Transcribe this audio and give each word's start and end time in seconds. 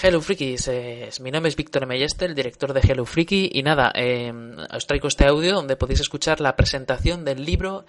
Hello 0.00 0.20
Frikis, 0.20 0.68
eh, 0.68 1.10
mi 1.20 1.30
nombre 1.30 1.48
es 1.48 1.56
Víctor 1.56 1.86
Melleste, 1.86 2.24
el 2.24 2.34
director 2.34 2.72
de 2.72 2.80
Hello 2.80 3.04
Friki, 3.04 3.50
y 3.52 3.62
nada, 3.62 3.92
eh, 3.94 4.32
os 4.74 4.86
traigo 4.86 5.06
este 5.06 5.26
audio 5.26 5.54
donde 5.54 5.76
podéis 5.76 6.00
escuchar 6.00 6.40
la 6.40 6.56
presentación 6.56 7.24
del 7.24 7.44
libro 7.44 7.84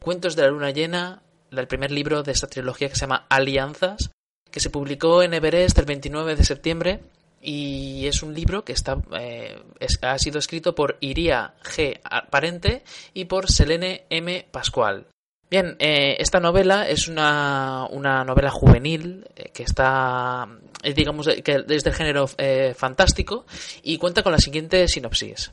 Cuentos 0.00 0.34
de 0.34 0.42
la 0.42 0.48
Luna 0.48 0.70
Llena, 0.70 1.22
el 1.50 1.68
primer 1.68 1.92
libro 1.92 2.22
de 2.22 2.32
esta 2.32 2.48
trilogía 2.48 2.88
que 2.88 2.96
se 2.96 3.02
llama 3.02 3.26
Alianzas, 3.28 4.10
que 4.50 4.60
se 4.60 4.70
publicó 4.70 5.22
en 5.22 5.34
Everest 5.34 5.78
el 5.78 5.84
29 5.84 6.36
de 6.36 6.44
septiembre 6.44 7.00
y 7.40 8.06
es 8.06 8.22
un 8.22 8.34
libro 8.34 8.64
que 8.64 8.72
está 8.72 9.02
eh, 9.18 9.60
ha 10.02 10.18
sido 10.18 10.38
escrito 10.38 10.74
por 10.74 10.96
Iria 11.00 11.54
G. 11.64 12.00
Parente 12.30 12.82
y 13.14 13.24
por 13.24 13.50
Selene 13.50 14.06
M. 14.10 14.46
Pascual. 14.50 15.06
Bien, 15.52 15.76
eh, 15.80 16.16
esta 16.18 16.40
novela 16.40 16.88
es 16.88 17.08
una, 17.08 17.86
una 17.90 18.24
novela 18.24 18.48
juvenil 18.50 19.26
eh, 19.36 19.50
que 19.52 19.64
está, 19.64 20.48
digamos, 20.96 21.28
que 21.44 21.66
es 21.68 21.84
del 21.84 21.92
género 21.92 22.26
fantástico 22.74 23.44
y 23.82 23.98
cuenta 23.98 24.22
con 24.22 24.32
la 24.32 24.38
siguiente 24.38 24.88
sinopsis. 24.88 25.52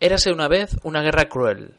Érase 0.00 0.32
una 0.32 0.48
vez 0.48 0.78
una 0.82 1.02
guerra 1.02 1.28
cruel, 1.28 1.74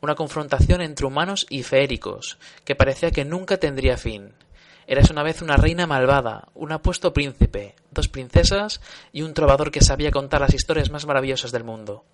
una 0.00 0.14
confrontación 0.14 0.80
entre 0.80 1.06
humanos 1.06 1.44
y 1.50 1.64
feéricos, 1.64 2.38
que 2.64 2.76
parecía 2.76 3.10
que 3.10 3.24
nunca 3.24 3.56
tendría 3.56 3.96
fin. 3.96 4.32
Eras 4.86 5.10
una 5.10 5.24
vez 5.24 5.42
una 5.42 5.56
reina 5.56 5.88
malvada, 5.88 6.46
un 6.54 6.70
apuesto 6.70 7.12
príncipe, 7.12 7.74
dos 7.90 8.06
princesas 8.06 8.80
y 9.12 9.22
un 9.22 9.34
trovador 9.34 9.72
que 9.72 9.80
sabía 9.80 10.12
contar 10.12 10.40
las 10.40 10.54
historias 10.54 10.90
más 10.90 11.04
maravillosas 11.04 11.50
del 11.50 11.64
mundo. 11.64 12.04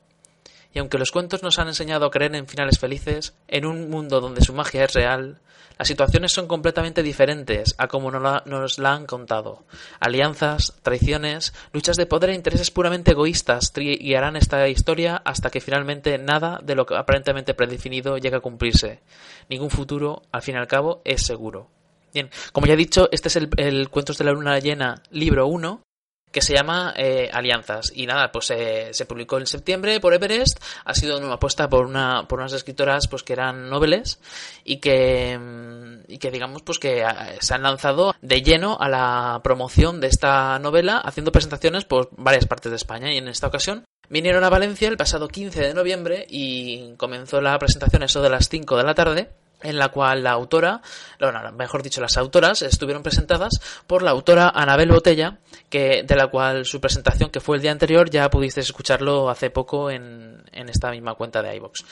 Y 0.74 0.80
aunque 0.80 0.98
los 0.98 1.12
cuentos 1.12 1.42
nos 1.42 1.58
han 1.58 1.68
enseñado 1.68 2.06
a 2.06 2.10
creer 2.10 2.34
en 2.34 2.48
finales 2.48 2.78
felices, 2.78 3.34
en 3.48 3.64
un 3.64 3.88
mundo 3.88 4.20
donde 4.20 4.42
su 4.42 4.52
magia 4.52 4.84
es 4.84 4.92
real, 4.92 5.40
las 5.78 5.88
situaciones 5.88 6.32
son 6.32 6.46
completamente 6.46 7.02
diferentes 7.02 7.74
a 7.78 7.88
como 7.88 8.10
nos 8.10 8.78
la 8.78 8.92
han 8.92 9.06
contado. 9.06 9.64
Alianzas, 9.98 10.74
traiciones, 10.82 11.52
luchas 11.72 11.96
de 11.96 12.06
poder 12.06 12.30
e 12.30 12.34
intereses 12.34 12.70
puramente 12.70 13.12
egoístas 13.12 13.72
guiarán 13.74 14.36
esta 14.36 14.68
historia 14.68 15.16
hasta 15.24 15.50
que 15.50 15.60
finalmente 15.60 16.18
nada 16.18 16.60
de 16.62 16.76
lo 16.76 16.86
aparentemente 16.96 17.54
predefinido 17.54 18.18
llega 18.18 18.38
a 18.38 18.42
cumplirse. 18.42 19.00
Ningún 19.48 19.70
futuro, 19.70 20.22
al 20.30 20.42
fin 20.42 20.54
y 20.54 20.58
al 20.58 20.68
cabo, 20.68 21.02
es 21.04 21.26
seguro. 21.26 21.70
Bien, 22.12 22.30
como 22.52 22.68
ya 22.68 22.74
he 22.74 22.76
dicho, 22.76 23.08
este 23.10 23.26
es 23.26 23.36
el, 23.36 23.90
Cuentos 23.90 24.18
de 24.18 24.24
la 24.24 24.32
Luna 24.32 24.60
Llena, 24.60 25.02
libro 25.10 25.48
1, 25.48 25.82
que 26.34 26.42
se 26.42 26.52
llama 26.52 26.92
eh, 26.96 27.30
Alianzas. 27.32 27.92
Y 27.94 28.06
nada, 28.06 28.32
pues 28.32 28.50
eh, 28.50 28.88
se 28.90 29.06
publicó 29.06 29.38
en 29.38 29.46
septiembre 29.46 30.00
por 30.00 30.12
Everest. 30.14 30.60
Ha 30.84 30.92
sido 30.92 31.16
una 31.16 31.34
apuesta 31.34 31.68
por 31.68 31.86
una 31.86 32.26
por 32.28 32.40
unas 32.40 32.52
escritoras 32.52 33.06
pues 33.06 33.22
que 33.22 33.34
eran 33.34 33.70
noveles 33.70 34.18
y 34.64 34.78
que 34.78 35.38
mm, 35.38 36.10
y 36.12 36.18
que 36.18 36.32
digamos 36.32 36.62
pues 36.62 36.80
que 36.80 37.02
eh, 37.02 37.06
se 37.38 37.54
han 37.54 37.62
lanzado 37.62 38.16
de 38.20 38.42
lleno 38.42 38.76
a 38.80 38.88
la 38.88 39.40
promoción 39.44 40.00
de 40.00 40.08
esta 40.08 40.58
novela, 40.58 40.98
haciendo 40.98 41.30
presentaciones 41.30 41.84
por 41.84 42.10
varias 42.16 42.46
partes 42.46 42.70
de 42.70 42.76
España. 42.76 43.12
Y 43.12 43.18
en 43.18 43.28
esta 43.28 43.46
ocasión 43.46 43.84
vinieron 44.08 44.42
a 44.42 44.50
Valencia 44.50 44.88
el 44.88 44.96
pasado 44.96 45.28
15 45.28 45.60
de 45.60 45.72
noviembre 45.72 46.26
y 46.28 46.96
comenzó 46.96 47.40
la 47.40 47.56
presentación 47.60 48.02
eso 48.02 48.20
de 48.20 48.30
las 48.30 48.48
5 48.48 48.76
de 48.76 48.82
la 48.82 48.94
tarde 48.94 49.30
en 49.64 49.78
la 49.78 49.88
cual 49.88 50.22
la 50.22 50.32
autora, 50.32 50.80
mejor 51.54 51.82
dicho, 51.82 52.00
las 52.00 52.16
autoras 52.16 52.62
estuvieron 52.62 53.02
presentadas 53.02 53.60
por 53.86 54.02
la 54.02 54.12
autora 54.12 54.50
Anabel 54.54 54.90
Botella, 54.90 55.38
que, 55.68 56.04
de 56.04 56.16
la 56.16 56.28
cual 56.28 56.64
su 56.64 56.80
presentación, 56.80 57.30
que 57.30 57.40
fue 57.40 57.56
el 57.56 57.62
día 57.62 57.72
anterior, 57.72 58.08
ya 58.10 58.30
pudisteis 58.30 58.66
escucharlo 58.66 59.28
hace 59.28 59.50
poco 59.50 59.90
en, 59.90 60.42
en 60.52 60.68
esta 60.68 60.90
misma 60.90 61.14
cuenta 61.14 61.42
de 61.42 61.56
iVox. 61.56 61.84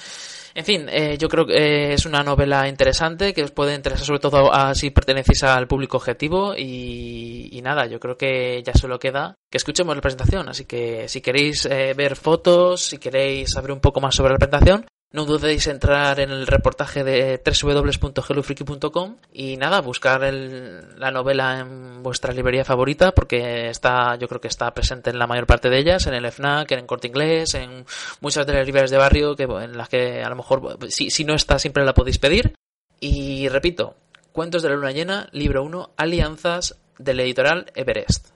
En 0.55 0.65
fin, 0.65 0.87
eh, 0.91 1.16
yo 1.19 1.28
creo 1.28 1.47
que 1.47 1.55
eh, 1.55 1.93
es 1.94 2.05
una 2.05 2.22
novela 2.22 2.69
interesante 2.69 3.32
que 3.32 3.43
os 3.43 3.50
puede 3.50 3.75
interesar 3.75 4.06
sobre 4.06 4.21
todo 4.21 4.53
si 4.75 4.91
pertenecéis 4.91 5.44
al 5.44 5.66
público 5.66 5.97
objetivo 5.97 6.55
y, 6.56 7.49
y, 7.50 7.62
nada, 7.62 7.87
yo 7.87 7.99
creo 7.99 8.16
que 8.16 8.62
ya 8.62 8.75
solo 8.75 8.99
queda 8.99 9.34
que 9.50 9.59
escuchemos 9.59 9.94
la 9.94 10.03
presentación, 10.03 10.49
así 10.49 10.66
que 10.66 11.09
si 11.09 11.21
queréis 11.21 11.66
eh, 11.66 11.94
ver 11.97 12.16
fotos, 12.16 12.82
si 12.82 12.99
queréis 12.99 13.50
saber 13.50 13.72
un 13.72 13.81
poco 13.81 14.00
más 14.00 14.15
sobre 14.15 14.32
la 14.32 14.38
presentación, 14.38 14.87
no 15.12 15.25
dudéis 15.25 15.67
entrar 15.67 16.21
en 16.21 16.31
el 16.31 16.47
reportaje 16.47 17.05
de 17.05 17.41
www.hellofreaky.com 17.45 19.17
y 19.33 19.56
nada, 19.56 19.81
buscar 19.81 20.23
la 20.23 21.11
novela 21.11 21.61
en 21.61 22.03
vuestra 22.03 22.33
librería 22.33 22.65
favorita 22.65 23.12
porque 23.12 23.69
está, 23.69 24.17
yo 24.17 24.28
creo 24.28 24.41
que 24.41 24.49
está 24.49 24.73
presente 24.73 25.11
en 25.11 25.19
la 25.19 25.27
mayor 25.27 25.47
parte 25.47 25.71
de 25.71 25.78
ellas, 25.78 26.06
en 26.06 26.15
el 26.15 26.31
FNAC, 26.31 26.73
en 26.73 26.78
el 26.81 26.87
Corte 26.87 27.09
Inglés, 27.09 27.55
en 27.55 27.84
muchas 28.21 28.47
de 28.47 28.55
las 28.55 28.67
librerías 28.67 28.91
de 28.91 28.99
barrio 28.99 29.37
que, 29.37 29.45
en 29.45 29.77
las 29.77 29.89
que 29.89 30.23
a 30.23 30.28
lo 30.28 30.37
mejor, 30.37 30.78
si, 30.89 31.11
si 31.11 31.25
no 31.25 31.34
está, 31.34 31.59
siempre 31.59 31.84
la 31.84 31.94
podéis 31.94 32.19
pedir. 32.19 32.55
Y 33.00 33.49
repito, 33.49 33.97
Cuentos 34.33 34.62
de 34.62 34.71
la 34.71 34.77
Luna 34.77 34.93
Llena, 34.93 35.29
libro 35.33 35.62
1, 35.62 35.91
Alianzas 35.99 36.79
del 36.99 37.21
editorial 37.21 37.71
Everest. 37.75 38.29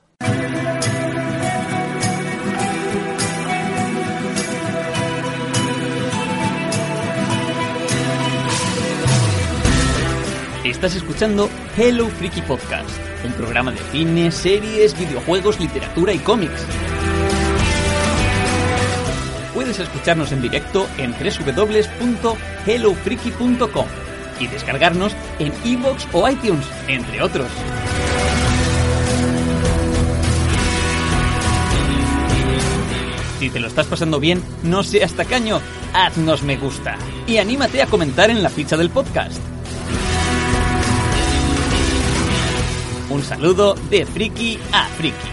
Estás 10.69 10.95
escuchando 10.95 11.49
Hello 11.77 12.09
Freaky 12.09 12.41
Podcast, 12.41 12.89
un 13.23 13.31
programa 13.31 13.71
de 13.71 13.79
cine, 13.89 14.29
series, 14.31 14.99
videojuegos, 14.99 15.61
literatura 15.61 16.11
y 16.11 16.17
cómics. 16.17 16.65
Puedes 19.53 19.79
escucharnos 19.79 20.33
en 20.33 20.41
directo 20.41 20.85
en 20.97 21.13
www.hellofreaky.com 21.13 23.85
y 24.41 24.47
descargarnos 24.47 25.15
en 25.39 25.53
iVoox 25.63 26.05
o 26.11 26.27
iTunes, 26.27 26.67
entre 26.89 27.23
otros. 27.23 27.47
Si 33.39 33.49
te 33.49 33.61
lo 33.61 33.67
estás 33.67 33.87
pasando 33.87 34.19
bien, 34.19 34.43
no 34.63 34.83
seas 34.83 35.13
tacaño, 35.13 35.61
haznos 35.93 36.43
me 36.43 36.57
gusta 36.57 36.97
y 37.25 37.37
anímate 37.37 37.81
a 37.81 37.87
comentar 37.87 38.29
en 38.29 38.43
la 38.43 38.49
ficha 38.49 38.75
del 38.75 38.89
podcast. 38.89 39.41
Un 43.09 43.23
saludo 43.23 43.73
de 43.89 44.05
friki 44.05 44.59
a 44.73 44.85
friki. 44.89 45.29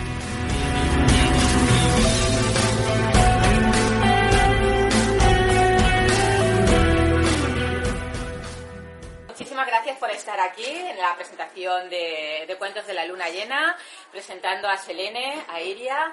Muchísimas 9.27 9.67
gracias 9.67 9.99
por 9.99 10.09
estar 10.13 10.39
aquí 10.39 10.65
en 10.65 10.97
la 10.99 11.17
presentación 11.17 11.91
de, 11.91 12.55
Cuentos 12.61 12.87
de 12.87 12.95
la 12.95 13.07
Luna 13.07 13.29
Llena, 13.29 13.77
presentando 14.13 14.69
a 14.69 14.77
Selene, 14.77 15.45
a 15.49 15.61
Iria 15.61 16.13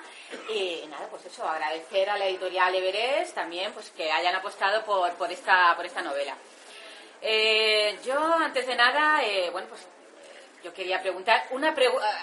y 0.50 0.88
nada, 0.90 1.08
pues 1.12 1.28
eso, 1.28 1.48
agradecer 1.48 2.10
a 2.10 2.18
la 2.18 2.26
editorial 2.26 2.74
Everest 2.74 3.36
también 3.36 3.72
pues 3.72 3.92
que 3.92 4.12
hayan 4.12 4.34
apostado 4.34 4.84
por, 4.84 5.12
por, 5.14 5.32
esta, 5.32 5.76
por 5.76 5.86
esta 5.86 6.02
novela. 6.02 6.36
Eh, 7.22 8.00
yo, 8.04 8.20
antes 8.20 8.66
de 8.66 8.76
nada, 8.76 9.24
eh, 9.24 9.52
bueno, 9.52 9.68
pues 9.70 9.86
yo 10.64 10.74
quería 10.74 11.02
preguntar 11.02 11.48
una 11.52 11.76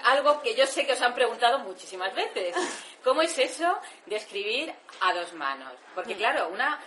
algo 0.04 0.40
que 0.40 0.54
yo 0.54 0.66
sé 0.66 0.86
que 0.86 0.92
os 0.92 1.02
han 1.02 1.14
preguntado 1.14 1.58
muchísimas 1.60 2.14
veces. 2.14 2.54
¿Cómo 3.04 3.22
es 3.22 3.38
eso 3.38 3.78
de 4.06 4.16
escribir 4.16 4.74
a 5.00 5.14
dos 5.14 5.32
manos? 5.34 5.72
Porque 5.94 6.16
claro, 6.16 6.48
una 6.48 6.78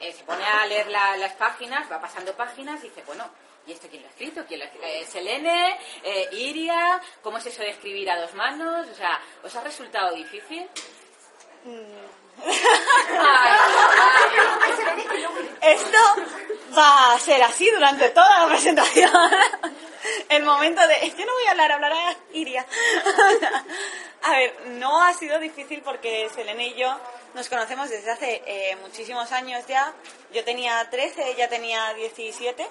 eh, 0.00 0.12
se 0.12 0.24
pone 0.24 0.44
a 0.44 0.66
leer 0.66 0.88
las 0.88 1.32
páginas, 1.34 1.90
va 1.90 2.00
pasando 2.00 2.34
páginas 2.34 2.82
y 2.84 2.88
dice, 2.88 3.02
bueno, 3.06 3.30
¿y 3.66 3.72
esto 3.72 3.88
quién 3.88 4.02
lo 4.02 4.08
ha 4.08 4.10
escrito? 4.10 4.44
¿Quién 4.46 4.60
lo 4.60 4.66
ha 4.66 4.86
eh, 4.86 5.04
Selene, 5.06 5.78
eh, 6.02 6.28
Iria, 6.32 7.00
¿cómo 7.22 7.38
es 7.38 7.46
eso 7.46 7.62
de 7.62 7.70
escribir 7.70 8.10
a 8.10 8.20
dos 8.20 8.34
manos? 8.34 8.88
O 8.88 8.94
sea, 8.94 9.20
¿os 9.42 9.54
ha 9.54 9.62
resultado 9.62 10.14
difícil? 10.14 10.66
Mm. 11.64 12.19
Esto 15.60 15.98
va 16.76 17.14
a 17.14 17.18
ser 17.18 17.42
así 17.42 17.70
durante 17.70 18.10
toda 18.10 18.40
la 18.40 18.48
presentación. 18.48 19.10
El 20.28 20.44
momento 20.44 20.80
de, 20.86 21.10
yo 21.10 21.26
no 21.26 21.32
voy 21.32 21.46
a 21.46 21.50
hablar, 21.50 21.72
hablará 21.72 22.16
Iria. 22.32 22.66
A 24.22 24.32
ver, 24.32 24.54
no 24.66 25.02
ha 25.02 25.12
sido 25.14 25.38
difícil 25.38 25.82
porque 25.82 26.28
Selene 26.34 26.68
y 26.68 26.74
yo 26.74 26.94
nos 27.34 27.48
conocemos 27.48 27.88
desde 27.88 28.10
hace 28.10 28.42
eh, 28.46 28.76
muchísimos 28.82 29.32
años 29.32 29.66
ya. 29.66 29.92
Yo 30.32 30.44
tenía 30.44 30.88
13, 30.90 31.30
ella 31.30 31.48
tenía 31.48 31.94
17 31.94 32.66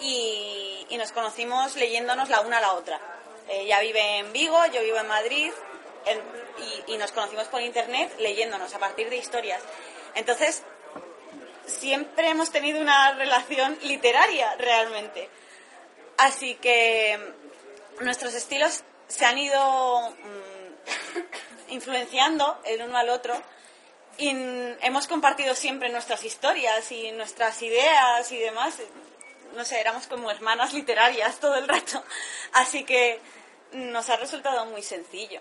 y, 0.00 0.86
y 0.88 0.96
nos 0.96 1.12
conocimos 1.12 1.76
leyéndonos 1.76 2.28
la 2.28 2.40
una 2.40 2.58
a 2.58 2.60
la 2.60 2.72
otra. 2.72 3.00
Ella 3.48 3.80
vive 3.80 4.18
en 4.18 4.32
Vigo, 4.32 4.58
yo 4.66 4.82
vivo 4.82 4.98
en 4.98 5.08
Madrid 5.08 5.52
y, 6.86 6.96
nos 6.96 7.12
conocimos 7.12 7.48
por 7.48 7.60
internet 7.60 8.14
leyéndonos 8.18 8.74
a 8.74 8.78
partir 8.78 9.10
de 9.10 9.16
historias. 9.16 9.62
Entonces, 10.14 10.62
siempre 11.66 12.28
hemos 12.28 12.50
tenido 12.50 12.80
una 12.80 13.12
relación 13.12 13.78
literaria 13.82 14.54
realmente. 14.56 15.28
Así 16.18 16.54
que 16.54 17.18
nuestros 18.00 18.34
estilos 18.34 18.84
se 19.08 19.24
han 19.26 19.38
ido 19.38 20.10
mm, 20.10 21.72
influenciando 21.72 22.58
el 22.64 22.82
uno 22.82 22.96
al 22.96 23.10
otro 23.10 23.34
y 24.16 24.30
n- 24.30 24.76
hemos 24.80 25.06
compartido 25.06 25.54
siempre 25.54 25.88
nuestras 25.90 26.24
historias 26.24 26.90
y 26.92 27.12
nuestras 27.12 27.60
ideas 27.62 28.30
y 28.32 28.38
demás. 28.38 28.78
No 29.54 29.64
sé, 29.64 29.80
éramos 29.80 30.06
como 30.06 30.30
hermanas 30.30 30.72
literarias 30.72 31.38
todo 31.40 31.56
el 31.56 31.68
rato. 31.68 32.02
Así 32.52 32.84
que 32.84 33.20
nos 33.72 34.08
ha 34.08 34.16
resultado 34.16 34.64
muy 34.66 34.82
sencillo. 34.82 35.40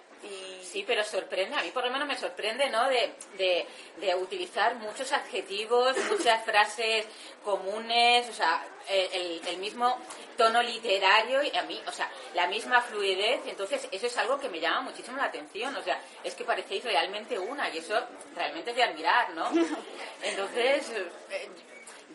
Sí, 0.75 0.83
pero 0.85 1.05
sorprende, 1.05 1.55
a 1.55 1.63
mí 1.63 1.71
por 1.71 1.85
lo 1.85 1.89
menos 1.89 2.05
me 2.05 2.17
sorprende, 2.17 2.69
¿no? 2.69 2.89
De, 2.89 3.13
de, 3.37 3.65
de 3.95 4.15
utilizar 4.15 4.75
muchos 4.75 5.09
adjetivos, 5.13 5.95
muchas 6.11 6.43
frases 6.43 7.05
comunes, 7.45 8.27
o 8.29 8.33
sea, 8.33 8.61
el, 8.89 9.41
el 9.47 9.57
mismo 9.59 9.97
tono 10.35 10.61
literario 10.61 11.41
y 11.43 11.55
a 11.55 11.63
mí, 11.63 11.81
o 11.87 11.93
sea, 11.93 12.11
la 12.33 12.47
misma 12.47 12.81
fluidez. 12.81 13.39
Entonces, 13.45 13.87
eso 13.89 14.05
es 14.05 14.17
algo 14.17 14.37
que 14.37 14.49
me 14.49 14.59
llama 14.59 14.81
muchísimo 14.81 15.15
la 15.15 15.23
atención, 15.23 15.73
o 15.77 15.81
sea, 15.81 15.97
es 16.25 16.35
que 16.35 16.43
parecéis 16.43 16.83
realmente 16.83 17.39
una 17.39 17.69
y 17.69 17.77
eso 17.77 17.97
realmente 18.35 18.71
es 18.71 18.75
de 18.75 18.83
admirar, 18.83 19.29
¿no? 19.29 19.49
Entonces, 20.23 20.91
eh, 21.29 21.49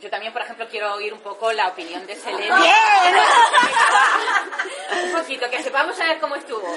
yo 0.03 0.11
también, 0.11 0.35
por 0.35 0.43
ejemplo, 0.43 0.69
quiero 0.69 0.97
oír 0.97 1.15
un 1.15 1.21
poco 1.21 1.51
la 1.53 1.69
opinión 1.69 2.07
de 2.07 2.15
Selene. 2.15 2.51
un 5.05 5.13
poquito, 5.13 5.49
que 5.49 5.63
sepamos 5.63 5.99
a 5.99 6.05
ver 6.05 6.21
cómo 6.21 6.37
estuvo. 6.37 6.69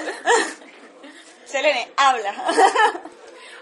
Selene, 1.54 1.92
habla. 1.98 2.34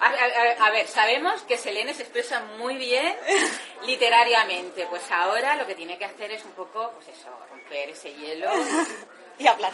A, 0.03 0.07
a- 0.07 0.65
a 0.65 0.71
ver, 0.71 0.87
sabemos 0.87 1.43
que 1.43 1.57
Selene 1.59 1.93
se 1.93 2.01
expresa 2.01 2.39
muy 2.57 2.75
bien 2.75 3.15
literariamente. 3.85 4.87
Pues 4.89 5.03
ahora 5.11 5.55
lo 5.57 5.67
que 5.67 5.75
tiene 5.75 5.95
que 5.99 6.05
hacer 6.05 6.31
es 6.31 6.43
un 6.43 6.53
poco, 6.53 6.91
pues 6.95 7.09
eso, 7.09 7.29
romper 7.51 7.89
ese 7.89 8.11
hielo. 8.13 8.49
y 9.37 9.45
hablar. 9.47 9.71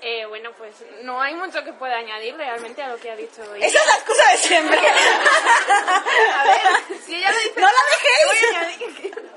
Eh, 0.00 0.26
bueno, 0.26 0.50
pues 0.58 0.74
no 1.02 1.20
hay 1.22 1.34
mucho 1.34 1.62
que 1.62 1.72
pueda 1.74 1.98
añadir 1.98 2.34
realmente 2.36 2.82
a 2.82 2.88
lo 2.88 2.96
que 2.98 3.10
ha 3.12 3.16
dicho 3.16 3.42
hoy. 3.52 3.62
Esa 3.62 3.78
es 3.78 3.86
la 3.86 3.94
excusa 3.94 4.30
de 4.32 4.38
siempre. 4.38 4.78
A 4.78 6.44
ver, 6.44 6.98
si 7.04 7.14
ella 7.14 7.30
lo 7.30 7.38
dice, 7.38 7.60
¡No 7.60 7.66
la 7.66 7.82
dejéis! 7.92 8.26
voy 8.26 8.38
a 8.56 8.58
añadir. 8.60 9.30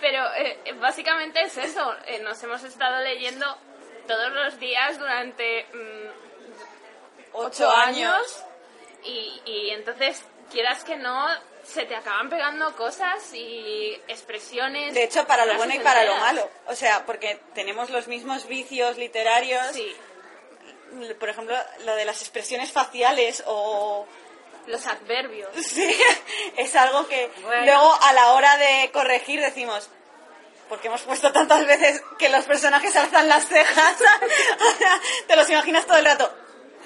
Pero 0.00 0.34
eh, 0.34 0.72
básicamente 0.80 1.42
es 1.42 1.56
eso. 1.58 1.94
eh, 2.06 2.18
nos 2.20 2.42
hemos 2.42 2.64
estado 2.64 2.98
leyendo 3.04 3.56
todos 4.06 4.32
los 4.32 4.58
días 4.58 4.98
durante 4.98 5.64
mm, 5.72 6.08
Ocho 7.34 7.70
años. 7.70 8.44
y, 9.04 9.40
y 9.44 9.70
entonces 9.70 10.22
quieras 10.50 10.84
que 10.84 10.96
no 10.96 11.26
se 11.64 11.84
te 11.84 11.96
acaban 11.96 12.30
pegando 12.30 12.74
cosas 12.76 13.32
y 13.34 14.00
expresiones. 14.08 14.94
De 14.94 15.02
hecho, 15.04 15.26
para 15.26 15.44
lo 15.44 15.54
bueno 15.56 15.74
y 15.74 15.80
para 15.80 16.04
lo 16.04 16.14
malo. 16.16 16.48
O 16.66 16.74
sea, 16.74 17.04
porque 17.04 17.40
tenemos 17.54 17.90
los 17.90 18.06
mismos 18.06 18.46
vicios 18.46 18.96
literarios. 18.96 19.66
Sí, 19.72 19.94
Por 21.18 21.28
ejemplo, 21.28 21.56
lo 21.84 21.94
de 21.96 22.04
las 22.04 22.20
expresiones 22.22 22.70
faciales 22.70 23.42
o... 23.46 24.06
los 24.66 24.86
adverbios. 24.86 25.50
Sí, 25.56 25.92
es 26.56 26.74
algo 26.76 27.06
que 27.08 27.30
Bueno. 27.42 27.64
luego 27.66 27.98
a 28.00 28.12
la 28.12 28.32
hora 28.34 28.56
de 28.58 28.90
corregir 28.92 29.40
decimos... 29.40 29.90
Porque 30.68 30.88
hemos 30.88 31.02
puesto 31.02 31.32
tantas 31.32 31.64
veces 31.66 32.02
que 32.18 32.28
los 32.28 32.44
personajes 32.44 32.94
alzan 32.96 33.28
las 33.28 33.46
cejas. 33.46 33.96
Te 35.26 35.36
los 35.36 35.48
imaginas 35.48 35.86
todo 35.86 35.98
el 35.98 36.04
rato. 36.04 36.34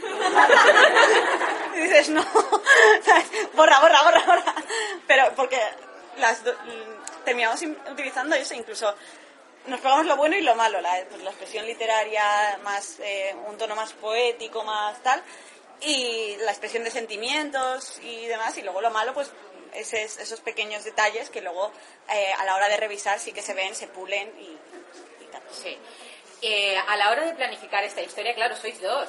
Y 1.73 1.83
dices, 1.83 2.09
no, 2.09 2.23
borra, 3.55 3.81
borra, 3.81 4.03
borra, 4.03 4.23
borra. 4.27 4.55
Pero 5.07 5.33
porque 5.37 5.59
las 6.19 6.43
terminamos 7.25 7.63
utilizando 7.91 8.35
eso, 8.35 8.55
incluso 8.55 8.93
nos 9.67 9.81
pegamos 9.81 10.07
lo 10.07 10.17
bueno 10.17 10.37
y 10.37 10.43
lo 10.43 10.55
malo, 10.55 10.81
la, 10.81 11.05
pues, 11.09 11.23
la 11.23 11.31
expresión 11.31 11.67
literaria, 11.67 12.59
más 12.63 12.99
eh, 13.01 13.35
un 13.47 13.57
tono 13.57 13.77
más 13.77 13.93
poético, 13.93 14.65
más 14.65 15.03
tal, 15.03 15.23
y 15.81 16.37
la 16.41 16.51
expresión 16.51 16.85
de 16.85 16.91
sentimientos 16.91 17.99
y 18.03 18.27
demás, 18.27 18.57
y 18.59 18.63
luego 18.63 18.81
lo 18.81 18.91
malo, 18.91 19.15
pues 19.15 19.31
ese- 19.75 20.03
esos 20.05 20.41
pequeños 20.41 20.85
detalles 20.85 21.31
que 21.31 21.41
luego 21.41 21.73
eh, 22.13 22.33
a 22.39 22.45
la 22.45 22.55
hora 22.57 22.69
de 22.69 22.77
revisar 22.77 23.19
sí 23.19 23.33
que 23.33 23.43
se 23.43 23.55
ven, 23.55 23.75
se 23.75 23.87
pulen 23.89 24.33
y, 24.39 24.45
y 25.23 25.27
tal. 25.31 25.43
Sí. 25.53 25.79
Eh, 26.43 26.77
a 26.89 26.97
la 26.97 27.11
hora 27.11 27.25
de 27.27 27.35
planificar 27.35 27.85
esta 27.85 28.01
historia, 28.03 28.35
claro, 28.35 28.57
sois 28.57 28.81
dos, 28.81 29.09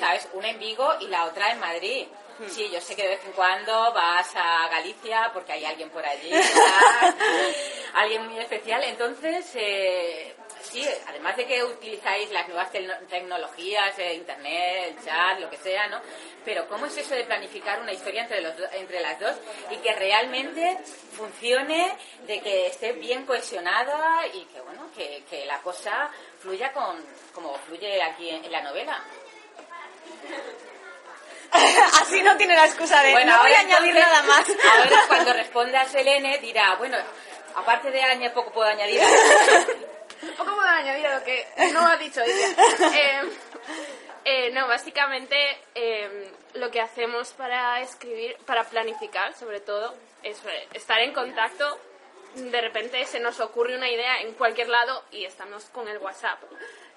¿sabes? 0.00 0.28
Una 0.32 0.50
en 0.50 0.58
Vigo 0.58 0.88
y 1.00 1.06
la 1.08 1.24
otra 1.26 1.50
en 1.52 1.60
Madrid. 1.60 2.06
Sí, 2.48 2.68
yo 2.72 2.80
sé 2.80 2.96
que 2.96 3.02
de 3.02 3.08
vez 3.10 3.24
en 3.24 3.32
cuando 3.32 3.92
vas 3.92 4.30
a 4.34 4.66
Galicia 4.68 5.30
porque 5.32 5.52
hay 5.52 5.64
alguien 5.64 5.90
por 5.90 6.04
allí, 6.04 6.28
alguien 7.94 8.26
muy 8.28 8.38
especial. 8.40 8.82
Entonces, 8.84 9.46
eh, 9.54 10.34
sí, 10.62 10.86
además 11.08 11.36
de 11.36 11.46
que 11.46 11.62
utilizáis 11.64 12.30
las 12.30 12.46
nuevas 12.48 12.72
tecno- 12.72 12.98
tecnologías, 13.08 13.98
eh, 13.98 14.14
internet, 14.14 14.96
el 14.96 15.04
chat, 15.04 15.38
lo 15.40 15.50
que 15.50 15.56
sea, 15.58 15.86
¿no? 15.88 16.00
Pero 16.44 16.66
¿cómo 16.68 16.86
es 16.86 16.96
eso 16.96 17.14
de 17.14 17.24
planificar 17.24 17.80
una 17.80 17.92
historia 17.92 18.22
entre, 18.22 18.40
los, 18.40 18.56
do- 18.56 18.68
entre 18.72 19.00
las 19.00 19.18
dos 19.20 19.36
y 19.70 19.76
que 19.76 19.92
realmente 19.94 20.78
funcione, 21.16 21.96
de 22.26 22.40
que 22.40 22.66
esté 22.66 22.92
bien 22.92 23.26
cohesionada 23.26 24.26
y 24.28 24.44
que, 24.46 24.60
bueno, 24.62 24.88
que, 24.96 25.24
que 25.28 25.44
la 25.46 25.58
cosa 25.60 26.10
fluya 26.40 26.72
con, 26.72 27.04
como 27.34 27.54
fluye 27.58 28.02
aquí 28.02 28.30
en, 28.30 28.44
en 28.44 28.52
la 28.52 28.62
novela? 28.62 29.02
Así 32.00 32.22
no 32.22 32.36
tiene 32.36 32.56
la 32.56 32.64
excusa 32.66 33.02
de 33.02 33.12
no 33.26 33.42
voy 33.42 33.52
a 33.52 33.60
añadir 33.60 33.94
nada 33.94 34.22
más. 34.22 34.46
Ahora 34.48 34.96
cuando 35.06 35.32
responda 35.34 35.84
Selene 35.86 36.38
dirá, 36.38 36.76
bueno, 36.76 36.96
aparte 37.54 37.90
de 37.90 38.02
Aña 38.02 38.32
poco 38.32 38.50
puedo 38.52 38.68
añadir. 38.68 39.00
Poco 40.36 40.54
puedo 40.54 40.68
añadir 40.68 41.06
a 41.06 41.18
lo 41.18 41.24
que 41.24 41.46
no 41.72 41.86
ha 41.86 41.96
dicho 41.96 42.20
ella. 42.22 42.56
Eh, 42.94 43.22
eh, 44.24 44.50
no, 44.52 44.68
básicamente 44.68 45.36
eh, 45.74 46.30
lo 46.54 46.70
que 46.70 46.80
hacemos 46.80 47.32
para 47.32 47.80
escribir, 47.80 48.36
para 48.46 48.64
planificar 48.64 49.34
sobre 49.34 49.60
todo, 49.60 49.94
es 50.22 50.38
eh, 50.44 50.68
estar 50.74 51.00
en 51.00 51.12
contacto. 51.12 51.78
De 52.34 52.60
repente 52.60 53.04
se 53.04 53.20
nos 53.20 53.40
ocurre 53.40 53.76
una 53.76 53.90
idea 53.90 54.20
en 54.20 54.32
cualquier 54.34 54.68
lado 54.68 55.04
y 55.10 55.24
estamos 55.24 55.64
con 55.66 55.86
el 55.88 55.98
WhatsApp. 55.98 56.42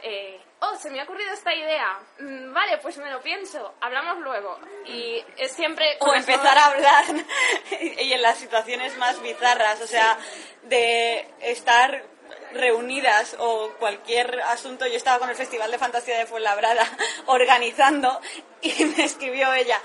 Eh, 0.01 0.39
oh, 0.59 0.75
se 0.75 0.89
me 0.89 1.01
ha 1.01 1.03
ocurrido 1.03 1.33
esta 1.33 1.53
idea. 1.53 1.99
Mm, 2.19 2.53
vale, 2.53 2.77
pues 2.77 2.97
me 2.99 3.09
lo 3.09 3.21
pienso. 3.21 3.73
Hablamos 3.81 4.19
luego. 4.19 4.59
Y 4.85 5.23
es 5.37 5.51
siempre... 5.51 5.97
o 5.99 6.13
empezar 6.13 6.57
a 6.57 6.65
hablar 6.67 7.05
y 7.81 8.13
en 8.13 8.21
las 8.21 8.37
situaciones 8.37 8.95
más 8.97 9.21
bizarras, 9.21 9.81
o 9.81 9.87
sea, 9.87 10.17
de 10.63 11.27
estar 11.41 12.03
reunidas 12.53 13.35
o 13.39 13.71
cualquier 13.79 14.41
asunto. 14.41 14.87
Yo 14.87 14.95
estaba 14.97 15.19
con 15.19 15.29
el 15.29 15.35
Festival 15.35 15.71
de 15.71 15.77
Fantasía 15.77 16.17
de 16.17 16.25
Fuenlabrada 16.25 16.85
organizando 17.25 18.19
y 18.61 18.85
me 18.97 19.03
escribió 19.03 19.53
ella. 19.53 19.79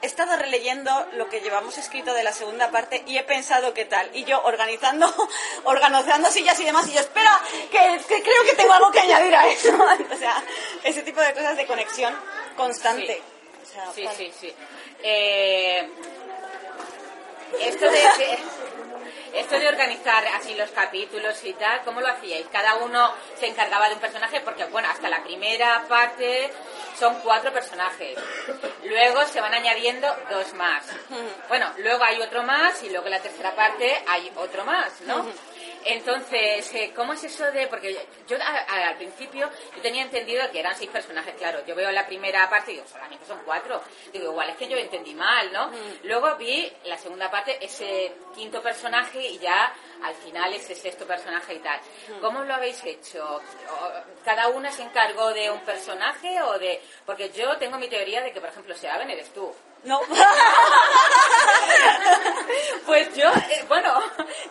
He 0.00 0.06
estado 0.06 0.36
releyendo 0.36 0.90
lo 1.12 1.28
que 1.28 1.40
llevamos 1.42 1.78
escrito 1.78 2.12
de 2.12 2.24
la 2.24 2.32
segunda 2.32 2.72
parte 2.72 3.04
y 3.06 3.18
he 3.18 3.22
pensado 3.22 3.72
qué 3.72 3.84
tal. 3.84 4.10
Y 4.14 4.24
yo 4.24 4.42
organizando, 4.42 5.06
organizando 5.64 6.28
sillas 6.30 6.58
y 6.58 6.64
demás, 6.64 6.88
y 6.88 6.92
yo, 6.94 7.00
espera, 7.00 7.38
que, 7.70 7.78
que 8.08 8.20
creo 8.22 8.42
que 8.44 8.56
tengo 8.56 8.72
algo 8.72 8.90
que 8.90 8.98
añadir 8.98 9.32
a 9.34 9.46
eso. 9.46 9.70
O 10.12 10.16
sea, 10.16 10.42
ese 10.82 11.02
tipo 11.02 11.20
de 11.20 11.32
cosas 11.32 11.56
de 11.56 11.66
conexión 11.66 12.12
constante. 12.56 13.22
O 13.62 13.66
sea, 13.66 13.92
Sí, 13.94 14.08
sí, 14.16 14.32
sí. 14.40 14.54
Eh, 15.04 15.88
esto 17.60 17.84
de 17.88 18.00
que- 18.16 18.38
esto 19.34 19.58
de 19.58 19.68
organizar 19.68 20.24
así 20.38 20.54
los 20.54 20.70
capítulos 20.70 21.42
y 21.44 21.52
tal, 21.54 21.82
¿cómo 21.84 22.00
lo 22.00 22.08
hacíais? 22.08 22.46
Cada 22.52 22.76
uno 22.76 23.12
se 23.38 23.46
encargaba 23.46 23.88
de 23.88 23.94
un 23.94 24.00
personaje 24.00 24.40
porque 24.40 24.64
bueno, 24.66 24.88
hasta 24.88 25.08
la 25.08 25.22
primera 25.22 25.84
parte 25.88 26.50
son 26.98 27.14
cuatro 27.20 27.52
personajes. 27.52 28.18
Luego 28.84 29.24
se 29.24 29.40
van 29.40 29.54
añadiendo 29.54 30.08
dos 30.30 30.52
más. 30.54 30.84
Bueno, 31.48 31.72
luego 31.78 32.04
hay 32.04 32.20
otro 32.20 32.42
más 32.42 32.82
y 32.82 32.90
luego 32.90 33.06
en 33.06 33.12
la 33.12 33.20
tercera 33.20 33.54
parte 33.54 34.02
hay 34.06 34.30
otro 34.36 34.64
más, 34.64 35.00
¿no? 35.02 35.26
Entonces, 35.84 36.72
eh, 36.74 36.92
¿cómo 36.94 37.12
es 37.12 37.24
eso 37.24 37.44
de...? 37.52 37.66
Porque 37.66 37.96
yo 38.28 38.36
a- 38.40 38.46
a- 38.68 38.88
al 38.88 38.96
principio 38.96 39.50
yo 39.76 39.82
tenía 39.82 40.02
entendido 40.02 40.50
que 40.50 40.60
eran 40.60 40.76
seis 40.76 40.90
personajes, 40.90 41.34
claro. 41.36 41.64
Yo 41.66 41.74
veo 41.74 41.90
la 41.90 42.06
primera 42.06 42.48
parte 42.48 42.72
y 42.72 42.74
digo, 42.76 42.86
solamente 42.86 43.24
son 43.26 43.40
cuatro. 43.44 43.82
Digo, 44.12 44.30
igual 44.30 44.50
es 44.50 44.56
que 44.56 44.68
yo 44.68 44.76
entendí 44.76 45.14
mal, 45.14 45.52
¿no? 45.52 45.70
Luego 46.04 46.36
vi 46.36 46.72
la 46.84 46.96
segunda 46.98 47.30
parte, 47.30 47.58
ese 47.64 48.12
quinto 48.34 48.62
personaje 48.62 49.20
y 49.20 49.38
ya 49.38 49.72
al 50.02 50.14
final 50.14 50.52
ese 50.54 50.74
sexto 50.74 51.06
personaje 51.06 51.54
y 51.54 51.58
tal. 51.58 51.80
¿Cómo 52.20 52.42
lo 52.44 52.54
habéis 52.54 52.82
hecho? 52.84 53.40
¿O- 53.70 54.24
¿Cada 54.24 54.48
una 54.48 54.70
se 54.70 54.82
encargó 54.82 55.32
de 55.32 55.50
un 55.50 55.60
personaje 55.60 56.40
o 56.42 56.58
de...? 56.58 56.80
Porque 57.04 57.30
yo 57.30 57.56
tengo 57.58 57.78
mi 57.78 57.88
teoría 57.88 58.22
de 58.22 58.32
que, 58.32 58.40
por 58.40 58.48
ejemplo, 58.50 58.74
Seaben 58.74 59.10
eres 59.10 59.32
tú. 59.32 59.52
No. 59.84 60.00
Pues 62.86 63.14
yo, 63.14 63.28
eh, 63.28 63.64
bueno, 63.68 64.02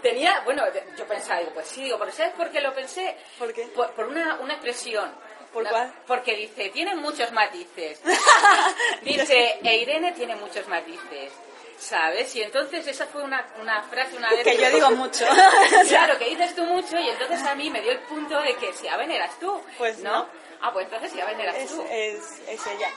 tenía, 0.02 0.40
bueno, 0.46 0.64
yo 0.98 1.06
pensaba, 1.06 1.40
digo, 1.40 1.52
pues 1.54 1.68
sí, 1.68 1.84
digo, 1.84 2.00
pero 2.00 2.12
¿sabes 2.12 2.34
por 2.34 2.50
qué 2.50 2.60
lo 2.62 2.74
pensé? 2.74 3.16
¿Por 3.38 3.54
qué? 3.54 3.64
Por, 3.68 3.92
por 3.92 4.08
una, 4.08 4.36
una 4.40 4.54
expresión 4.54 5.14
¿Por 5.54 5.68
cuál? 5.68 5.94
Porque 6.08 6.36
dice, 6.36 6.70
tiene 6.70 6.96
muchos 6.96 7.32
matices. 7.32 8.02
dice, 9.02 9.60
e 9.64 9.78
Irene 9.78 10.14
tiene 10.14 10.36
muchos 10.36 10.68
matices. 10.68 11.34
¿Sabes? 11.78 12.36
Y 12.36 12.44
entonces 12.44 12.86
esa 12.88 13.08
fue 13.08 13.24
una, 13.24 13.44
una 13.60 13.82
frase 13.82 14.16
una 14.16 14.30
vez 14.30 14.44
Que 14.44 14.56
yo 14.56 14.70
digo 14.70 14.92
mucho. 14.92 15.26
Claro, 15.90 16.18
que 16.20 16.30
dices 16.30 16.56
tú 16.56 16.64
mucho 16.64 16.98
y 17.00 17.10
entonces 17.10 17.42
a 17.44 17.56
mí 17.56 17.72
me 17.72 17.82
dio 17.82 17.92
el 17.92 18.00
punto 18.02 18.40
de 18.40 18.56
que 18.56 18.72
si 18.74 18.88
Aben 18.88 19.10
eras 19.12 19.38
tú. 19.40 19.62
Pues 19.80 19.98
no. 20.00 20.28
Ah, 20.62 20.72
pues 20.72 20.86
entonces 20.86 21.12
si 21.12 21.20
Aben 21.20 21.40
eras 21.40 21.56
es, 21.56 21.72
tú. 21.72 21.84
es, 21.90 22.40
es 22.48 22.68
ella. 22.68 22.90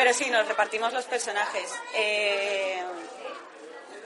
Pero 0.00 0.14
sí, 0.14 0.30
nos 0.30 0.48
repartimos 0.48 0.94
los 0.94 1.04
personajes. 1.04 1.70
Eh, 1.94 2.82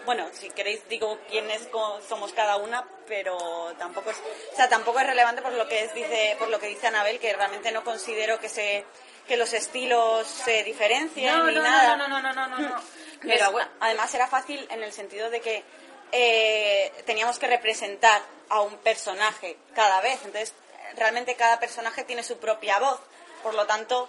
bueno, 0.05 0.27
si 0.33 0.51
queréis 0.51 0.87
digo 0.89 1.21
quiénes 1.31 1.69
somos 2.09 2.33
cada 2.33 2.57
una, 2.57 2.85
pero 3.07 3.73
tampoco 3.79 4.11
es, 4.11 4.17
o 4.53 4.57
sea, 4.57 4.69
tampoco 4.69 4.99
es 4.99 5.07
relevante 5.07 5.41
por 5.41 5.53
lo 5.53 5.69
que 5.69 5.85
es- 5.85 5.95
dice, 5.95 6.35
por 6.41 6.49
lo 6.49 6.59
que 6.59 6.67
dice 6.67 6.89
Anabel, 6.89 7.21
que 7.21 7.33
realmente 7.33 7.71
no 7.71 7.85
considero 7.85 8.41
que 8.41 8.49
se 8.49 8.85
que 9.29 9.37
los 9.37 9.53
estilos 9.53 10.27
se 10.27 10.65
diferencien 10.65 11.33
No, 11.33 11.47
ni 11.47 11.55
no, 11.55 11.63
nada. 11.63 11.97
no, 11.97 12.09
no, 12.09 12.21
no, 12.21 12.33
no, 12.33 12.47
no, 12.49 12.59
no. 12.59 12.83
Pero 13.23 13.33
Pero 13.39 13.53
bueno, 13.53 13.69
además 13.79 14.13
era 14.17 14.27
fácil 14.27 14.67
en 14.73 14.83
el 14.83 14.93
sentido 14.93 15.31
de 15.31 15.41
que 15.41 15.63
eh, 16.11 16.93
teníamos 17.07 17.39
que 17.39 17.47
representar 17.47 18.21
a 18.49 18.63
un 18.63 18.77
personaje 18.79 19.57
cada 19.77 20.01
vez. 20.01 20.19
Entonces, 20.25 20.55
realmente 20.97 21.37
cada 21.37 21.61
personaje 21.61 22.03
tiene 22.03 22.25
su 22.25 22.37
propia 22.39 22.81
voz. 22.81 22.99
Por 23.45 23.55
lo 23.55 23.65
tanto, 23.67 24.09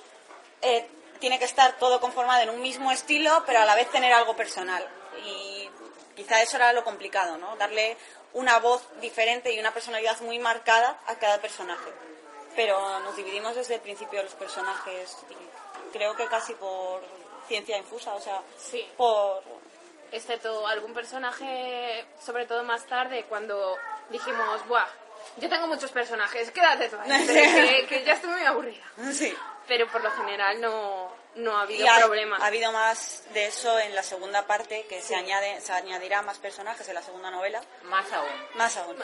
eh, 0.63 0.87
tiene 1.19 1.39
que 1.39 1.45
estar 1.45 1.77
todo 1.77 1.99
conformado 1.99 2.41
en 2.43 2.49
un 2.49 2.61
mismo 2.61 2.91
estilo, 2.91 3.43
pero 3.45 3.59
a 3.59 3.65
la 3.65 3.75
vez 3.75 3.89
tener 3.89 4.13
algo 4.13 4.35
personal. 4.35 4.87
Y 5.25 5.69
quizá 6.15 6.41
eso 6.41 6.57
era 6.57 6.73
lo 6.73 6.83
complicado, 6.83 7.37
¿no? 7.37 7.55
Darle 7.57 7.97
una 8.33 8.59
voz 8.59 8.81
diferente 9.01 9.53
y 9.53 9.59
una 9.59 9.73
personalidad 9.73 10.19
muy 10.21 10.39
marcada 10.39 10.99
a 11.07 11.15
cada 11.15 11.39
personaje. 11.39 11.91
Pero 12.55 12.99
nos 12.99 13.15
dividimos 13.15 13.55
desde 13.55 13.75
el 13.75 13.81
principio 13.81 14.21
los 14.23 14.33
personajes 14.33 15.17
y 15.29 15.91
creo 15.93 16.15
que 16.15 16.25
casi 16.27 16.53
por 16.55 17.01
ciencia 17.47 17.77
infusa, 17.77 18.13
o 18.13 18.21
sea, 18.21 18.41
Sí. 18.57 18.85
por... 18.97 19.43
excepto 20.11 20.65
algún 20.67 20.93
personaje, 20.93 22.05
sobre 22.23 22.45
todo 22.45 22.63
más 22.63 22.85
tarde, 22.85 23.25
cuando 23.27 23.77
dijimos, 24.09 24.65
¡buah! 24.67 24.87
Yo 25.37 25.49
tengo 25.49 25.67
muchos 25.67 25.91
personajes, 25.91 26.51
quédate 26.51 26.87
tú 26.89 26.97
ahí, 26.99 27.25
que, 27.27 27.85
que 27.89 28.03
ya 28.05 28.13
estoy 28.13 28.29
muy 28.31 28.43
aburrida. 28.45 28.83
Sí. 29.11 29.35
Pero 29.67 29.87
por 29.91 30.01
lo 30.03 30.11
general 30.11 30.61
no, 30.61 31.11
no 31.35 31.57
ha 31.57 31.61
habido 31.63 31.85
Y 31.85 31.87
ha, 31.87 31.97
problema. 31.97 32.37
ha 32.39 32.45
habido 32.45 32.71
más 32.71 33.23
de 33.33 33.47
eso 33.47 33.79
en 33.79 33.95
la 33.95 34.03
segunda 34.03 34.45
parte, 34.45 34.85
que 34.87 35.01
se, 35.01 35.15
añade, 35.15 35.59
se 35.61 35.73
añadirá 35.73 36.21
más 36.21 36.37
personajes 36.37 36.87
en 36.87 36.93
la 36.95 37.01
segunda 37.01 37.31
novela. 37.31 37.61
más 37.83 38.11
aún. 38.13 38.29
Más 38.55 38.77
aún. 38.77 38.95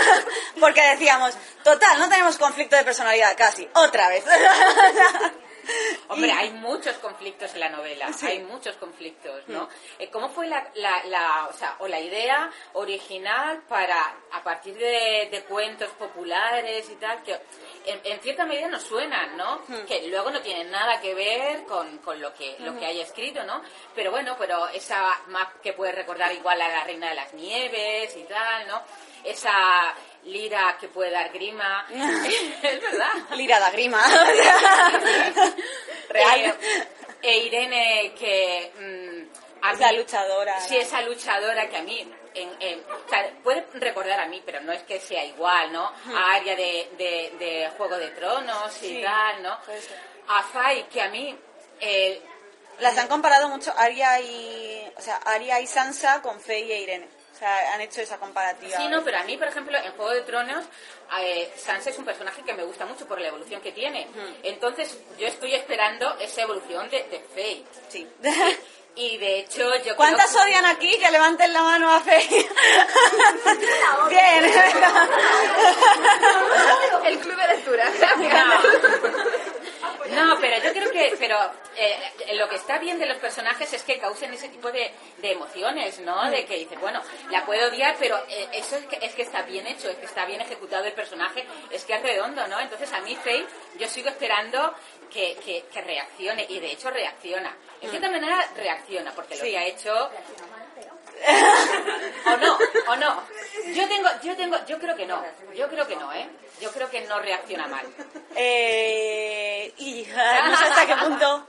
Porque 0.60 0.82
decíamos, 0.82 1.34
total, 1.62 1.98
no 1.98 2.08
tenemos 2.08 2.36
conflicto 2.38 2.76
de 2.76 2.84
personalidad 2.84 3.36
casi. 3.36 3.68
Otra 3.74 4.08
vez. 4.08 4.24
Hombre, 6.08 6.28
Y- 6.28 6.32
hay 6.32 6.50
muchos 6.52 6.96
conflictos 6.96 7.52
en 7.54 7.60
la 7.60 7.68
novela, 7.68 8.12
Sí. 8.12 8.26
hay 8.26 8.38
muchos 8.40 8.74
conflictos, 8.76 9.46
¿no? 9.46 9.68
Eh, 10.00 10.10
¿Cómo 10.10 10.28
fue 10.30 10.48
la, 10.48 10.68
la, 10.74 11.04
la- 11.04 11.46
o 11.48 11.52
sea, 11.52 11.76
o 11.78 11.86
la 11.86 12.00
idea 12.00 12.50
original 12.72 13.62
para, 13.68 14.14
a 14.32 14.42
partir 14.42 14.74
de, 14.76 15.28
de 15.30 15.44
cuentos 15.44 15.90
populares 15.90 16.88
y 16.90 16.96
tal, 16.96 17.22
que 17.22 17.38
en, 17.86 18.00
en 18.04 18.20
cierta 18.20 18.44
medida 18.44 18.68
nos 18.68 18.82
suenan, 18.82 19.36
¿no? 19.36 19.62
Que 19.86 20.06
luego 20.08 20.30
no 20.30 20.40
tienen 20.40 20.70
nada 20.70 21.00
que 21.00 21.14
ver 21.14 21.64
con, 21.64 21.98
con 21.98 22.20
lo 22.20 22.32
que 22.34 22.56
lo 22.60 22.78
que 22.78 22.86
hay 22.86 23.00
escrito, 23.00 23.42
¿no? 23.44 23.62
Pero 23.94 24.10
bueno, 24.10 24.36
pero 24.38 24.68
esa 24.68 25.12
map 25.28 25.60
que 25.62 25.72
puede 25.72 25.92
recordar 25.92 26.32
igual 26.32 26.60
a 26.60 26.68
la 26.68 26.84
Reina 26.84 27.08
de 27.10 27.14
las 27.14 27.32
Nieves 27.34 28.16
y 28.16 28.24
tal, 28.24 28.66
¿no? 28.68 28.82
Esa 29.24 29.94
lira 30.24 30.76
que 30.80 30.88
puede 30.88 31.10
dar 31.10 31.30
grima, 31.32 31.86
es 31.90 32.82
verdad. 32.82 33.12
Lira 33.36 33.60
da 33.60 33.70
grima. 33.70 34.02
Real. 36.08 36.40
Eh, 36.40 36.54
e 37.22 37.38
Irene 37.46 38.14
que 38.18 38.72
mm, 38.78 39.64
a 39.66 39.72
mí- 39.74 39.96
luchadora. 39.98 40.58
sí 40.60 40.76
esa 40.76 41.02
luchadora 41.02 41.68
que 41.68 41.76
a 41.76 41.82
mí 41.82 42.10
en- 42.34 42.56
en- 42.60 42.80
o 42.90 43.08
sea, 43.08 43.30
puede 43.42 43.66
recordar 43.74 44.20
a 44.20 44.26
mí 44.26 44.42
pero 44.44 44.60
no 44.60 44.72
es 44.72 44.82
que 44.82 45.00
sea 45.00 45.24
igual 45.24 45.72
no 45.72 45.84
a 46.14 46.32
Aria 46.34 46.56
de, 46.56 46.90
de, 46.98 47.32
de 47.38 47.70
Juego 47.76 47.96
de 47.98 48.08
Tronos 48.10 48.76
y 48.82 48.86
Sí, 48.86 49.02
tal 49.02 49.42
no 49.42 49.58
a 50.28 50.42
Fai 50.44 50.88
que 50.88 51.00
a 51.02 51.08
mí 51.08 51.36
eh, 51.80 52.22
Las 52.78 52.96
han 52.98 53.08
comparado 53.08 53.48
mucho 53.48 53.72
Arya 53.76 54.20
y, 54.20 54.90
o 54.96 55.00
sea, 55.02 55.16
Arya 55.16 55.60
y 55.60 55.66
Sansa 55.66 56.22
con 56.22 56.40
Faye 56.40 56.74
e 56.76 56.80
Irene. 56.82 57.08
O 57.34 57.38
sea, 57.42 57.74
han 57.74 57.80
hecho 57.80 58.00
esa 58.02 58.18
comparativa. 58.18 58.76
Sí, 58.76 58.86
no, 58.88 59.02
pero 59.02 59.16
a 59.18 59.22
mí, 59.24 59.36
por 59.38 59.48
ejemplo, 59.48 59.76
en 59.78 59.92
Juego 59.92 60.10
de 60.12 60.20
Tronos, 60.22 60.64
eh, 61.22 61.50
Sansa 61.56 61.88
es 61.90 61.98
un 61.98 62.04
personaje 62.04 62.42
que 62.42 62.52
me 62.52 62.62
gusta 62.64 62.84
mucho 62.86 63.06
por 63.08 63.18
la 63.20 63.28
evolución 63.28 63.60
que 63.62 63.72
tiene. 63.72 64.06
Entonces, 64.42 64.98
yo 65.18 65.26
estoy 65.26 65.54
esperando 65.54 66.18
esa 66.20 66.42
evolución 66.42 66.88
de, 66.90 67.02
de 67.04 67.20
Faye. 67.34 67.64
Sí. 67.88 68.06
Y 68.96 69.18
de 69.18 69.40
hecho, 69.40 69.70
yo 69.84 69.96
¿Cuántas 69.96 70.30
creo 70.30 70.44
odian 70.44 70.66
aquí? 70.66 70.98
Que 70.98 71.10
levanten 71.10 71.52
la 71.52 71.62
mano 71.62 71.92
a 71.92 72.00
Faye. 72.00 72.28
Bien. 74.10 74.44
El 77.04 77.18
club 77.18 77.36
de 77.36 77.46
lectura. 77.48 77.84
No. 80.10 80.38
Pero 80.40 80.62
yo 80.64 80.72
creo 80.72 80.90
que 80.90 81.14
pero 81.18 81.38
eh, 81.76 82.34
lo 82.34 82.48
que 82.48 82.56
está 82.56 82.78
bien 82.78 82.98
de 82.98 83.06
los 83.06 83.18
personajes 83.18 83.72
es 83.72 83.82
que 83.82 83.98
causen 83.98 84.34
ese 84.34 84.48
tipo 84.48 84.70
de, 84.72 84.90
de 85.18 85.32
emociones, 85.32 86.00
¿no? 86.00 86.30
De 86.30 86.44
que 86.44 86.56
dices, 86.56 86.80
bueno, 86.80 87.00
la 87.30 87.46
puedo 87.46 87.68
odiar, 87.68 87.96
pero 87.98 88.18
eh, 88.28 88.48
eso 88.52 88.76
es 88.76 88.86
que, 88.86 88.98
es 89.00 89.14
que 89.14 89.22
está 89.22 89.42
bien 89.42 89.66
hecho, 89.66 89.88
es 89.88 89.96
que 89.96 90.06
está 90.06 90.24
bien 90.26 90.40
ejecutado 90.40 90.84
el 90.84 90.92
personaje, 90.92 91.46
es 91.70 91.84
que 91.84 91.94
es 91.94 92.02
redondo, 92.02 92.46
¿no? 92.48 92.58
Entonces 92.58 92.92
a 92.92 93.00
mí 93.00 93.16
Faye, 93.16 93.46
yo 93.78 93.88
sigo 93.88 94.08
esperando 94.08 94.74
que, 95.10 95.36
que, 95.44 95.64
que 95.72 95.80
reaccione, 95.80 96.46
y 96.48 96.60
de 96.60 96.72
hecho 96.72 96.90
reacciona. 96.90 97.56
En 97.80 97.90
cierta 97.90 98.10
manera 98.10 98.44
reacciona, 98.56 99.12
porque 99.12 99.36
lo 99.36 99.44
Sí. 99.44 99.50
que 99.50 99.58
ha 99.58 99.66
hecho... 99.66 100.10
o 102.26 102.36
no, 102.38 102.58
o 102.88 102.96
no. 102.96 103.22
Yo 103.74 103.86
tengo, 103.88 104.08
yo 104.22 104.36
tengo, 104.36 104.56
yo 104.66 104.78
creo 104.78 104.96
que 104.96 105.04
no, 105.04 105.22
yo 105.54 105.68
creo 105.68 105.86
que 105.86 105.96
no, 105.96 106.12
¿eh? 106.14 106.26
Yo 106.60 106.70
creo 106.72 106.88
que 106.88 107.02
no 107.02 107.18
reacciona 107.20 107.66
mal. 107.66 107.86
Eh, 108.34 109.72
y 109.76 110.06
no 110.46 110.56
sé 110.56 110.64
hasta 110.64 110.86
qué 110.86 110.96
punto 110.96 111.46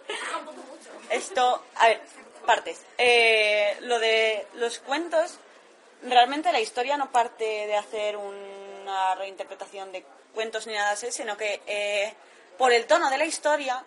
esto... 1.10 1.64
A 1.76 1.88
ver, 1.88 2.02
partes. 2.46 2.86
Eh, 2.98 3.78
lo 3.82 4.00
de 4.00 4.46
los 4.56 4.80
cuentos, 4.80 5.40
realmente 6.04 6.52
la 6.52 6.60
historia 6.60 6.98
no 6.98 7.12
parte 7.12 7.44
de 7.46 7.76
hacer 7.76 8.18
una 8.18 9.16
reinterpretación 9.16 9.92
de 9.92 10.04
cuentos 10.34 10.68
ni 10.68 10.74
nada 10.74 10.92
así, 10.92 11.12
sino 11.12 11.38
que 11.38 11.62
eh, 11.68 12.14
por 12.62 12.72
el 12.72 12.86
tono 12.86 13.10
de 13.10 13.18
la 13.18 13.26
historia, 13.26 13.84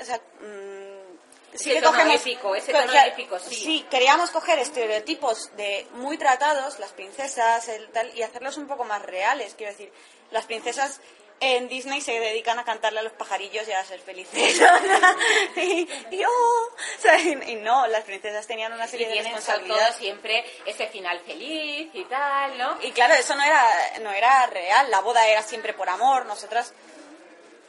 o 0.00 0.04
sea... 0.04 0.16
mm, 0.16 1.54
sí 1.54 1.70
Ese 1.70 1.74
que 1.74 1.82
tono 1.82 1.92
cogemos- 1.98 2.16
épico, 2.20 2.54
ese 2.56 2.72
claro, 2.72 2.92
épico, 3.12 3.38
sí. 3.38 3.54
Sí, 3.54 3.86
queríamos 3.90 4.30
coger 4.30 4.58
estereotipos 4.58 5.54
de 5.56 5.86
muy 5.92 6.18
tratados, 6.18 6.78
las 6.80 6.90
princesas, 6.92 7.68
el 7.68 7.88
tal, 7.92 8.12
y 8.16 8.22
hacerlos 8.22 8.56
un 8.56 8.66
poco 8.66 8.82
más 8.84 9.02
reales. 9.02 9.54
Quiero 9.54 9.70
decir, 9.72 9.92
las 10.32 10.46
princesas 10.46 11.00
en 11.40 11.68
Disney 11.68 12.00
se 12.00 12.18
dedican 12.18 12.58
a 12.58 12.64
cantarle 12.64 13.00
a 13.00 13.02
los 13.02 13.12
pajarillos 13.12 13.66
y 13.68 13.72
a 13.72 13.84
ser 13.84 14.00
felices. 14.00 14.60
y, 15.56 15.88
y, 16.10 16.24
oh, 16.24 16.68
sea, 17.00 17.18
y- 17.20 17.52
y 17.52 17.54
no, 17.56 17.86
las 17.86 18.04
princesas 18.04 18.46
tenían 18.46 18.72
una 18.72 18.86
Y 18.86 18.88
serie 18.88 19.08
de 19.08 19.14
sobre 19.14 19.24
todo 19.30 19.36
responsabilidades. 19.36 19.96
siempre 19.96 20.44
ese 20.66 20.86
final 20.88 21.20
feliz 21.20 21.90
y 21.92 22.04
tal, 22.06 22.58
¿no? 22.58 22.78
Y 22.82 22.92
claro, 22.92 23.14
eso 23.14 23.34
no 23.36 23.42
era, 23.44 23.64
no 24.02 24.10
era 24.12 24.46
real, 24.46 24.90
la 24.90 25.00
boda 25.00 25.26
era 25.28 25.42
siempre 25.42 25.72
por 25.74 25.88
amor, 25.88 26.26
nosotras... 26.26 26.72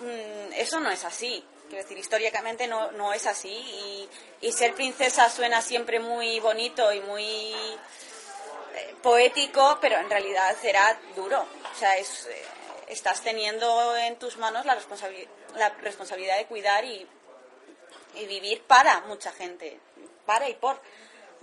mm, 0.04 0.54
eso 0.54 0.80
no 0.80 0.92
es 0.92 1.04
así. 1.04 1.44
Quiero 1.68 1.84
decir, 1.84 1.98
históricamente 1.98 2.68
no, 2.68 2.92
no 2.92 3.14
es 3.14 3.26
así 3.26 4.10
y, 4.42 4.52
ser 4.52 4.76
princesa 4.76 5.30
suena 5.30 5.62
siempre 5.62 6.00
muy 6.00 6.40
bonito 6.40 6.94
y 6.94 7.00
muy 7.02 7.26
eh, 7.26 8.96
poético, 9.02 9.80
pero 9.82 9.98
en 9.98 10.10
realidad 10.10 10.56
será 10.62 11.00
duro. 11.16 11.42
O 11.42 11.76
sea, 11.76 11.98
es, 11.98 12.28
eh, 12.28 12.42
estás 12.88 13.22
teniendo 13.22 13.96
en 13.98 14.18
tus 14.18 14.38
manos 14.38 14.66
la, 14.66 14.78
la 15.56 15.70
responsabilidad 15.70 16.38
de 16.38 16.46
cuidar 16.46 16.86
y, 16.86 17.08
y 18.16 18.26
vivir 18.28 18.62
para 18.64 19.02
mucha 19.02 19.32
gente, 19.32 19.80
para 20.26 20.48
y 20.50 20.54
por 20.56 20.80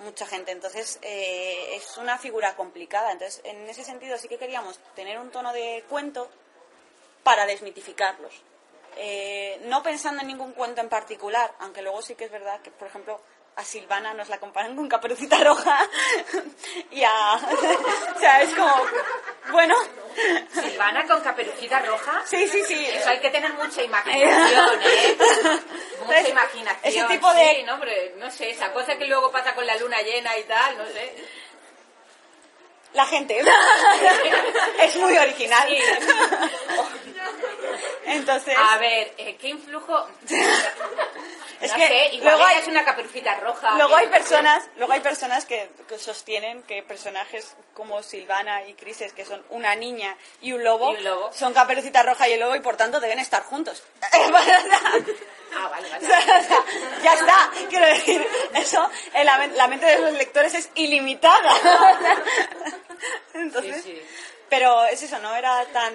mucha 0.01 0.27
gente. 0.27 0.53
Entonces, 0.53 0.99
eh, 1.03 1.77
es 1.77 1.97
una 1.97 2.19
figura 2.19 2.57
complicada. 2.57 3.13
Entonces, 3.13 3.41
en 3.45 3.69
ese 3.69 3.85
sentido 3.85 4.19
sí 4.19 4.29
que 4.29 4.39
queríamos 4.39 4.79
tener 4.95 5.19
un 5.19 5.31
tono 5.31 5.53
de 5.53 5.85
cuento 5.89 6.31
para 7.23 7.47
desmitificarlos. 7.47 8.43
Eh, 8.97 9.61
no 9.65 9.83
pensando 9.83 10.21
en 10.23 10.29
ningún 10.29 10.53
cuento 10.53 10.81
en 10.81 10.89
particular, 10.89 11.53
aunque 11.61 11.83
luego 11.83 12.03
sí 12.03 12.15
que 12.15 12.25
es 12.25 12.31
verdad 12.31 12.61
que, 12.61 12.71
por 12.71 12.89
ejemplo, 12.89 13.21
a 13.57 13.65
Silvana 13.65 14.15
nos 14.15 14.29
la 14.29 14.39
comparan 14.39 14.77
con 14.77 14.89
Caperucita 14.89 15.39
Roja 15.43 15.79
y 16.91 17.03
a... 17.03 17.35
o 18.17 18.19
sea, 18.19 18.43
es 18.43 18.55
como... 18.55 18.75
Bueno, 19.53 19.75
Silvana 20.53 21.07
con 21.07 21.21
caperucita 21.23 21.81
roja. 21.81 22.23
sí, 22.25 22.47
sí, 22.47 22.63
sí. 22.65 22.87
Eso 22.87 23.09
hay 23.09 23.19
que 23.19 23.31
tener 23.31 23.53
mucha 23.55 23.83
imaginación, 23.83 24.81
¿eh? 24.85 25.19
Mucha 26.05 26.29
imaginación. 26.29 26.85
ese 26.85 27.05
tipo 27.15 27.33
de- 27.35 27.55
Sí, 27.57 27.63
no, 27.65 27.79
no 28.17 28.31
sé, 28.31 28.51
esa 28.51 28.73
cosa 28.73 28.97
que 28.97 29.07
luego 29.07 29.33
pasa 29.33 29.55
con 29.55 29.67
la 29.67 29.75
luna 29.77 30.01
llena 30.03 30.37
y 30.39 30.45
tal, 30.45 30.79
no 30.79 30.87
sé. 30.87 31.15
La 32.93 33.07
gente. 33.07 33.41
es 34.81 34.97
muy 34.97 35.17
original. 35.17 35.69
Sí. 35.69 35.79
Entonces, 38.07 38.57
A 38.59 38.79
ver, 38.79 39.13
eh, 39.19 39.37
¿qué 39.37 39.49
influjo? 39.49 40.07
es 41.61 41.71
No 41.71 41.77
que 41.77 41.87
sé, 41.89 42.09
igual 42.15 42.31
luego 42.37 42.45
hay, 42.45 42.59
es 42.59 42.69
una 42.69 42.85
caperucita 42.85 43.35
roja. 43.37 43.75
luego 43.77 43.95
hay 43.97 44.07
personas, 44.09 44.65
luego 44.77 44.93
hay 44.93 45.01
personas 45.01 45.45
que, 45.45 45.71
que 45.89 45.99
sostienen 45.99 46.63
que 46.63 46.83
personajes 46.83 47.55
como 47.75 48.03
Silvana 48.03 48.65
y 48.67 48.75
Crises, 48.75 49.13
que 49.13 49.25
son 49.25 49.45
una 49.51 49.75
niña 49.75 50.17
y 50.41 50.53
un 50.53 50.65
lobo, 50.65 50.93
Y 50.93 50.97
un 50.97 51.05
lobo. 51.05 51.33
son 51.33 51.53
Caperucita 51.55 52.03
Roja 52.03 52.29
y 52.29 52.33
el 52.35 52.41
lobo 52.41 52.57
y 52.57 52.61
por 52.61 52.77
tanto 52.77 53.01
deben 53.01 53.19
estar 53.19 53.43
juntos. 53.43 53.83
Ah, 55.53 55.67
vale, 55.69 55.91
vale. 55.91 56.07
Sea, 56.07 56.21
ya 57.03 57.15
está, 57.15 57.51
quiero 57.69 57.85
decir, 57.87 58.25
eso, 58.55 58.89
en 59.13 59.27
la, 59.27 59.37
men- 59.37 59.57
la 59.57 59.67
mente 59.67 59.85
de 59.85 59.99
los 59.99 60.13
lectores 60.13 60.55
es 60.55 60.71
ilimitada. 60.77 61.53
Entonces, 63.35 63.83
Sí, 63.83 63.83
sí. 63.83 64.03
pero 64.49 64.85
es 64.85 65.03
eso, 65.03 65.19
no 65.19 65.35
era 65.35 65.65
tan 65.67 65.93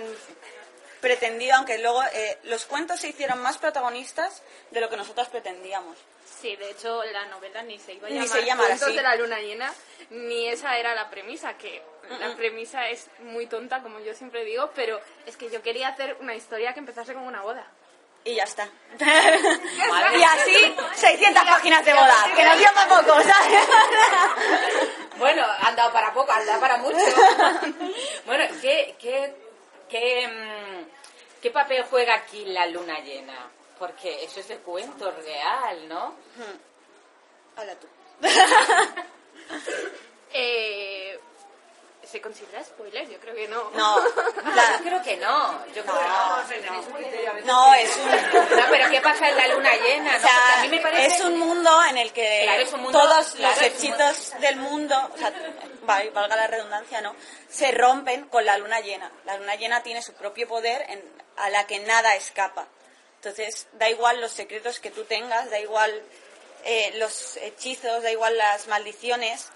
pretendido, 1.06 1.56
aunque 1.56 1.78
luego 1.78 2.02
eh, 2.14 2.40
los 2.46 2.66
cuentos 2.66 3.00
se 3.00 3.10
hicieron 3.10 3.40
más 3.40 3.60
protagonistas 3.60 4.42
de 4.72 4.82
lo 4.82 4.90
que 4.90 4.98
nosotros 4.98 5.30
pretendíamos. 5.30 5.96
Sí, 6.42 6.56
de 6.56 6.72
hecho 6.72 7.04
la 7.04 7.26
novela 7.26 7.62
ni 7.62 7.78
se 7.78 7.94
iba 7.94 8.08
a 8.08 8.10
llamar 8.10 8.28
se 8.28 8.56
Cuentos 8.56 8.88
así. 8.88 8.96
de 8.96 9.04
la 9.04 9.16
luna 9.16 9.40
llena, 9.40 9.72
ni 10.10 10.48
esa 10.48 10.80
era 10.80 10.96
la 10.96 11.12
premisa, 11.12 11.56
que 11.60 11.84
la 12.20 12.36
premisa 12.36 12.90
es 12.90 13.08
muy 13.20 13.46
tonta, 13.46 13.84
como 13.84 14.00
yo 14.00 14.16
siempre 14.16 14.44
digo, 14.46 14.72
pero 14.74 15.00
es 15.28 15.38
que 15.38 15.52
yo 15.52 15.62
quería 15.62 15.90
hacer 15.90 16.18
una 16.22 16.34
historia 16.34 16.74
que 16.74 16.80
empezase 16.80 17.14
como 17.14 17.28
una 17.28 17.44
boda. 17.44 17.68
Y 18.24 18.34
ya 18.34 18.44
está. 18.44 18.68
y 19.00 20.24
así, 20.24 20.76
600 20.96 21.44
páginas 21.44 21.86
de 21.86 21.94
boda, 21.94 22.16
que 22.36 22.44
nos 22.44 22.58
dio 22.58 22.70
para 22.74 22.90
poco, 22.90 23.22
¿sabes? 23.22 23.60
Bueno, 25.18 25.46
han 25.62 25.76
dado 25.76 25.94
para 25.94 26.14
poco, 26.14 26.32
han 26.32 26.46
dado 26.46 26.60
para 26.60 26.78
mucho. 26.78 26.98
bueno, 28.26 28.44
¿qué, 28.62 28.96
qué, 29.00 29.34
qué, 29.88 30.28
mm, 30.28 30.65
qué 31.46 31.52
papel 31.52 31.86
juega 31.92 32.16
aquí 32.16 32.44
la 32.46 32.66
luna 32.66 33.02
llena? 33.02 33.52
Porque 33.78 34.24
eso 34.24 34.40
es 34.40 34.48
de 34.48 34.58
cuento 34.58 35.12
real, 35.12 35.88
¿no? 35.88 36.16
Habla 37.56 37.76
tú. 37.76 37.88
Eh, 40.38 40.95
¿Se 42.16 42.22
considera 42.22 42.64
spoiler? 42.64 43.10
Yo 43.10 43.20
creo 43.20 43.36
que 43.36 43.46
no. 43.50 43.72
No, 43.72 43.98
la- 44.56 44.78
Yo 44.78 44.84
creo 44.86 45.02
que 45.04 45.18
no. 45.18 45.66
Yo 45.74 45.84
creo 45.84 46.00
que 46.00 46.62
no. 46.64 47.44
no, 47.44 47.74
es 47.74 47.98
un... 47.98 48.10
No, 48.10 48.64
pero 48.72 48.90
¿qué 48.90 49.02
pasa 49.02 49.28
en 49.32 49.36
la 49.36 49.48
luna 49.50 49.76
llena? 49.76 50.12
O 50.12 50.14
no? 50.14 50.22
Porque 50.22 50.28
sea, 50.30 50.54
a 50.54 50.62
mí 50.62 50.70
me 50.70 50.80
parece... 50.80 51.06
es 51.08 51.20
un 51.26 51.38
mundo 51.38 51.70
en 51.90 51.98
el 51.98 52.14
que 52.14 52.44
Claro, 52.46 52.78
mundo- 52.78 52.98
todos 53.02 53.32
claro, 53.32 53.54
los 53.54 53.62
hechitos 53.64 54.34
del 54.40 54.56
mundo, 54.56 54.96
o 55.14 55.18
sea, 55.18 55.34
val- 55.82 56.10
valga 56.12 56.38
la 56.38 56.48
redundancia, 56.48 57.02
¿no? 57.02 57.14
Se 57.50 57.74
rompen 57.74 58.30
con 58.30 58.46
la 58.46 58.58
luna 58.60 58.80
llena. 58.80 59.12
La 59.26 59.36
luna 59.38 59.56
llena 59.56 59.84
tiene 59.84 60.02
su 60.02 60.14
propio 60.14 60.48
poder 60.48 60.86
en- 60.90 61.04
a 61.36 61.50
la 61.50 61.68
que 61.68 61.80
nada 61.80 62.16
escapa. 62.16 62.66
Entonces, 63.18 63.68
da 63.74 63.90
igual 63.90 64.22
los 64.22 64.32
secretos 64.32 64.80
que 64.80 64.90
tú 64.90 65.04
tengas, 65.04 65.50
da 65.50 65.60
igual 65.60 66.02
eh, 66.64 66.94
los 66.96 67.36
hechizos, 67.36 68.04
da 68.04 68.10
igual 68.10 68.38
las 68.38 68.68
maldiciones, 68.68 69.50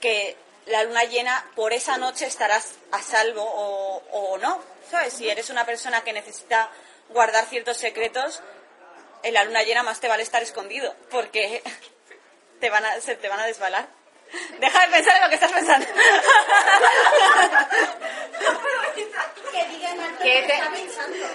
que 0.00 0.36
la 0.66 0.82
luna 0.84 1.04
llena 1.04 1.44
por 1.54 1.72
esa 1.72 1.96
noche 1.96 2.26
estarás 2.26 2.74
a 2.92 3.00
salvo 3.02 3.42
o, 3.42 4.02
o 4.12 4.38
no. 4.38 4.60
¿Sabes? 4.90 5.14
Si 5.14 5.28
eres 5.28 5.50
una 5.50 5.64
persona 5.66 6.02
que 6.02 6.12
necesita 6.12 6.70
guardar 7.08 7.44
ciertos 7.46 7.76
secretos, 7.76 8.42
en 9.22 9.34
la 9.34 9.44
luna 9.44 9.62
llena 9.64 9.82
más 9.82 9.98
te 10.00 10.08
vale 10.08 10.22
estar 10.22 10.42
escondido, 10.42 10.94
porque 11.10 11.62
te 12.60 12.70
van 12.70 12.84
a, 12.84 13.00
se 13.00 13.16
te 13.16 13.28
van 13.28 13.40
a 13.40 13.46
desbalar. 13.46 13.86
Deja 14.58 14.80
de 14.86 14.88
pensar 14.92 15.16
en 15.16 15.22
lo 15.22 15.28
que 15.28 15.34
estás 15.36 15.52
pensando. 15.52 15.86
que 20.22 20.42
te- 20.42 20.62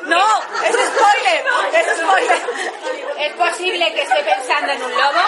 No, 0.06 0.40
es 0.66 0.76
spoiler, 0.76 1.46
es 1.74 1.98
spoiler. 1.98 2.42
¿Es 3.18 3.34
posible 3.34 3.94
que 3.94 4.02
esté 4.02 4.24
pensando 4.24 4.72
en 4.74 4.84
un 4.84 4.92
lobo? 4.92 5.20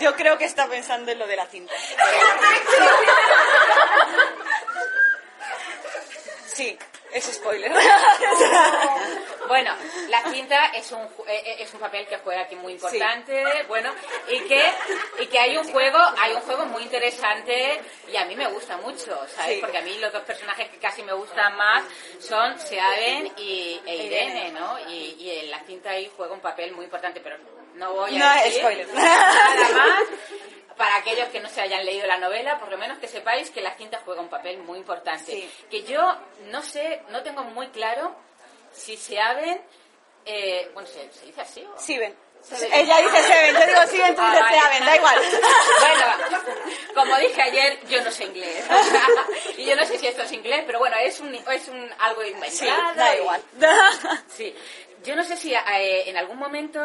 Yo 0.00 0.14
creo 0.14 0.38
que 0.38 0.44
está 0.44 0.66
pensando 0.68 1.12
en 1.12 1.18
lo 1.18 1.26
de 1.26 1.36
la 1.36 1.46
cinta. 1.46 1.72
Sí, 6.46 6.78
es 7.12 7.24
spoiler. 7.24 7.72
Bueno, 9.46 9.72
la 10.08 10.22
cinta 10.24 10.66
es 10.74 10.90
un, 10.90 11.02
eh, 11.02 11.42
eh, 11.44 11.56
es 11.60 11.72
un 11.72 11.80
papel 11.80 12.06
que 12.06 12.18
juega 12.18 12.42
aquí 12.42 12.56
muy 12.56 12.72
importante, 12.72 13.44
bueno, 13.68 13.92
y 14.28 14.40
que, 14.40 14.72
y 15.20 15.26
que 15.26 15.38
hay 15.38 15.56
un 15.56 15.70
juego, 15.70 15.98
hay 16.20 16.32
un 16.32 16.40
juego 16.40 16.66
muy 16.66 16.82
interesante 16.82 17.80
y 18.08 18.16
a 18.16 18.24
mí 18.24 18.34
me 18.34 18.48
gusta 18.48 18.76
mucho, 18.78 19.16
¿sabes? 19.28 19.54
Sí. 19.54 19.58
Porque 19.60 19.78
a 19.78 19.82
mí 19.82 19.96
los 19.98 20.12
dos 20.12 20.22
personajes 20.22 20.68
que 20.68 20.78
casi 20.78 21.02
me 21.04 21.12
gustan 21.12 21.56
más 21.56 21.84
son 22.18 22.58
Seaven 22.58 23.32
y 23.36 23.80
e 23.86 23.96
Irene, 23.96 24.50
¿no? 24.50 24.78
Y, 24.88 25.16
y 25.18 25.38
en 25.44 25.50
la 25.50 25.60
cinta 25.60 25.90
ahí 25.90 26.10
juega 26.16 26.34
un 26.34 26.40
papel 26.40 26.72
muy 26.72 26.84
importante, 26.84 27.20
pero 27.20 27.36
no 27.76 27.92
voy 27.94 28.16
a 28.16 28.18
No, 28.36 28.42
decir 28.42 28.60
spoiler. 28.60 28.88
nada 28.94 29.68
más. 29.74 30.00
Para 30.76 30.96
aquellos 30.96 31.28
que 31.28 31.40
no 31.40 31.48
se 31.48 31.62
hayan 31.62 31.86
leído 31.86 32.06
la 32.06 32.18
novela, 32.18 32.58
por 32.58 32.70
lo 32.70 32.76
menos 32.76 32.98
que 32.98 33.08
sepáis 33.08 33.50
que 33.50 33.62
la 33.62 33.74
cinta 33.76 34.02
juega 34.04 34.20
un 34.20 34.28
papel 34.28 34.58
muy 34.58 34.78
importante. 34.78 35.32
Sí. 35.32 35.50
Que 35.70 35.82
yo 35.84 36.02
no 36.50 36.60
sé, 36.62 37.02
no 37.08 37.22
tengo 37.22 37.44
muy 37.44 37.68
claro 37.68 38.14
si 38.72 38.96
se 38.98 39.18
abren, 39.18 39.58
eh, 40.26 40.70
bueno, 40.74 40.86
¿se, 40.86 41.10
se 41.12 41.24
dice 41.26 41.40
así? 41.40 41.64
o? 41.64 41.78
Siben. 41.78 42.14
Ella 42.72 42.98
dice 42.98 43.22
Seven, 43.22 43.54
yo 43.56 43.66
digo 43.66 44.04
tú 44.14 44.20
Ah, 44.20 44.30
dices 44.30 44.40
vale. 44.40 44.60
Seven, 44.60 44.86
da 44.86 44.96
igual. 44.96 45.18
Bueno, 45.80 46.46
como 46.94 47.16
dije 47.18 47.42
ayer, 47.42 47.80
yo 47.88 48.04
no 48.04 48.10
sé 48.10 48.24
inglés. 48.24 48.64
y 49.56 49.64
yo 49.64 49.74
no 49.76 49.84
sé 49.86 49.98
si 49.98 50.06
esto 50.06 50.22
es 50.22 50.32
inglés, 50.32 50.62
pero 50.66 50.78
bueno, 50.78 50.96
es 50.98 51.18
un, 51.20 51.34
es 51.34 51.68
un 51.68 51.90
algo 51.98 52.22
inventado. 52.22 52.50
Sí, 52.92 52.96
da 52.96 53.14
y- 53.16 53.18
igual. 53.20 53.42
Sí. 54.28 54.54
Yo 55.04 55.16
no 55.16 55.24
sé 55.24 55.36
si 55.36 55.54
eh, 55.54 56.08
en 56.08 56.16
algún 56.18 56.36
momento, 56.38 56.80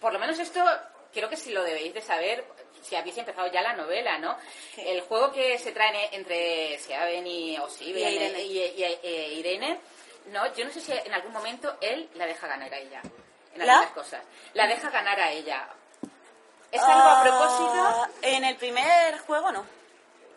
por 0.00 0.12
lo 0.12 0.18
menos 0.18 0.38
esto, 0.38 0.64
creo 1.12 1.28
que 1.28 1.36
sí 1.36 1.50
lo 1.52 1.62
debéis 1.62 1.92
de 1.94 2.00
saber, 2.02 2.44
si 2.82 2.96
habéis 2.96 3.18
empezado 3.18 3.46
ya 3.48 3.60
la 3.62 3.74
novela, 3.74 4.18
¿no? 4.18 4.36
El 4.76 5.00
juego 5.02 5.30
que 5.32 5.58
se 5.58 5.72
trae 5.72 6.08
entre 6.14 6.78
Seaven 6.78 7.26
y 7.26 7.56
Y 7.56 7.90
Irene. 7.90 8.42
y- 8.42 8.58
y- 8.58 8.74
y- 8.82 8.98
e 9.02 9.28
Irene, 9.34 9.80
no, 10.26 10.52
yo 10.54 10.64
no 10.64 10.70
sé 10.70 10.80
si 10.80 10.92
en 10.92 11.12
algún 11.12 11.32
momento 11.32 11.76
él 11.80 12.08
la 12.14 12.26
deja 12.26 12.46
ganar 12.46 12.72
a 12.72 12.78
ella. 12.78 13.02
En 13.54 13.66
¿La? 13.66 13.74
algunas 13.80 13.94
cosas. 13.94 14.22
La 14.54 14.66
deja 14.66 14.88
ganar 14.90 15.18
a 15.20 15.30
ella. 15.32 15.68
¿Es 16.70 16.80
algo 16.82 17.00
a 17.02 17.22
propósito? 17.22 17.72
Ah, 17.74 18.08
En 18.22 18.44
el 18.44 18.56
primer 18.56 19.18
juego 19.20 19.50
no. 19.52 19.66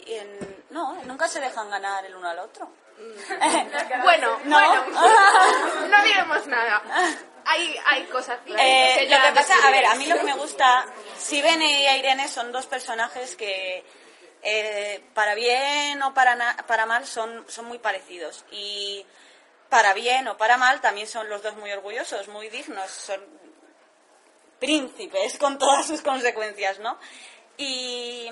En- 0.05 0.63
no, 0.71 0.95
nunca 1.03 1.27
se 1.27 1.39
dejan 1.39 1.69
ganar 1.69 2.03
el 2.05 2.15
uno 2.15 2.27
al 2.29 2.39
otro. 2.39 2.69
Bueno, 4.03 4.39
No. 4.45 4.57
bueno, 4.59 4.85
no 5.89 6.03
diremos 6.03 6.47
nada. 6.47 6.81
Hay, 7.45 7.77
hay 7.85 8.03
cosas 8.05 8.39
Eh, 8.47 9.07
lo 9.09 9.17
que 9.21 9.31
pasa, 9.33 9.53
a 9.67 9.71
ver, 9.71 9.85
a 9.85 9.95
mí 9.95 10.05
lo 10.05 10.17
que 10.17 10.23
me 10.23 10.33
gusta, 10.35 10.85
Siben 11.17 11.61
y 11.61 11.87
Irene 11.87 12.27
son 12.27 12.51
dos 12.51 12.65
personajes 12.67 13.35
que 13.35 13.83
eh, 14.43 15.03
para 15.13 15.35
bien 15.35 16.01
o 16.03 16.13
para, 16.13 16.35
na- 16.35 16.57
para 16.67 16.85
mal 16.85 17.05
son, 17.05 17.45
son 17.49 17.65
muy 17.65 17.79
parecidos. 17.79 18.45
Y 18.51 19.05
para 19.69 19.93
bien 19.93 20.27
o 20.27 20.37
para 20.37 20.57
mal 20.57 20.81
también 20.81 21.07
son 21.07 21.29
los 21.29 21.41
dos 21.41 21.55
muy 21.55 21.71
orgullosos, 21.71 22.27
muy 22.27 22.49
dignos, 22.49 22.89
son 22.91 23.21
príncipes 24.59 25.37
con 25.37 25.57
todas 25.57 25.85
sus 25.87 26.01
consecuencias, 26.01 26.79
¿no? 26.79 26.97
Y 27.57 28.29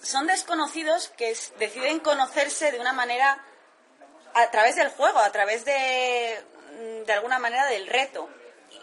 son 0.00 0.26
desconocidos 0.26 1.08
que 1.16 1.36
deciden 1.58 1.98
conocerse 2.00 2.70
de 2.72 2.78
una 2.78 2.92
manera 2.92 3.42
a 4.34 4.50
través 4.50 4.76
del 4.76 4.88
juego, 4.90 5.18
a 5.18 5.32
través 5.32 5.64
de, 5.64 6.40
de 7.06 7.12
alguna 7.12 7.38
manera 7.38 7.66
del 7.66 7.86
reto. 7.86 8.28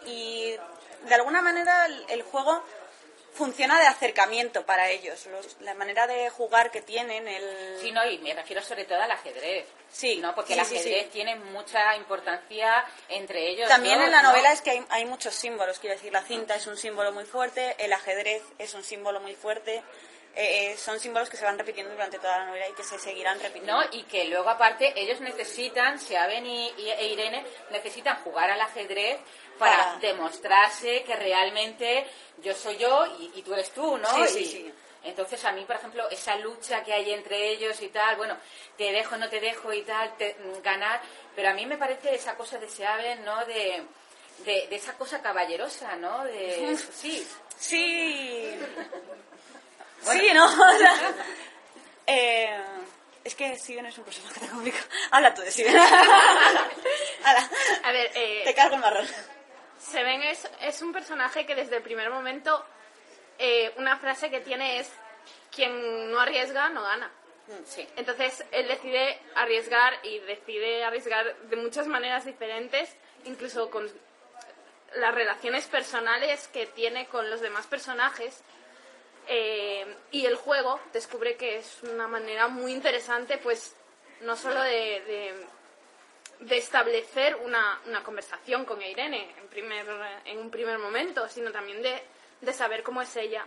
Y 0.06 0.56
de 1.02 1.14
alguna 1.14 1.42
manera 1.42 1.86
el, 1.86 2.04
el 2.08 2.22
juego 2.22 2.62
funciona 3.34 3.80
de 3.80 3.86
acercamiento 3.86 4.64
para 4.64 4.88
ellos. 4.90 5.26
Los- 5.26 5.60
la 5.60 5.74
manera 5.74 6.06
de 6.06 6.30
jugar 6.30 6.70
que 6.70 6.80
tienen, 6.82 7.28
el... 7.28 7.78
Sí, 7.80 7.92
no, 7.92 8.04
y 8.08 8.18
me 8.18 8.34
refiero 8.34 8.62
sobre 8.62 8.84
todo 8.84 9.00
al 9.02 9.10
ajedrez. 9.10 9.66
Sí, 9.96 10.16
¿no? 10.16 10.34
Porque 10.34 10.48
sí, 10.48 10.52
el 10.54 10.60
ajedrez 10.60 11.04
sí. 11.04 11.10
tiene 11.10 11.36
mucha 11.36 11.96
importancia 11.96 12.84
entre 13.08 13.48
ellos. 13.48 13.66
También 13.68 14.00
en 14.02 14.10
la 14.10 14.20
¿no? 14.22 14.28
novela 14.28 14.52
es 14.52 14.60
que 14.60 14.70
hay, 14.72 14.84
hay 14.90 15.06
muchos 15.06 15.34
símbolos, 15.34 15.78
quiero 15.78 15.96
decir, 15.96 16.12
la 16.12 16.22
cinta 16.22 16.54
es 16.54 16.66
un 16.66 16.76
símbolo 16.76 17.12
muy 17.12 17.24
fuerte, 17.24 17.74
el 17.78 17.92
ajedrez 17.94 18.42
es 18.58 18.74
un 18.74 18.84
símbolo 18.84 19.20
muy 19.20 19.34
fuerte, 19.34 19.82
eh, 20.34 20.72
eh, 20.72 20.76
son 20.76 21.00
símbolos 21.00 21.30
que 21.30 21.38
se 21.38 21.46
van 21.46 21.58
repitiendo 21.58 21.92
durante 21.94 22.18
toda 22.18 22.36
la 22.40 22.44
novela 22.48 22.68
y 22.68 22.72
que 22.74 22.84
se 22.84 22.98
seguirán 22.98 23.40
repitiendo. 23.40 23.72
¿no? 23.80 23.88
Y 23.92 24.02
que 24.02 24.26
luego 24.26 24.50
aparte 24.50 24.92
ellos 25.00 25.18
necesitan, 25.22 25.98
Seaven 25.98 26.44
y, 26.44 26.68
y- 26.76 26.90
e 26.90 27.06
Irene, 27.08 27.46
necesitan 27.70 28.16
jugar 28.22 28.50
al 28.50 28.60
ajedrez 28.60 29.18
para 29.58 29.78
Para- 29.78 29.98
demostrarse 30.00 31.04
que 31.04 31.16
realmente 31.16 32.06
yo 32.42 32.52
soy 32.54 32.76
yo 32.76 33.06
y, 33.18 33.32
y 33.36 33.42
tú 33.42 33.54
eres 33.54 33.70
tú, 33.70 33.96
¿no? 33.96 34.26
Sí, 34.26 34.44
sí. 34.44 34.72
Entonces 35.06 35.44
a 35.44 35.52
mí, 35.52 35.64
por 35.64 35.76
ejemplo, 35.76 36.08
esa 36.10 36.36
lucha 36.36 36.82
que 36.84 36.92
hay 36.92 37.12
entre 37.12 37.48
ellos 37.50 37.80
y 37.82 37.88
tal, 37.88 38.16
bueno, 38.16 38.36
te 38.76 38.90
dejo, 38.92 39.16
no 39.16 39.28
te 39.28 39.40
dejo 39.40 39.72
y 39.72 39.82
tal, 39.82 40.16
te- 40.16 40.34
mm, 40.34 40.62
ganar, 40.62 41.00
pero 41.34 41.50
a 41.50 41.54
mí 41.54 41.64
me 41.66 41.76
parece 41.78 42.14
esa 42.14 42.34
cosa 42.36 42.58
de 42.58 42.68
Seaven, 42.68 43.24
¿no? 43.24 43.44
De, 43.46 43.82
de, 44.44 44.66
de 44.68 44.76
esa 44.76 44.92
cosa 44.94 45.22
caballerosa, 45.22 45.96
¿no? 45.96 46.24
De, 46.24 46.76
sí, 46.92 47.26
Sí. 47.58 48.54
Sí, 50.02 50.30
¿no? 50.34 50.46
O 50.74 50.78
sea, 50.78 50.94
eh, 52.06 52.60
Es 53.24 53.34
que 53.34 53.58
Siben 53.58 53.86
es 53.86 53.98
un 53.98 54.04
personaje 54.04 54.38
tan 54.40 54.48
complicado. 54.50 54.84
Habla 55.10 55.34
tú 55.34 55.42
de. 55.42 55.48
Hala, 57.24 57.50
A 57.82 57.92
ver, 57.92 58.10
eh, 58.14 58.42
te 58.44 58.54
cargo 58.54 58.76
el 58.76 58.80
marrón. 58.80 59.06
Seven 59.80 60.22
es, 60.22 60.48
es 60.60 60.82
un 60.82 60.92
personaje 60.92 61.44
que 61.46 61.54
desde 61.54 61.76
el 61.76 61.82
primer 61.82 62.10
momento 62.10 62.64
eh, 63.38 63.72
una 63.76 63.98
frase 63.98 64.30
que 64.30 64.40
tiene 64.40 64.80
es 64.80 64.90
quien 65.54 66.10
no 66.10 66.20
arriesga 66.20 66.68
no 66.70 66.82
gana. 66.82 67.10
Sí. 67.64 67.86
Entonces 67.96 68.44
él 68.50 68.66
decide 68.66 69.18
arriesgar 69.36 69.98
y 70.02 70.18
decide 70.20 70.84
arriesgar 70.84 71.36
de 71.36 71.56
muchas 71.56 71.86
maneras 71.86 72.24
diferentes, 72.24 72.94
incluso 73.24 73.70
con 73.70 73.88
las 74.96 75.14
relaciones 75.14 75.66
personales 75.68 76.48
que 76.48 76.66
tiene 76.66 77.06
con 77.06 77.30
los 77.30 77.40
demás 77.40 77.66
personajes. 77.66 78.42
Eh, 79.28 79.86
y 80.12 80.26
el 80.26 80.36
juego 80.36 80.80
descubre 80.92 81.36
que 81.36 81.58
es 81.58 81.82
una 81.82 82.06
manera 82.08 82.46
muy 82.48 82.72
interesante, 82.72 83.38
pues 83.38 83.74
no 84.20 84.36
solo 84.36 84.60
de, 84.62 84.70
de- 85.02 85.46
de 86.40 86.58
establecer 86.58 87.34
una, 87.36 87.80
una 87.86 88.02
conversación 88.02 88.64
con 88.66 88.82
Irene 88.82 89.34
en, 89.38 89.48
primer, 89.48 89.86
en 90.26 90.38
un 90.38 90.50
primer 90.50 90.78
momento, 90.78 91.26
sino 91.28 91.50
también 91.50 91.80
de, 91.82 92.02
de 92.46 92.52
saber 92.54 92.82
cómo 92.82 93.02
es 93.02 93.14
ella 93.16 93.44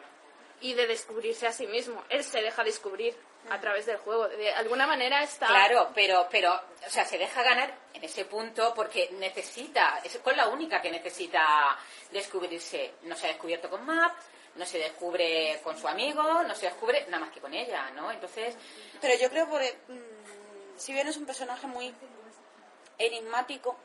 y 0.62 0.74
de 0.74 0.86
descubrirse 0.86 1.48
a 1.48 1.52
sí 1.52 1.66
mismo. 1.66 2.04
Él 2.10 2.24
se 2.24 2.42
deja 2.42 2.64
descubrir 2.64 3.16
a 3.50 3.60
través 3.60 3.86
del 3.86 3.98
juego. 3.98 4.28
De 4.28 4.52
alguna 4.52 4.86
manera 4.86 5.24
está... 5.24 5.48
Claro, 5.48 5.90
pero, 5.96 6.28
pero, 6.30 6.54
o 6.86 6.90
sea, 6.90 7.06
se 7.06 7.18
deja 7.18 7.42
ganar 7.42 7.74
en 7.94 8.04
ese 8.04 8.26
punto 8.26 8.74
porque 8.76 9.10
necesita, 9.14 10.02
es 10.04 10.18
con 10.20 10.36
la 10.36 10.50
única 10.50 10.82
que 10.82 10.92
necesita 10.92 11.78
descubrirse. 12.12 12.96
No 13.04 13.16
se 13.16 13.28
ha 13.28 13.30
descubierto 13.30 13.70
con 13.70 13.86
Map, 13.86 14.16
no 14.56 14.66
se 14.66 14.78
descubre 14.78 15.60
con 15.64 15.78
su 15.78 15.88
amigo, 15.88 16.44
no 16.44 16.54
se 16.54 16.66
descubre 16.66 17.06
nada 17.06 17.20
más 17.26 17.32
que 17.32 17.40
con 17.40 17.54
ella, 17.54 17.90
¿no? 17.92 18.12
Entonces, 18.12 18.56
Pero 19.00 19.16
yo 19.16 19.30
creo 19.30 19.50
que 19.50 19.76
si 20.76 20.94
bien 20.94 21.08
es 21.08 21.18
un 21.18 21.26
personaje 21.26 21.66
muy 21.68 21.94
enigmático, 22.98 23.78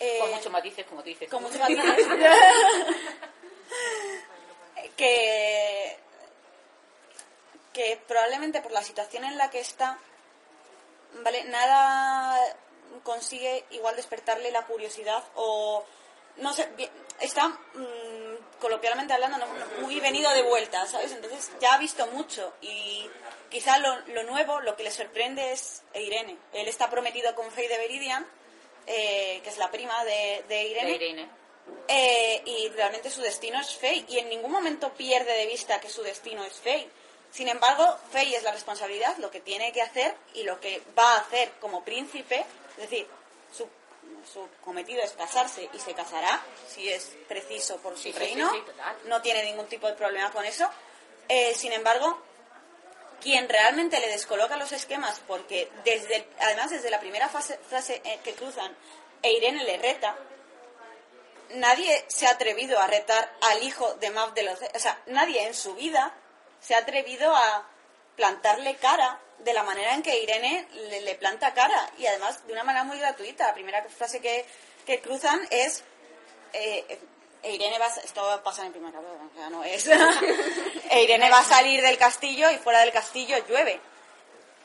eh, 0.00 0.18
con 0.20 0.30
muchos 0.30 0.52
matices, 0.52 0.86
como 0.86 1.02
tú 1.02 1.08
dices. 1.08 1.30
con 1.30 1.40
tú. 1.40 1.46
muchos 1.46 1.60
matices, 1.60 2.06
que 4.96 5.98
que 7.72 8.00
probablemente 8.08 8.62
por 8.62 8.72
la 8.72 8.82
situación 8.82 9.24
en 9.24 9.36
la 9.36 9.50
que 9.50 9.60
está, 9.60 9.98
vale, 11.22 11.44
nada 11.44 12.38
consigue 13.02 13.64
igual 13.70 13.96
despertarle 13.96 14.50
la 14.50 14.64
curiosidad 14.64 15.22
o 15.34 15.84
no 16.36 16.52
sé, 16.54 16.68
está 17.20 17.48
mm, 17.48 18.58
coloquialmente 18.60 19.12
hablando 19.12 19.36
no- 19.38 19.46
muy 19.82 20.00
venido 20.00 20.30
de 20.32 20.42
vuelta, 20.42 20.86
¿sabes? 20.86 21.12
Entonces 21.12 21.50
ya 21.60 21.74
ha 21.74 21.78
visto 21.78 22.06
mucho 22.08 22.54
y 22.62 23.10
quizá 23.50 23.78
lo, 23.78 23.94
lo 24.06 24.22
nuevo, 24.22 24.60
lo 24.62 24.74
que 24.76 24.82
le 24.82 24.90
sorprende 24.90 25.52
es 25.52 25.82
Irene. 25.94 26.38
Él 26.54 26.68
está 26.68 26.88
prometido 26.88 27.34
con 27.34 27.50
Faye 27.50 27.68
de 27.68 27.78
Viridian, 27.78 28.26
eh, 28.86 29.40
que 29.44 29.50
es 29.50 29.58
la 29.58 29.70
prima 29.70 30.02
de. 30.04 30.44
De 30.48 30.62
Irene. 30.64 30.92
Eh, 31.88 32.42
y 32.44 32.68
realmente 32.70 33.10
su 33.10 33.20
destino 33.22 33.60
es 33.60 33.76
Faye 33.76 34.04
y 34.08 34.18
en 34.18 34.28
ningún 34.28 34.50
momento 34.50 34.92
pierde 34.94 35.32
de 35.36 35.46
vista 35.46 35.80
que 35.80 35.88
su 35.88 36.02
destino 36.02 36.44
es 36.44 36.54
Faye. 36.54 36.88
Sin 37.30 37.48
embargo, 37.48 37.96
Faye 38.10 38.36
es 38.36 38.42
la 38.42 38.52
responsabilidad, 38.52 39.16
lo 39.18 39.30
que 39.30 39.40
tiene 39.40 39.72
que 39.72 39.82
hacer 39.82 40.14
y 40.34 40.42
lo 40.42 40.58
que 40.60 40.82
va 40.98 41.14
a 41.14 41.20
hacer 41.20 41.52
como 41.60 41.84
príncipe, 41.84 42.44
es 42.76 42.90
decir, 42.90 43.06
su, 43.56 43.68
su 44.32 44.48
cometido 44.64 45.02
es 45.02 45.12
casarse 45.12 45.68
y 45.72 45.78
se 45.78 45.94
casará, 45.94 46.42
si 46.68 46.88
es 46.88 47.12
preciso 47.28 47.76
por 47.78 47.96
su 47.96 48.04
Sí, 48.04 48.12
reino, 48.12 48.50
sí, 48.50 48.56
sí, 48.58 48.62
total. 48.66 48.96
no 49.04 49.22
tiene 49.22 49.44
ningún 49.44 49.66
tipo 49.66 49.86
de 49.86 49.94
problema 49.94 50.30
con 50.32 50.44
eso. 50.44 50.68
Eh, 51.28 51.52
sin 51.54 51.72
embargo, 51.72 52.20
quien 53.20 53.48
realmente 53.48 54.00
le 54.00 54.08
descoloca 54.08 54.56
los 54.56 54.72
esquemas, 54.72 55.20
porque 55.26 55.70
desde, 55.84 56.28
además 56.40 56.70
desde 56.70 56.90
la 56.90 57.00
primera 57.00 57.28
fase, 57.28 57.58
frase 57.68 58.00
eh, 58.04 58.18
que 58.24 58.34
cruzan, 58.34 58.76
e 59.22 59.32
Irene 59.32 59.64
le 59.64 59.76
reta, 59.78 60.16
nadie 61.50 62.04
se 62.08 62.26
ha 62.26 62.30
atrevido 62.30 62.78
a 62.78 62.86
retar 62.86 63.32
al 63.42 63.62
hijo 63.62 63.94
de 63.94 64.10
Mav 64.10 64.34
de 64.34 64.42
los... 64.42 64.58
O 64.74 64.78
sea, 64.78 65.00
nadie 65.06 65.46
en 65.46 65.54
su 65.54 65.74
vida 65.74 66.14
se 66.60 66.74
ha 66.74 66.78
atrevido 66.78 67.34
a 67.34 67.68
plantarle 68.16 68.76
cara 68.76 69.20
de 69.38 69.52
la 69.52 69.62
manera 69.62 69.94
en 69.94 70.02
que 70.02 70.18
Irene 70.18 70.66
le, 70.72 71.02
le 71.02 71.14
planta 71.14 71.52
cara 71.54 71.90
y 71.98 72.06
además 72.06 72.46
de 72.46 72.52
una 72.52 72.64
manera 72.64 72.84
muy 72.84 72.98
gratuita. 72.98 73.46
La 73.46 73.54
primera 73.54 73.82
frase 73.88 74.20
que, 74.20 74.44
que 74.86 75.00
cruzan 75.00 75.46
es... 75.50 75.84
eh, 76.52 76.98
Irene 77.42 77.78
va 77.78 77.86
a, 77.86 78.00
esto 78.00 78.42
pasa 78.42 78.62
en 78.62 78.68
el 78.68 78.72
primer 78.72 78.92
capítulo, 78.92 79.30
o 79.32 79.38
sea, 79.38 79.50
no 79.50 79.62
es. 79.62 79.86
E 80.90 81.02
Irene 81.02 81.30
va 81.30 81.38
a 81.40 81.44
salir 81.44 81.82
del 81.82 81.98
castillo 81.98 82.50
y 82.50 82.56
fuera 82.58 82.80
del 82.80 82.92
castillo 82.92 83.36
llueve. 83.46 83.80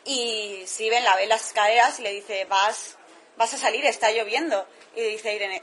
Y 0.05 0.63
Siben 0.65 1.03
la 1.03 1.15
ve 1.15 1.23
en 1.23 1.29
las 1.29 1.45
escaleras 1.47 1.99
y 1.99 2.03
le 2.03 2.11
dice, 2.11 2.45
vas, 2.45 2.97
vas 3.37 3.53
a 3.53 3.57
salir, 3.57 3.85
está 3.85 4.11
lloviendo. 4.11 4.67
Y 4.95 5.01
dice 5.01 5.33
Irene, 5.33 5.61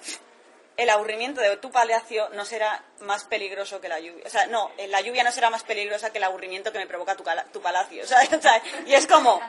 el 0.78 0.88
aburrimiento 0.90 1.40
de 1.40 1.56
tu 1.56 1.72
palacio 1.72 2.28
no 2.30 2.44
será 2.44 2.82
más 3.00 3.24
peligroso 3.24 3.80
que 3.80 3.88
la 3.88 3.98
lluvia. 3.98 4.22
O 4.24 4.30
sea, 4.30 4.46
no, 4.46 4.70
la 4.86 5.00
lluvia 5.00 5.24
no 5.24 5.32
será 5.32 5.50
más 5.50 5.64
peligrosa 5.64 6.10
que 6.10 6.18
el 6.18 6.24
aburrimiento 6.24 6.72
que 6.72 6.78
me 6.78 6.86
provoca 6.86 7.16
tu, 7.16 7.60
palacio. 7.60 8.06
¿sabes? 8.06 8.32
O 8.32 8.40
sea, 8.40 8.62
y 8.86 8.94
es 8.94 9.08
como, 9.08 9.40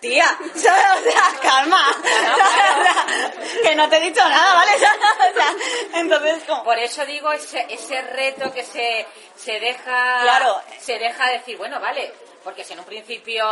tía, 0.00 0.26
¿sabes? 0.54 1.06
o 1.06 1.10
sea, 1.10 1.22
calma. 1.42 1.94
O 1.98 2.50
sea, 2.50 3.62
que 3.62 3.74
no 3.74 3.88
te 3.90 3.98
he 3.98 4.00
dicho 4.00 4.26
nada, 4.26 4.54
¿vale? 4.54 4.74
O 4.74 4.78
sea, 4.78 5.54
entonces, 5.94 6.44
como... 6.44 6.64
Por 6.64 6.78
eso 6.78 7.04
digo 7.04 7.30
ese, 7.32 7.66
ese 7.68 8.00
reto 8.00 8.52
que 8.52 8.64
se, 8.64 9.06
se 9.36 9.60
deja 9.60 10.20
Claro. 10.22 10.62
se 10.80 10.98
deja 10.98 11.30
decir, 11.30 11.58
bueno, 11.58 11.78
vale, 11.78 12.12
porque 12.42 12.64
si 12.64 12.72
en 12.72 12.78
un 12.78 12.84
principio 12.86 13.44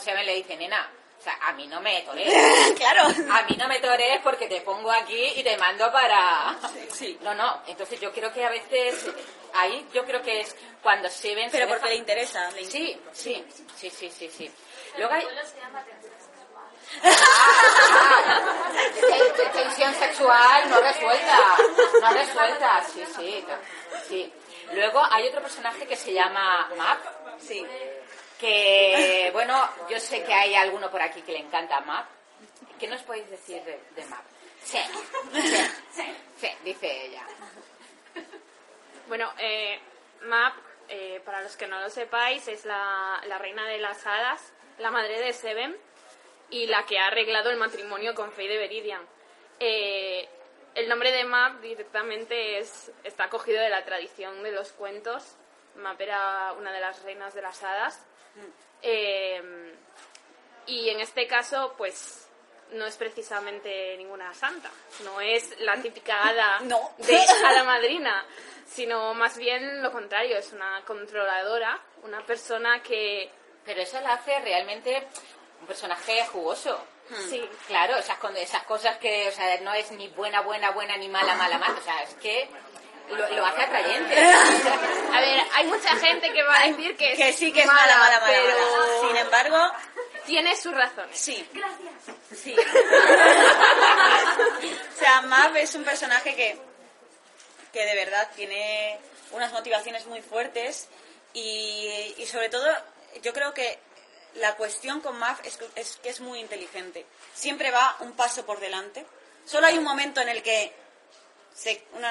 se 0.00 0.14
me 0.14 0.24
le 0.24 0.36
dice, 0.36 0.56
nena, 0.56 0.88
o 1.18 1.22
sea, 1.22 1.36
a 1.42 1.52
mí 1.52 1.66
no 1.66 1.80
me 1.80 2.00
torees, 2.06 2.72
claro. 2.76 3.02
a 3.02 3.42
mí 3.42 3.56
no 3.58 3.66
me 3.68 3.80
torees 3.80 4.20
porque 4.22 4.46
te 4.46 4.60
pongo 4.60 4.90
aquí 4.92 5.32
y 5.36 5.42
te 5.42 5.56
mando 5.56 5.90
para... 5.90 6.56
Sí. 6.92 7.18
No, 7.22 7.34
no, 7.34 7.62
entonces 7.66 8.00
yo 8.00 8.12
creo 8.12 8.32
que 8.32 8.44
a 8.44 8.50
veces, 8.50 9.04
ahí 9.54 9.86
yo 9.92 10.04
creo 10.04 10.22
que 10.22 10.40
es 10.42 10.54
cuando 10.82 11.08
se 11.10 11.34
ven... 11.34 11.48
Pero 11.50 11.64
se 11.66 11.68
porque 11.68 11.84
deja- 11.86 11.94
le 11.94 11.98
interesa. 11.98 12.50
le 12.52 12.64
Sí, 12.64 13.00
sí, 13.12 13.44
sí, 13.76 13.90
sí, 13.90 14.10
sí, 14.10 14.30
sí. 14.30 14.50
Luego 14.96 15.12
hay... 15.14 15.26
Ten- 19.00 19.52
tensión 19.52 19.94
sexual 19.94 20.70
no 20.70 20.80
resuelta, 20.80 21.38
no 22.00 22.10
resuelta, 22.12 22.84
sí, 22.84 23.04
sí, 23.16 23.44
sí. 24.08 24.32
Luego 24.72 25.02
hay 25.10 25.26
otro 25.28 25.42
personaje 25.42 25.86
que 25.86 25.96
se 25.96 26.12
llama 26.12 26.70
Map, 26.76 26.98
Sí. 27.40 27.64
Que, 28.38 29.30
bueno, 29.32 29.68
yo 29.88 29.98
sé 30.00 30.22
que 30.22 30.32
hay 30.32 30.54
alguno 30.54 30.90
por 30.90 31.02
aquí 31.02 31.22
que 31.22 31.32
le 31.32 31.40
encanta 31.40 31.80
Map. 31.80 32.06
¿Qué 32.78 32.86
nos 32.86 33.02
podéis 33.02 33.28
decir 33.28 33.62
de, 33.64 33.80
de 33.96 34.04
Map? 34.06 34.24
Sí, 34.62 34.78
sí, 35.92 36.04
sí, 36.36 36.48
dice 36.64 37.06
ella. 37.06 37.22
Bueno, 39.08 39.32
eh, 39.38 39.80
Map, 40.22 40.54
eh, 40.88 41.20
para 41.24 41.40
los 41.42 41.56
que 41.56 41.66
no 41.66 41.80
lo 41.80 41.90
sepáis, 41.90 42.46
es 42.48 42.64
la, 42.64 43.20
la 43.26 43.38
reina 43.38 43.66
de 43.66 43.78
las 43.78 44.06
hadas, 44.06 44.52
la 44.78 44.90
madre 44.90 45.20
de 45.20 45.32
Seven 45.32 45.76
y 46.50 46.66
la 46.66 46.86
que 46.86 46.98
ha 46.98 47.06
arreglado 47.06 47.50
el 47.50 47.56
matrimonio 47.56 48.14
con 48.14 48.32
Faye 48.32 48.48
de 48.48 48.58
Viridian. 48.58 49.02
Eh, 49.60 50.28
el 50.74 50.88
nombre 50.88 51.10
de 51.10 51.24
Map 51.24 51.60
directamente 51.60 52.58
es, 52.58 52.92
está 53.02 53.28
cogido 53.28 53.60
de 53.60 53.70
la 53.70 53.84
tradición 53.84 54.42
de 54.42 54.52
los 54.52 54.72
cuentos. 54.72 55.36
Map 55.76 56.00
era 56.00 56.52
una 56.52 56.72
de 56.72 56.80
las 56.80 57.02
reinas 57.02 57.34
de 57.34 57.42
las 57.42 57.62
hadas. 57.62 58.04
Eh, 58.82 59.74
y 60.66 60.88
en 60.90 61.00
este 61.00 61.26
caso, 61.26 61.74
pues 61.76 62.26
no 62.72 62.84
es 62.86 62.96
precisamente 62.96 63.96
ninguna 63.96 64.34
santa, 64.34 64.70
no 65.04 65.20
es 65.20 65.58
la 65.60 65.80
típica 65.80 66.22
hada 66.28 66.60
No. 66.64 66.92
de 66.98 67.18
hada 67.44 67.64
madrina, 67.64 68.24
sino 68.66 69.14
más 69.14 69.38
bien 69.38 69.82
lo 69.82 69.90
contrario, 69.90 70.36
es 70.36 70.52
una 70.52 70.82
controladora, 70.84 71.80
una 72.02 72.24
persona 72.26 72.82
que 72.82 73.30
Pero 73.64 73.80
eso 73.80 73.98
la 74.00 74.14
hace 74.14 74.38
realmente 74.40 75.06
un 75.62 75.66
personaje 75.66 76.24
jugoso. 76.26 76.78
sí, 77.30 77.42
Claro, 77.66 77.96
esas, 77.96 78.18
con- 78.18 78.36
esas 78.36 78.62
cosas 78.64 78.98
que, 78.98 79.28
o 79.28 79.32
sea, 79.32 79.58
no 79.62 79.72
es 79.72 79.90
ni 79.92 80.08
buena, 80.08 80.42
buena, 80.42 80.70
buena, 80.72 80.96
ni 80.98 81.08
mala, 81.08 81.34
mala, 81.36 81.56
mala. 81.58 81.78
O 81.78 81.82
sea, 81.82 82.02
es 82.02 82.14
que 82.16 82.48
lo, 83.08 83.28
lo 83.30 83.46
hace 83.46 83.62
atrayente. 83.62 84.18
a 85.12 85.20
ver, 85.20 85.40
hay 85.54 85.66
mucha 85.66 85.96
gente 85.96 86.32
que 86.32 86.42
va 86.42 86.60
a 86.60 86.66
decir 86.68 86.96
que, 86.96 87.14
Que 87.14 87.32
sí 87.32 87.52
que 87.52 87.60
es 87.60 87.66
mala, 87.66 87.98
mala, 87.98 88.20
mala, 88.20 88.26
pero 88.26 88.48
mala. 88.48 89.08
Sin 89.08 89.16
embargo, 89.16 89.72
tiene 90.26 90.56
sus 90.56 90.74
razones. 90.74 91.18
sí. 91.18 91.48
Sí. 92.34 92.54
o 94.94 94.98
sea, 94.98 95.22
Mav 95.22 95.56
es 95.56 95.74
un 95.74 95.84
personaje 95.84 96.34
que, 96.36 96.58
que 97.72 97.86
de 97.86 97.94
verdad 97.94 98.28
tiene 98.36 98.98
unas 99.32 99.52
motivaciones 99.52 100.06
muy 100.06 100.20
fuertes 100.20 100.88
y, 101.32 102.14
y 102.18 102.26
sobre 102.26 102.50
todo 102.50 102.66
yo 103.22 103.32
creo 103.32 103.54
que 103.54 103.78
la 104.34 104.56
cuestión 104.56 105.00
con 105.00 105.18
Mav 105.18 105.38
es, 105.44 105.58
es 105.74 105.96
que 106.02 106.10
es 106.10 106.20
muy 106.20 106.38
inteligente. 106.40 107.06
Siempre 107.34 107.70
va 107.70 107.96
un 108.00 108.12
paso 108.12 108.44
por 108.44 108.60
delante. 108.60 109.06
Solo 109.44 109.66
hay 109.66 109.78
un 109.78 109.84
momento 109.84 110.20
en 110.20 110.28
el 110.28 110.42
que 110.42 110.72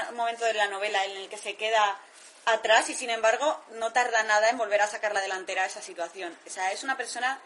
un 0.09 0.15
momento 0.15 0.45
de 0.45 0.53
la 0.53 0.67
novela 0.67 1.05
en 1.05 1.17
el 1.17 1.29
que 1.29 1.37
se 1.37 1.55
queda 1.55 1.99
atrás 2.45 2.89
y 2.89 2.95
sin 2.95 3.09
embargo 3.09 3.61
no 3.71 3.91
tarda 3.91 4.23
nada 4.23 4.49
en 4.49 4.57
volver 4.57 4.81
a 4.81 4.87
sacar 4.87 5.13
la 5.13 5.21
delantera 5.21 5.63
a 5.63 5.65
esa 5.65 5.81
situación. 5.81 6.37
O 6.45 6.49
sea, 6.49 6.71
es 6.71 6.83
una 6.83 6.97
persona 6.97 7.39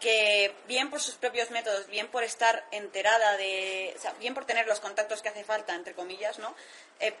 que 0.00 0.54
bien 0.66 0.90
por 0.90 1.00
sus 1.00 1.14
propios 1.14 1.50
métodos, 1.50 1.86
bien 1.88 2.08
por 2.08 2.22
estar 2.22 2.64
enterada 2.70 3.36
de, 3.36 3.96
bien 4.18 4.34
por 4.34 4.44
tener 4.44 4.66
los 4.66 4.80
contactos 4.80 5.22
que 5.22 5.28
hace 5.28 5.44
falta, 5.44 5.74
entre 5.74 5.94
comillas, 5.94 6.38
¿no? 6.38 6.54
Eh, 7.00 7.14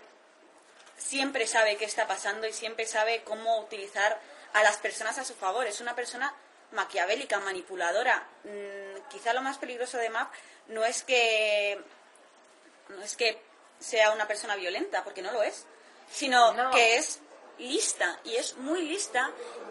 siempre 0.96 1.46
sabe 1.46 1.76
qué 1.76 1.84
está 1.84 2.06
pasando 2.06 2.46
y 2.46 2.52
siempre 2.52 2.86
sabe 2.86 3.22
cómo 3.22 3.60
utilizar 3.60 4.20
a 4.52 4.62
las 4.62 4.76
personas 4.78 5.18
a 5.18 5.24
su 5.24 5.34
favor. 5.34 5.66
Es 5.66 5.80
una 5.80 5.94
persona 5.94 6.34
maquiavélica, 6.72 7.38
manipuladora. 7.40 8.26
Mm, 8.44 9.08
quizá 9.08 9.32
lo 9.32 9.42
más 9.42 9.58
peligroso 9.58 9.98
de 9.98 10.10
Map 10.10 10.32
no 10.68 10.84
es 10.84 11.02
que 11.02 11.80
no 12.88 13.02
es 13.02 13.16
que 13.16 13.47
sea 13.78 14.12
una 14.12 14.26
persona 14.26 14.56
violenta, 14.56 15.04
porque 15.04 15.22
no 15.22 15.32
lo 15.32 15.42
es, 15.42 15.66
sino 16.10 16.52
No. 16.54 16.70
que 16.70 16.96
es 16.96 17.20
lista 17.58 18.18
y 18.24 18.36
es 18.36 18.56
muy 18.56 18.82
lista 18.82 19.30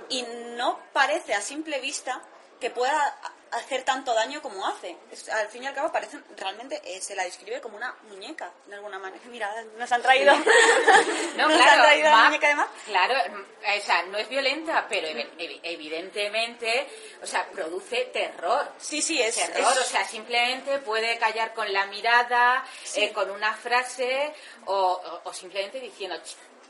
y 0.09 0.23
no 0.55 0.79
parece 0.93 1.33
a 1.33 1.41
simple 1.41 1.79
vista 1.79 2.21
que 2.59 2.69
pueda 2.69 3.17
hacer 3.51 3.83
tanto 3.83 4.13
daño 4.13 4.41
como 4.41 4.67
hace. 4.67 4.97
Es- 5.09 5.29
al 5.29 5.47
fin 5.47 5.63
y 5.63 5.67
al 5.67 5.73
cabo 5.73 5.89
parece 5.91 6.19
realmente 6.35 6.81
eh, 6.83 6.99
se 7.01 7.15
la 7.15 7.23
describe 7.23 7.61
como 7.61 7.77
una 7.77 7.95
muñeca 8.09 8.51
de 8.65 8.75
alguna 8.75 8.99
manera. 8.99 9.21
Mira, 9.29 9.49
nos 9.77 9.89
han 9.91 10.01
traído, 10.01 10.33
No, 11.37 11.47
nos 11.47 11.57
claro, 11.57 11.71
han 11.71 11.81
traído 11.81 12.09
la 12.09 12.15
Map- 12.17 12.25
muñeca 12.25 12.47
de 12.49 12.55
Map. 12.55 12.69
Claro, 12.85 13.13
mm, 13.37 13.41
o 13.79 13.85
sea, 13.85 14.03
no 14.03 14.17
es 14.17 14.27
violenta, 14.27 14.85
pero 14.89 15.07
evi- 15.07 15.29
evi- 15.37 15.59
evidentemente, 15.63 16.87
o 17.21 17.25
sea, 17.25 17.47
produce 17.49 18.05
terror. 18.05 18.71
Sí, 18.79 19.01
sí, 19.01 19.21
es, 19.21 19.35
terror, 19.35 19.71
es- 19.73 19.77
o 19.79 19.83
sea, 19.83 20.05
simplemente 20.05 20.79
puede 20.79 21.17
callar 21.17 21.53
con 21.53 21.71
la 21.71 21.85
mirada, 21.85 22.65
Sí. 22.83 23.03
eh, 23.05 23.13
con 23.13 23.29
una 23.31 23.53
frase 23.53 24.33
o, 24.65 24.73
o- 24.75 25.21
o 25.29 25.33
simplemente 25.33 25.79
diciendo. 25.79 26.19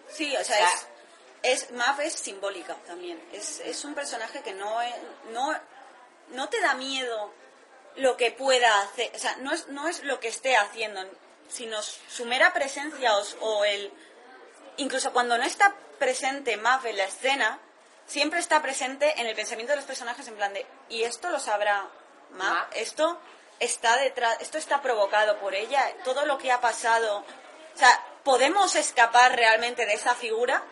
Sí, 0.10 0.36
o 0.38 0.44
sea, 0.44 0.56
O 0.56 0.60
sea, 0.70 0.70
es, 1.44 1.64
es 1.64 1.72
Mav 1.72 2.00
es 2.02 2.14
simbólica 2.14 2.76
también. 2.86 3.22
Es, 3.34 3.60
es 3.62 3.84
un 3.84 3.94
personaje 3.96 4.42
que 4.42 4.54
no, 4.54 4.82
es- 4.82 4.94
no, 5.32 5.60
no 6.30 6.50
te 6.50 6.60
da 6.62 6.74
miedo 6.76 7.34
lo 7.96 8.18
que 8.18 8.32
pueda 8.32 8.82
hacer. 8.82 9.12
O 9.16 9.20
sea, 9.20 9.36
no 9.38 9.52
es, 9.54 9.68
no 9.68 9.88
es 9.88 10.04
lo 10.04 10.20
que 10.20 10.28
esté 10.28 10.56
haciendo, 10.56 11.02
sino 11.48 11.82
su 11.82 12.26
mera 12.26 12.54
presencia 12.54 13.16
o, 13.18 13.24
o 13.42 13.66
el... 13.66 13.92
Incluso 14.78 15.12
cuando 15.14 15.38
no 15.38 15.44
está 15.44 15.74
presente 15.98 16.58
Mav 16.58 16.86
en 16.86 16.98
la 16.98 17.06
escena, 17.06 17.60
siempre 18.06 18.40
está 18.40 18.62
presente 18.62 19.20
en 19.20 19.26
el 19.28 19.36
pensamiento 19.36 19.72
de 19.72 19.78
los 19.78 19.86
personajes 19.86 20.28
en 20.28 20.36
plan 20.36 20.54
de, 20.54 20.66
¿y 20.90 21.04
esto 21.04 21.30
lo 21.30 21.40
sabrá 21.40 21.88
Mav? 22.32 22.68
Esto 22.76 23.20
está 23.60 23.98
detrás, 23.98 24.38
esto 24.40 24.60
está 24.60 24.82
provocado 24.84 25.40
por 25.40 25.56
ella, 25.56 25.84
todo 26.04 26.26
lo 26.26 26.38
que 26.38 26.52
ha 26.52 26.62
pasado. 26.62 27.26
O 27.74 27.78
sea, 27.80 28.06
podemos 28.24 28.76
escapar 28.76 29.36
realmente 29.36 29.86
de 29.88 29.94
esa 29.94 30.14
figura 30.14 30.64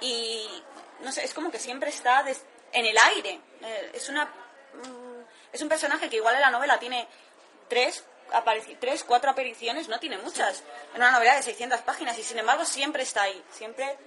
y 0.00 0.62
no 1.00 1.10
sé, 1.10 1.24
es 1.24 1.34
como 1.34 1.50
que 1.50 1.58
siempre 1.58 1.90
está 1.90 2.22
des- 2.22 2.44
en 2.72 2.86
el 2.86 2.96
aire. 2.98 3.40
Eh, 3.62 3.90
es 3.94 4.08
una 4.08 4.32
mm, 4.74 5.22
es 5.52 5.62
un 5.62 5.68
personaje 5.68 6.08
que 6.08 6.16
igual 6.16 6.34
en 6.34 6.40
la 6.42 6.50
novela 6.50 6.78
tiene 6.78 7.06
tres 7.68 8.04
tres, 8.78 9.02
cuatro 9.02 9.30
apariciones, 9.30 9.88
no 9.88 9.98
tiene 9.98 10.16
muchas. 10.18 10.62
En 10.94 10.98
una 11.02 11.10
novela 11.10 11.34
de 11.34 11.42
600 11.42 11.80
páginas 11.80 12.16
y 12.16 12.22
sin 12.22 12.38
embargo 12.38 12.64
siempre 12.64 13.02
está 13.02 13.22
ahí, 13.22 13.42
siempre 13.50 13.98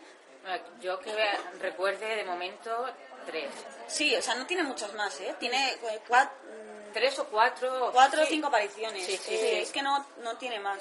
Bueno, 0.43 0.63
Yo 0.79 0.97
que 0.99 1.13
recuerde 1.59 2.15
de 2.15 2.23
momento 2.23 2.89
tres. 3.25 3.51
Sí, 3.87 4.15
o 4.15 4.21
sea, 4.21 4.35
no 4.35 4.45
tiene 4.45 4.63
muchos 4.63 4.93
más, 4.93 5.19
¿eh? 5.19 5.35
Tiene 5.39 5.71
eh, 5.73 6.01
cua- 6.07 6.29
mm, 6.29 6.93
Tres 6.93 7.19
o 7.19 7.25
cuatro. 7.27 7.89
cuatro 7.91 8.23
o 8.23 8.25
cinco 8.25 8.47
apariciones. 8.47 9.05
Sí, 9.05 9.19
Eh. 9.27 9.61
Es 9.61 9.71
que 9.71 9.81
no, 9.81 10.05
no 10.19 10.37
tiene 10.37 10.59
más. 10.61 10.79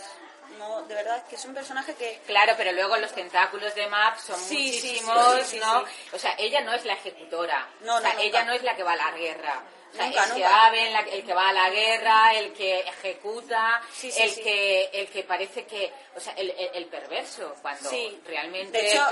No, 0.58 0.82
de 0.82 0.94
verdad, 0.94 1.24
que 1.28 1.36
es 1.36 1.44
un 1.44 1.54
personaje 1.54 1.94
que... 1.94 2.20
Claro, 2.26 2.54
pero 2.56 2.72
luego 2.72 2.96
los 2.96 3.12
tentáculos 3.12 3.74
de 3.74 3.86
Map 3.86 4.18
son 4.18 4.38
Sí, 4.38 4.72
sí, 4.72 4.80
sí, 4.80 4.86
muchísimos, 5.04 5.36
sí, 5.40 5.44
sí, 5.56 5.58
¿no? 5.60 5.86
sí. 5.86 5.92
O 6.12 6.18
sea, 6.18 6.34
ella 6.38 6.60
no 6.60 6.72
es 6.72 6.84
la 6.84 6.94
ejecutora. 6.94 7.68
No, 7.80 7.96
o 7.96 8.00
sea, 8.00 8.14
no, 8.14 8.20
ella 8.20 8.40
nunca. 8.40 8.44
no 8.44 8.52
es 8.56 8.62
la 8.62 8.76
que 8.76 8.82
va 8.82 8.92
a 8.92 8.96
la 8.96 9.10
guerra. 9.12 9.62
O 9.92 9.94
sea, 9.94 10.06
Nunca, 10.06 10.22
el, 10.24 10.28
que 10.30 10.34
nunca. 10.38 10.48
va 10.50 10.66
a 10.66 10.70
ver 10.70 10.90
la- 10.92 11.00
el 11.00 11.24
que 11.26 11.34
va 11.34 11.48
a 11.48 11.52
la 11.52 11.68
guerra, 11.70 12.34
el 12.34 12.52
que 12.54 12.80
ejecuta, 12.80 13.82
Sí, 13.92 14.10
sí, 14.10 14.22
el 14.22 14.30
sí. 14.30 14.42
que 14.42 14.84
el 14.92 15.08
que 15.10 15.22
parece 15.24 15.66
que, 15.66 15.92
o 16.16 16.20
sea, 16.20 16.32
el, 16.34 16.48
el- 16.50 16.70
el 16.74 16.86
perverso, 16.86 17.54
cuando 17.60 17.90
Sí. 17.90 18.18
realmente 18.24 18.90
hecho- 18.90 19.02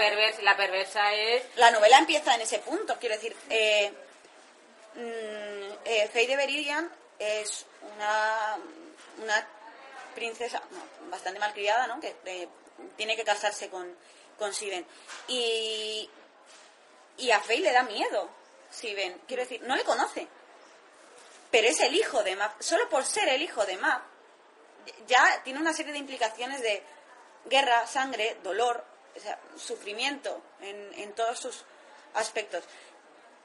la 0.42 0.56
perversa 0.56 1.12
es 1.12 1.42
La 1.56 1.70
novela 1.70 1.98
empieza 1.98 2.34
en 2.34 2.40
ese 2.40 2.60
punto, 2.60 2.96
quiero 2.98 3.14
decir, 3.16 3.36
eh, 3.50 3.92
mm, 4.94 5.72
eh, 5.84 6.08
Faye 6.12 6.26
de 6.28 6.36
Beridian 6.36 6.90
es 7.18 7.66
una, 7.96 8.56
una 9.22 9.46
princesa 10.14 10.62
bastante 11.10 11.40
malcriada, 11.40 11.86
¿no? 11.86 12.00
Que 12.00 12.16
eh, 12.24 12.48
tiene 12.96 13.16
que 13.16 13.24
casarse 13.24 13.68
con, 13.68 13.94
con 14.38 14.52
Siben. 14.52 14.86
Y, 15.28 16.08
y 17.18 17.30
a 17.30 17.40
Faye 17.40 17.60
le 17.60 17.72
da 17.72 17.82
miedo, 17.82 18.28
Siben. 18.70 19.20
Quiero 19.26 19.42
decir, 19.42 19.62
no 19.62 19.76
le 19.76 19.84
conoce. 19.84 20.28
Pero 21.50 21.68
es 21.68 21.80
el 21.80 21.94
hijo 21.94 22.22
de 22.22 22.36
Map. 22.36 22.60
Solo 22.60 22.88
por 22.88 23.04
ser 23.04 23.28
el 23.28 23.42
hijo 23.42 23.64
de 23.66 23.76
Map, 23.76 24.02
ya 25.06 25.42
tiene 25.42 25.58
una 25.58 25.72
serie 25.72 25.92
de 25.92 25.98
implicaciones 25.98 26.62
de 26.62 26.82
guerra, 27.46 27.86
sangre, 27.86 28.36
dolor, 28.42 28.84
o 29.16 29.20
sea, 29.20 29.38
sufrimiento 29.56 30.40
en, 30.60 30.94
en 30.94 31.12
todos 31.14 31.38
sus 31.38 31.64
aspectos. 32.14 32.64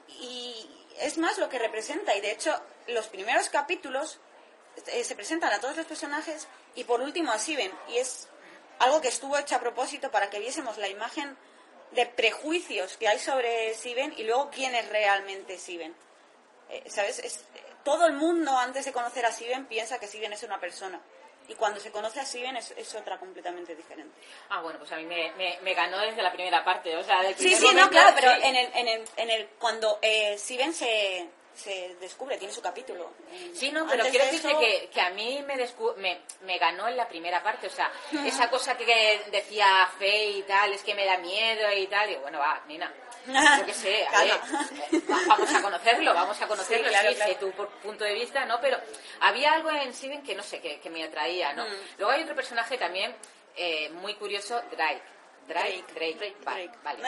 Y 0.08 0.68
es 0.98 1.18
más 1.18 1.38
lo 1.38 1.48
que 1.48 1.58
representa, 1.58 2.14
y 2.14 2.20
de 2.20 2.30
hecho 2.30 2.58
los 2.86 3.08
primeros 3.08 3.48
capítulos 3.48 4.18
eh, 4.88 5.04
se 5.04 5.14
presentan 5.16 5.52
a 5.52 5.60
todos 5.60 5.76
los 5.76 5.86
personajes 5.86 6.46
y 6.74 6.84
por 6.84 7.00
último 7.00 7.32
a 7.32 7.38
Siben, 7.38 7.72
y 7.88 7.98
es 7.98 8.28
algo 8.78 9.00
que 9.00 9.08
estuvo 9.08 9.36
hecho 9.38 9.56
a 9.56 9.60
propósito 9.60 10.10
para 10.10 10.28
que 10.30 10.38
viésemos 10.38 10.76
la 10.78 10.88
imagen 10.88 11.36
de 11.92 12.04
prejuicios 12.06 12.96
que 12.96 13.08
hay 13.08 13.18
sobre 13.18 13.74
Siben 13.74 14.12
y 14.16 14.24
luego 14.24 14.50
quién 14.50 14.74
es 14.74 14.88
realmente 14.88 15.56
Siben. 15.58 15.94
Eh, 16.68 16.82
¿Sabes? 16.88 17.18
Es- 17.20 17.44
todo 17.84 18.06
el 18.06 18.14
mundo 18.14 18.56
antes 18.58 18.84
de 18.84 18.92
conocer 18.92 19.24
a 19.24 19.30
Siben 19.32 19.66
piensa 19.66 19.98
que 20.00 20.08
Siben 20.08 20.32
es 20.32 20.42
una 20.42 20.58
persona. 20.58 21.00
Y 21.48 21.54
cuando 21.54 21.78
se 21.78 21.92
conoce 21.92 22.18
a 22.18 22.26
Siben 22.26 22.56
es, 22.56 22.72
es 22.76 22.92
otra 22.96 23.18
completamente 23.20 23.76
diferente. 23.76 24.12
Ah, 24.48 24.60
bueno, 24.62 24.80
pues 24.80 24.90
a 24.90 24.96
mí 24.96 25.04
me, 25.04 25.30
me, 25.36 25.60
me 25.62 25.74
ganó 25.74 25.96
desde 26.00 26.20
la 26.20 26.32
primera 26.32 26.64
parte, 26.64 26.96
o 26.96 27.04
sea, 27.04 27.22
del 27.22 27.36
Sí, 27.36 27.54
sí, 27.54 27.68
no, 27.72 27.88
claro, 27.88 28.16
pero 28.16 28.32
en 28.32 28.56
el, 28.56 28.72
en 28.74 28.88
el, 28.88 29.04
en 29.16 29.30
el, 29.30 29.46
cuando 29.60 30.00
eh, 30.02 30.36
Siben 30.38 30.74
se, 30.74 31.28
se 31.56 31.96
descubre, 32.00 32.36
tiene 32.36 32.52
su 32.52 32.60
capítulo. 32.62 33.12
Sí, 33.54 33.72
no, 33.72 33.86
pero 33.88 34.04
antes 34.04 34.10
quiero 34.10 34.26
de 34.26 34.32
decirte 34.32 34.50
eso- 34.50 34.60
que, 34.60 34.90
que 34.92 35.00
a 35.00 35.10
mí 35.10 35.42
me, 35.46 35.54
descu- 35.56 35.96
me, 35.96 36.20
me 36.42 36.58
ganó 36.58 36.86
en 36.86 36.96
la 36.96 37.08
primera 37.08 37.42
parte, 37.42 37.66
o 37.66 37.70
sea, 37.70 37.90
esa 38.26 38.48
cosa 38.50 38.76
que 38.76 39.22
decía 39.32 39.88
Fe 39.98 40.24
y 40.30 40.42
tal, 40.42 40.72
es 40.72 40.82
que 40.82 40.94
me 40.94 41.04
da 41.06 41.18
miedo 41.18 41.72
y 41.72 41.86
tal, 41.86 42.10
y 42.10 42.16
bueno, 42.16 42.38
va, 42.38 42.62
Nina, 42.68 42.92
yo 43.58 43.66
qué 43.66 43.74
sé, 43.74 44.06
a 44.06 44.22
ver, 44.24 45.02
vamos 45.28 45.52
a 45.54 45.62
conocerlo, 45.62 46.14
vamos 46.14 46.40
a 46.42 46.46
conocerlo, 46.46 46.84
Sí, 46.84 46.90
claro, 46.90 47.08
sí, 47.10 47.14
claro. 47.16 47.32
sé 47.32 47.38
tu 47.38 47.50
por- 47.52 47.70
punto 47.80 48.04
de 48.04 48.14
vista, 48.14 48.44
¿no? 48.44 48.60
Pero 48.60 48.78
había 49.20 49.52
algo 49.54 49.70
en 49.70 49.92
Steven 49.94 50.22
que 50.22 50.34
no 50.34 50.42
sé, 50.42 50.60
que, 50.60 50.78
que 50.80 50.90
me 50.90 51.02
atraía, 51.02 51.52
¿no? 51.54 51.64
Mm. 51.64 51.72
Luego 51.98 52.12
hay 52.12 52.22
otro 52.22 52.34
personaje 52.36 52.76
también 52.78 53.16
eh, 53.56 53.88
muy 53.90 54.14
curioso, 54.14 54.60
Drake. 54.70 55.02
Drake, 55.48 55.84
Drake, 55.94 56.14
Drake, 56.16 56.36
Drake. 56.42 56.70
vale. 56.82 57.02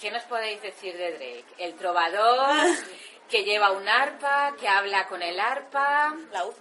¿Qué 0.00 0.10
nos 0.10 0.22
podéis 0.24 0.60
decir 0.60 0.96
de 0.96 1.12
Drake? 1.12 1.44
El 1.58 1.74
trovador 1.76 2.66
que 3.28 3.42
lleva 3.42 3.72
un 3.72 3.88
arpa, 3.88 4.54
que 4.58 4.68
habla 4.68 5.06
con 5.08 5.20
el 5.22 5.38
arpa. 5.40 6.14
La 6.30 6.44
UZ. 6.44 6.54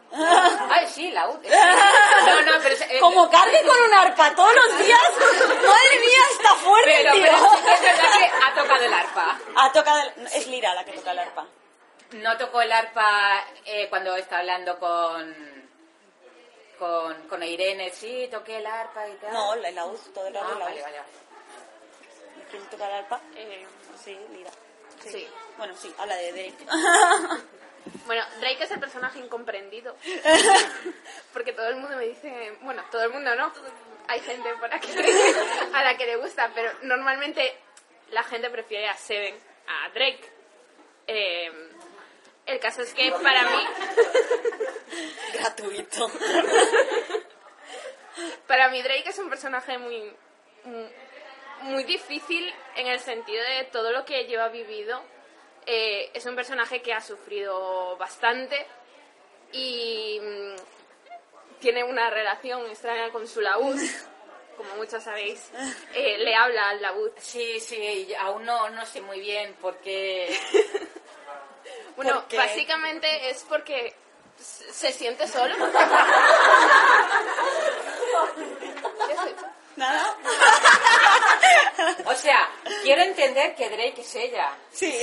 Ay, 0.69 0.87
sí, 0.87 1.11
la 1.11 1.27
UD. 1.29 1.45
No, 2.25 2.41
no, 2.41 2.51
pero... 2.63 2.75
eh, 2.89 2.99
Como 2.99 3.29
cargue 3.29 3.61
con 3.63 3.81
un 3.83 3.93
arpa 3.93 4.33
todos 4.35 4.55
los 4.55 4.77
días. 4.85 4.99
Madre 5.19 5.99
mía, 5.99 6.21
está 6.31 6.55
fuerte, 6.55 6.91
Pero, 7.03 7.13
tío. 7.13 7.23
pero 7.23 7.37
sí 7.37 7.63
que 7.63 7.73
es 7.73 7.81
verdad 7.81 8.17
que 8.19 8.45
ha 8.45 8.53
tocado 8.55 8.83
el 8.85 8.93
arpa. 8.93 9.39
Ha 9.57 9.71
tocado 9.71 10.01
el- 10.01 10.27
es 10.27 10.47
Lira 10.47 10.73
la 10.73 10.83
que 10.83 10.91
toca 10.93 11.11
el 11.11 11.19
arpa. 11.19 11.45
No 12.13 12.37
tocó 12.37 12.61
el 12.61 12.71
arpa 12.71 13.43
eh, 13.65 13.87
cuando 13.89 14.15
está 14.15 14.39
hablando 14.39 14.79
con... 14.79 15.53
Con, 16.79 17.27
con 17.29 17.41
Irene, 17.43 17.89
sí, 17.91 18.27
toqué 18.29 18.57
el 18.57 18.65
arpa 18.67 19.07
y 19.07 19.13
tal. 19.13 19.31
No, 19.31 19.55
la, 19.55 19.71
la 19.71 19.83
todo 20.13 20.27
el 20.27 20.33
rato 20.33 20.45
Ah, 20.51 20.57
vale, 20.59 20.81
vale, 20.81 20.81
vale. 20.81 21.03
¿Quién 22.51 22.63
toca 22.69 22.87
el 22.87 22.93
arpa? 22.95 23.21
Eh, 23.35 23.65
Sí, 24.03 24.17
Lira. 24.31 24.51
Sí. 25.03 25.27
Bueno, 25.57 25.73
sí, 25.75 25.93
habla 25.97 26.15
de 26.15 26.31
Drake. 26.31 26.65
Bueno, 28.05 28.23
Drake 28.39 28.63
es 28.63 28.71
el 28.71 28.79
personaje 28.79 29.19
incomprendido. 29.19 29.95
Porque 31.33 31.53
todo 31.53 31.67
el 31.67 31.75
mundo 31.75 31.95
me 31.97 32.07
dice, 32.07 32.57
bueno, 32.61 32.83
todo 32.91 33.03
el 33.03 33.11
mundo 33.11 33.35
no. 33.35 33.51
Hay 34.07 34.19
gente 34.21 34.53
por 34.59 34.73
aquí 34.73 34.89
a 35.73 35.83
la 35.83 35.97
que 35.97 36.05
le 36.05 36.15
gusta, 36.17 36.51
pero 36.53 36.71
normalmente 36.83 37.57
la 38.11 38.23
gente 38.23 38.49
prefiere 38.49 38.87
a 38.87 38.95
Seven, 38.95 39.35
a 39.67 39.89
Drake. 39.89 40.31
Eh, 41.07 41.51
el 42.45 42.59
caso 42.59 42.81
es 42.83 42.93
que 42.93 43.11
para 43.11 43.49
mí, 43.49 43.67
Gratuito. 45.33 46.11
para 48.47 48.69
mí 48.69 48.81
Drake 48.83 49.09
es 49.09 49.17
un 49.17 49.29
personaje 49.29 49.77
muy, 49.79 50.15
muy, 50.65 50.87
muy 51.61 51.83
difícil 51.83 52.53
en 52.75 52.87
el 52.87 52.99
sentido 52.99 53.43
de 53.43 53.63
todo 53.65 53.91
lo 53.91 54.05
que 54.05 54.25
lleva 54.25 54.49
vivido. 54.49 55.01
Eh, 55.65 56.11
es 56.13 56.25
un 56.25 56.35
personaje 56.35 56.81
que 56.81 56.93
ha 56.93 57.01
sufrido 57.01 57.97
bastante 57.97 58.65
y 59.51 60.19
mm, 60.21 60.55
tiene 61.59 61.83
una 61.83 62.09
relación 62.09 62.65
extraña 62.69 63.09
con 63.11 63.27
su 63.27 63.41
laúd, 63.41 63.79
como 64.57 64.75
muchos 64.75 65.03
sabéis. 65.03 65.49
Eh, 65.93 66.17
le 66.19 66.35
habla 66.35 66.69
al 66.69 66.81
laúd. 66.81 67.11
Sí, 67.17 67.59
sí, 67.59 68.13
aún 68.19 68.45
no, 68.45 68.69
no 68.69 68.85
sé 68.85 69.01
muy 69.01 69.19
bien 69.19 69.53
por 69.61 69.77
qué... 69.77 70.37
Bueno, 71.95 72.19
Porque- 72.23 72.35
básicamente 72.35 73.29
es 73.29 73.45
porque 73.47 73.95
se 74.37 74.73
se 74.73 74.91
siente 74.91 75.25
solo. 75.29 75.55
¿Qué 79.07 79.13
has 79.13 79.27
hecho? 79.27 79.45
Nada. 79.77 80.15
O 82.05 82.13
sea, 82.15 82.49
quiero 82.83 83.01
entender 83.03 83.55
que 83.55 83.69
Drake 83.69 84.01
es 84.01 84.15
ella. 84.15 84.49
Sí. 84.71 84.93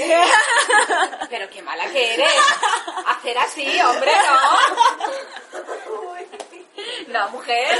Pero 1.30 1.48
qué 1.50 1.62
mala 1.62 1.86
que 1.90 2.14
eres. 2.14 2.32
Hacer 3.06 3.38
así, 3.38 3.80
hombre, 3.80 4.12
no. 4.26 4.58
No, 7.08 7.28
mujer. 7.30 7.78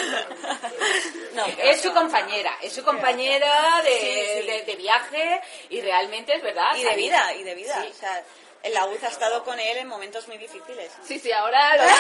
No, 1.35 1.47
Es 1.59 1.81
su 1.81 1.93
compañera, 1.95 2.57
es 2.63 2.73
su 2.75 2.85
compañera 2.85 3.81
de, 3.83 3.91
Sí, 3.91 4.41
sí. 4.43 4.47
de- 4.47 4.63
de 4.67 4.77
viaje 4.77 5.41
y 5.71 5.81
realmente 5.81 6.35
es 6.37 6.43
verdad. 6.43 6.75
Y 6.77 6.85
de 6.85 6.95
vida, 6.97 7.33
y 7.35 7.43
de 7.43 7.55
vida. 7.55 7.81
Sí. 7.83 7.89
O 7.91 7.95
sea, 7.95 8.23
el 8.63 8.75
laúd 8.75 9.03
ha 9.03 9.09
estado 9.09 9.43
con 9.43 9.59
él 9.59 9.79
en 9.79 9.89
momentos 9.89 10.29
muy 10.29 10.37
difíciles. 10.39 10.93
Sí, 11.07 11.19
sí, 11.19 11.33
ahora 11.33 11.77
lo 11.79 11.83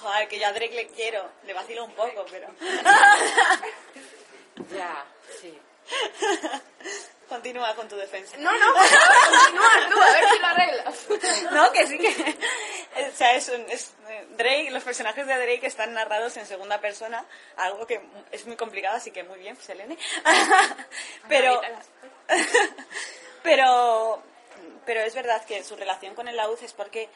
Joder, 0.00 0.28
que 0.28 0.38
yo 0.38 0.46
a 0.46 0.52
Drake 0.52 0.74
le 0.74 0.86
quiero. 0.88 1.28
Le 1.44 1.52
vacilo 1.54 1.84
un 1.84 1.92
poco, 1.92 2.24
pero... 2.30 2.48
Ya, 4.76 5.04
sí. 5.40 5.56
Continúa 7.28 7.74
con 7.76 7.88
tu 7.88 7.96
defensa. 7.96 8.36
No, 8.38 8.50
no, 8.58 8.74
continúa 8.74 9.88
tú, 9.90 10.00
a 10.02 10.10
ver 10.12 10.24
si 10.32 10.38
lo 10.40 10.46
arreglas. 10.46 11.06
No, 11.52 11.72
que 11.72 11.86
sí 11.86 11.98
que... 11.98 12.08
O 12.08 13.16
sea, 13.16 13.34
es, 13.34 13.48
un- 13.48 13.66
es- 13.70 13.92
Drake, 14.36 14.70
los 14.70 14.82
personajes 14.82 15.26
de 15.26 15.34
Drake 15.36 15.66
están 15.66 15.92
narrados 15.94 16.36
en 16.36 16.46
segunda 16.46 16.80
persona, 16.80 17.24
algo 17.56 17.86
que 17.86 18.00
es 18.32 18.46
muy 18.46 18.56
complicado, 18.56 18.96
así 18.96 19.10
que 19.12 19.22
muy 19.24 19.38
bien, 19.38 19.56
Selene. 19.56 19.96
Pero... 21.28 21.60
Pero... 23.42 24.22
Pero 24.84 25.00
es 25.02 25.14
verdad 25.14 25.44
que 25.44 25.62
su 25.64 25.76
relación 25.76 26.14
con 26.14 26.28
el 26.28 26.36
laúd 26.36 26.58
es 26.62 26.72
porque 26.72 27.08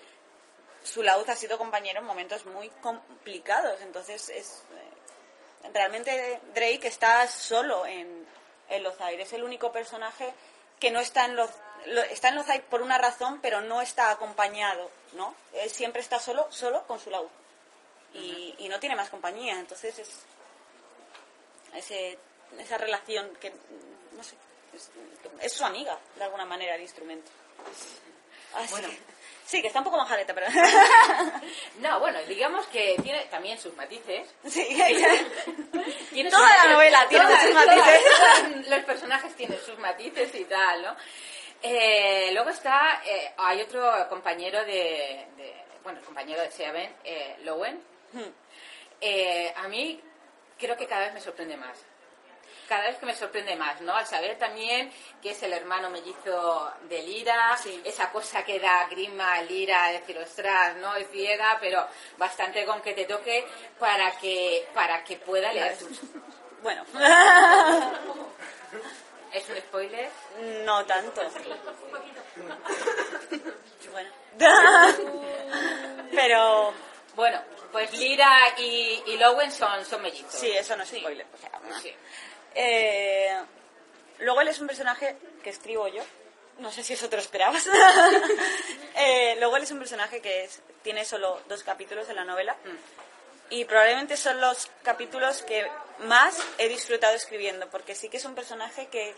su 0.84 1.02
laúd 1.02 1.28
ha 1.30 1.36
sido 1.36 1.58
compañero 1.58 2.00
en 2.00 2.06
momentos 2.06 2.46
muy 2.46 2.68
complicados. 2.80 3.80
Entonces 3.80 4.28
es... 4.28 4.62
eh, 4.72 5.70
Realmente 5.72 6.40
Drake 6.54 6.88
está 6.88 7.26
solo 7.28 7.86
en, 7.86 8.26
en 8.68 8.82
Lozair. 8.82 9.20
Es 9.20 9.32
el 9.32 9.44
único 9.44 9.70
personaje 9.70 10.34
que 10.80 10.90
no 10.90 10.98
está 10.98 11.24
en 11.24 11.36
los 11.36 11.50
está 12.10 12.28
en 12.28 12.34
Lozair 12.36 12.62
por 12.64 12.82
una 12.82 12.98
razón, 12.98 13.40
pero 13.40 13.60
no 13.60 13.80
está 13.80 14.10
acompañado, 14.10 14.90
¿no? 15.12 15.34
Él 15.52 15.70
siempre 15.70 16.02
está 16.02 16.18
solo, 16.18 16.46
solo 16.50 16.84
con 16.86 16.98
su 16.98 17.10
laúd. 17.10 17.28
Y, 18.14 18.54
y 18.58 18.68
no 18.68 18.78
tiene 18.80 18.96
más 18.96 19.08
compañía. 19.08 19.58
Entonces 19.58 19.98
es 19.98 20.10
ese, 21.74 22.18
esa 22.58 22.78
relación 22.78 23.34
que, 23.36 23.52
no 24.16 24.22
sé, 24.22 24.36
es, 24.74 24.90
es 25.40 25.52
su 25.52 25.64
amiga, 25.64 25.98
de 26.16 26.24
alguna 26.24 26.44
manera, 26.44 26.74
el 26.74 26.82
instrumento. 26.82 27.30
Así 28.54 28.70
Bueno. 28.70 28.88
que- 28.88 28.98
sí, 29.46 29.60
que 29.60 29.68
está 29.68 29.80
un 29.80 29.84
poco 29.84 29.98
majaleta, 29.98 30.32
pero... 30.34 30.46
No, 31.80 32.00
bueno, 32.00 32.18
digamos 32.28 32.66
que 32.68 32.96
tiene 33.02 33.24
también 33.26 33.58
sus 33.58 33.74
matices. 33.76 34.28
sí, 34.46 34.64
Tiene 36.12 36.30
Toda 36.30 36.48
sus- 36.48 36.64
la 36.66 36.72
novela 36.72 37.06
tiene 37.08 37.24
todas- 37.24 37.42
sus 37.42 37.54
matices. 37.54 38.00
todas 38.04 38.66
los 38.68 38.84
personajes 38.84 39.34
tienen 39.36 39.58
sus 39.64 39.78
matices 39.78 40.34
y 40.34 40.44
tal, 40.44 40.82
¿no? 40.82 40.96
Eh, 41.62 42.30
luego 42.32 42.50
está, 42.50 43.02
eh, 43.04 43.32
hay 43.36 43.60
otro 43.62 44.08
compañero 44.08 44.60
de, 44.64 45.26
de- 45.36 45.62
bueno, 45.82 45.98
el 46.00 46.04
compañero 46.04 46.40
de 46.42 46.50
Seven, 46.50 46.96
eh, 47.04 47.36
Lowen. 47.44 47.82
Eh, 49.00 49.52
a 49.56 49.68
mí 49.68 50.00
creo 50.58 50.76
que 50.76 50.86
cada 50.86 51.02
vez 51.06 51.14
me 51.14 51.20
sorprende 51.20 51.56
más. 51.56 51.76
Cada 52.72 52.84
vez 52.88 52.96
que 52.96 53.04
me 53.04 53.14
sorprende 53.14 53.54
más, 53.54 53.82
¿no? 53.82 53.94
Al 53.94 54.06
saber 54.06 54.38
también 54.38 54.90
que 55.20 55.32
es 55.32 55.42
el 55.42 55.52
hermano 55.52 55.90
mellizo 55.90 56.72
de 56.88 57.02
Lira, 57.02 57.54
esa 57.84 58.10
cosa 58.10 58.42
que 58.46 58.58
da 58.58 58.86
grima 58.86 59.34
a 59.34 59.42
Lira, 59.42 59.88
decir, 59.88 60.16
ostras, 60.16 60.74
no 60.76 60.96
es 60.96 61.06
ciega, 61.10 61.58
pero 61.60 61.86
bastante 62.16 62.64
con 62.64 62.80
que 62.80 62.94
te 62.94 63.04
toque 63.04 63.46
para 63.78 64.12
que, 64.12 64.66
para 64.72 65.04
que 65.04 65.18
pueda 65.18 65.52
leer. 65.52 65.76
Bueno, 66.62 66.82
¿Es 69.34 69.46
un 69.50 69.56
spoiler? 69.58 70.08
no 70.64 70.86
tanto. 70.86 71.20
Bueno. 73.90 74.10
Pero 76.10 76.72
Bueno, 77.16 77.42
pues 77.70 77.92
Lira 77.98 78.54
y, 78.56 79.02
y 79.06 79.16
Lowen 79.18 79.52
son, 79.52 79.84
son 79.84 80.00
mellizos. 80.02 80.32
sí, 80.32 80.50
eso 80.52 80.74
no 80.76 80.84
es 80.84 80.88
spoiler. 80.88 81.26
o 81.34 81.36
sea, 81.36 81.50
no. 81.68 81.78
Sí. 81.80 81.94
Eh, 82.54 83.34
luego 84.20 84.40
él 84.40 84.48
es 84.48 84.58
un 84.60 84.66
personaje 84.66 85.16
que 85.42 85.50
escribo 85.50 85.88
yo. 85.88 86.02
No 86.58 86.70
sé 86.70 86.82
si 86.82 86.92
eso 86.92 87.08
te 87.08 87.16
lo 87.16 87.22
esperabas. 87.22 87.66
Eh, 88.94 89.36
luego 89.38 89.56
él 89.56 89.62
es 89.62 89.70
un 89.70 89.78
personaje 89.78 90.20
que 90.20 90.44
es- 90.44 90.60
tiene 90.82 91.04
solo 91.06 91.40
dos 91.48 91.62
capítulos 91.64 92.08
en 92.10 92.16
la 92.16 92.24
novela. 92.24 92.56
Y 93.48 93.64
probablemente 93.64 94.16
son 94.18 94.38
los 94.40 94.70
capítulos 94.82 95.42
que 95.42 95.66
más 96.00 96.36
he 96.58 96.68
disfrutado 96.68 97.14
escribiendo, 97.14 97.68
porque 97.70 97.94
sí 97.94 98.08
que 98.10 98.18
es 98.18 98.24
un 98.26 98.34
personaje 98.34 98.88
que 98.88 99.14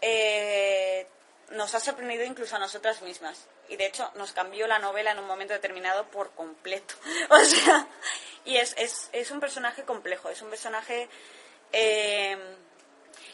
eh, 0.00 1.06
nos 1.50 1.74
ha 1.74 1.80
sorprendido 1.80 2.24
incluso 2.24 2.56
a 2.56 2.58
nosotras 2.58 3.02
mismas. 3.02 3.46
Y 3.68 3.76
de 3.76 3.86
hecho 3.86 4.10
nos 4.14 4.32
cambió 4.32 4.66
la 4.66 4.78
novela 4.78 5.10
en 5.12 5.18
un 5.18 5.26
momento 5.26 5.52
determinado 5.54 6.04
por 6.06 6.30
completo. 6.32 6.94
O 7.30 7.38
sea, 7.44 7.86
y 8.44 8.56
es, 8.56 8.74
es, 8.78 9.08
es 9.12 9.30
un 9.30 9.40
personaje 9.40 9.82
complejo, 9.84 10.30
es 10.30 10.40
un 10.42 10.48
personaje... 10.50 11.08
eh, 11.72 12.36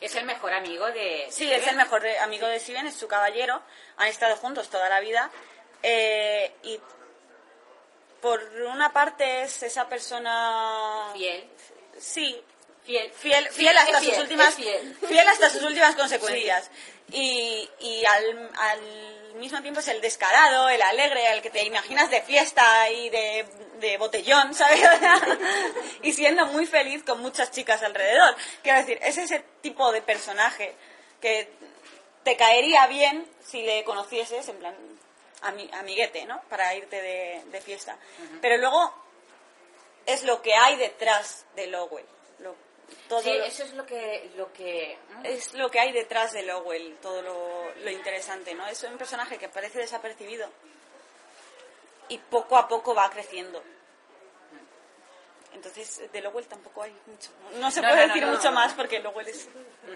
Es 0.01 0.15
el 0.17 0.25
mejor 0.25 0.53
amigo 0.53 0.87
de... 0.87 1.27
Sí, 1.31 1.53
es 1.53 1.67
el 1.67 1.77
mejor 1.77 2.07
amigo 2.21 2.47
de 2.47 2.59
Steven, 2.59 2.87
es 2.87 2.95
su 2.95 3.07
caballero. 3.09 3.63
Han 3.97 4.09
estado 4.09 4.37
juntos 4.37 4.69
toda 4.69 4.89
la 4.89 5.01
vida. 5.01 5.31
eh, 5.83 6.53
y 6.63 6.81
por 8.21 8.41
una 8.73 8.93
parte 8.93 9.43
es 9.43 9.63
esa 9.65 9.89
persona... 9.89 11.11
Fiel. 11.13 11.49
Sí, 11.99 12.43
Fiel. 12.85 13.13
fiel, 13.13 13.49
fiel 13.51 13.77
hasta 13.79 14.01
fiel, 14.01 14.13
sus 14.15 14.23
últimas 14.25 14.55
fiel. 14.55 14.97
fiel 15.09 15.29
hasta 15.29 15.51
sus 15.51 15.63
últimas 15.63 15.95
consecuencias 15.95 16.69
y, 17.13 17.69
y 17.79 18.05
al, 18.07 18.51
al 18.59 19.35
mismo 19.37 19.63
tiempo 19.63 19.79
es 19.81 19.89
el 19.89 20.01
descarado 20.01 20.69
el 20.69 20.83
alegre 20.83 21.31
el 21.33 21.43
que 21.43 21.51
te 21.51 21.63
imaginas 21.65 22.11
de 22.11 22.23
fiesta 22.23 22.91
y 22.91 23.09
de, 23.11 23.47
de 23.81 23.99
botellón 23.99 24.53
sabes 24.61 24.81
y 26.03 26.13
siendo 26.13 26.47
muy 26.47 26.67
feliz 26.67 27.05
con 27.05 27.21
muchas 27.21 27.51
chicas 27.53 27.83
alrededor 27.85 28.35
quiero 28.63 28.79
decir 28.79 28.99
es 29.03 29.17
ese 29.17 29.45
tipo 29.61 29.93
de 29.93 30.03
personaje 30.03 30.75
que 31.21 31.49
te 32.25 32.37
caería 32.37 32.87
bien 32.89 33.27
si 33.45 33.63
le 33.63 33.85
conocieses 33.85 34.49
en 34.49 34.57
plan 34.57 34.75
ami- 35.43 35.73
amiguete 35.75 36.25
no 36.27 36.43
para 36.49 36.75
irte 36.75 37.01
de, 37.01 37.43
de 37.47 37.61
fiesta 37.61 37.97
pero 38.41 38.57
luego 38.57 38.93
es 40.07 40.25
lo 40.25 40.43
que 40.43 40.53
hay 40.55 40.75
detrás 40.77 41.45
de 41.55 41.69
Lowell. 41.69 42.05
Todo 43.09 43.23
Sí, 43.23 43.33
lo- 43.37 43.45
eso 43.45 43.63
es 43.65 43.73
lo 43.75 43.85
que... 43.87 44.31
Lo 44.37 44.53
que 44.53 44.99
es 45.25 45.55
lo 45.55 45.71
que 45.71 45.81
hay 45.81 45.93
detrás 45.93 46.33
de 46.33 46.43
Lowell, 46.43 46.97
todo 47.03 47.23
lo, 47.23 47.73
lo 47.85 47.91
interesante, 47.91 48.55
¿no? 48.55 48.67
Es 48.67 48.83
un 48.83 48.97
personaje 48.99 49.39
que 49.39 49.49
parece 49.49 49.79
desapercibido 49.79 50.49
y 52.09 52.19
poco 52.19 52.57
a 52.57 52.69
poco 52.69 52.95
va 52.95 53.09
creciendo. 53.11 53.63
Entonces, 55.55 56.11
de 56.11 56.21
Lowell 56.23 56.47
tampoco 56.47 56.83
hay 56.83 56.93
mucho. 57.07 57.31
No 57.61 57.71
se 57.71 57.83
No, 57.83 57.89
puede 57.89 58.07
no, 58.07 58.15
decir 58.15 58.27
no, 58.27 58.33
mucho 58.35 58.51
más 58.53 58.73
porque 58.73 59.01
Lowell 59.01 59.29
es 59.29 59.47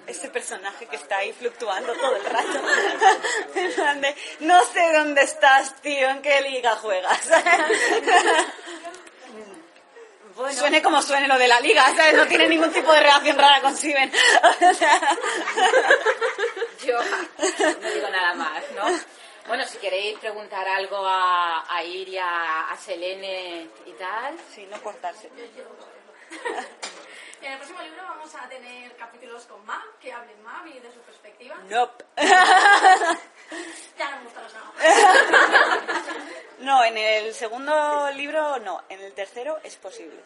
ese 0.06 0.28
personaje 0.28 0.84
que 0.86 0.96
está 0.96 1.16
ahí 1.18 1.32
fluctuando 1.32 1.94
todo 1.94 2.14
el 2.16 2.24
rato. 2.24 2.60
No 4.40 4.64
sé 4.66 4.92
dónde 4.92 5.22
estás, 5.22 5.74
tío, 5.80 6.08
en 6.10 6.20
qué 6.22 6.42
liga 6.42 6.76
juegas. 6.76 7.28
Suene 10.54 10.82
como 10.82 11.00
suene 11.02 11.26
lo 11.28 11.38
de 11.38 11.48
la 11.48 11.60
liga, 11.60 11.84
¿sabes? 11.96 12.14
No 12.14 12.26
tiene 12.26 12.48
ningún 12.48 12.72
tipo 12.72 12.92
de 12.92 13.00
relación 13.00 13.38
rara 13.38 13.60
con 13.62 13.76
Steven. 13.76 14.12
O 14.70 14.74
sea, 14.74 15.00
Yo 16.84 16.98
no 17.80 17.90
digo 17.90 18.08
nada 18.10 18.34
más, 18.34 18.62
¿no? 18.74 18.84
Bueno, 19.48 19.64
si 19.66 19.78
queréis 19.78 20.18
preguntar 20.18 20.66
algo 20.68 20.98
a, 21.06 21.64
a 21.74 21.82
Iria, 21.84 22.68
a 22.68 22.76
Selene 22.76 23.68
y 23.86 23.92
tal. 23.92 24.36
sí, 24.54 24.66
no 24.70 24.80
cortarse. 24.82 25.30
En 27.42 27.52
el 27.52 27.58
próximo 27.58 27.80
libro 27.82 28.02
vamos 28.02 28.34
a 28.34 28.48
tener 28.48 28.96
capítulos 28.96 29.44
con 29.44 29.64
Mav, 29.66 29.84
que 30.00 30.12
hablen 30.12 30.42
Mav 30.42 30.66
y 30.66 30.80
de 30.80 30.90
su 30.90 30.98
perspectiva. 31.00 31.54
Nope. 31.68 32.04
Ya 33.96 34.10
no 34.10 34.16
me 34.16 34.24
gustan 34.24 34.42
los. 34.42 34.52
No, 36.60 36.82
en 36.84 36.96
el 36.96 37.34
segundo 37.34 38.10
libro 38.12 38.58
no, 38.60 38.82
en 38.88 39.00
el 39.00 39.12
tercero 39.12 39.58
es 39.62 39.76
posible. 39.76 40.18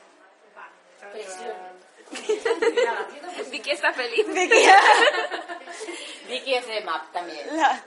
Vicky 3.50 3.70
está 3.70 3.92
feliz. 3.92 4.26
Vicky 6.28 6.54
es 6.54 6.66
de 6.66 6.80
MAP 6.82 7.12
también. 7.12 7.56
La- 7.56 7.82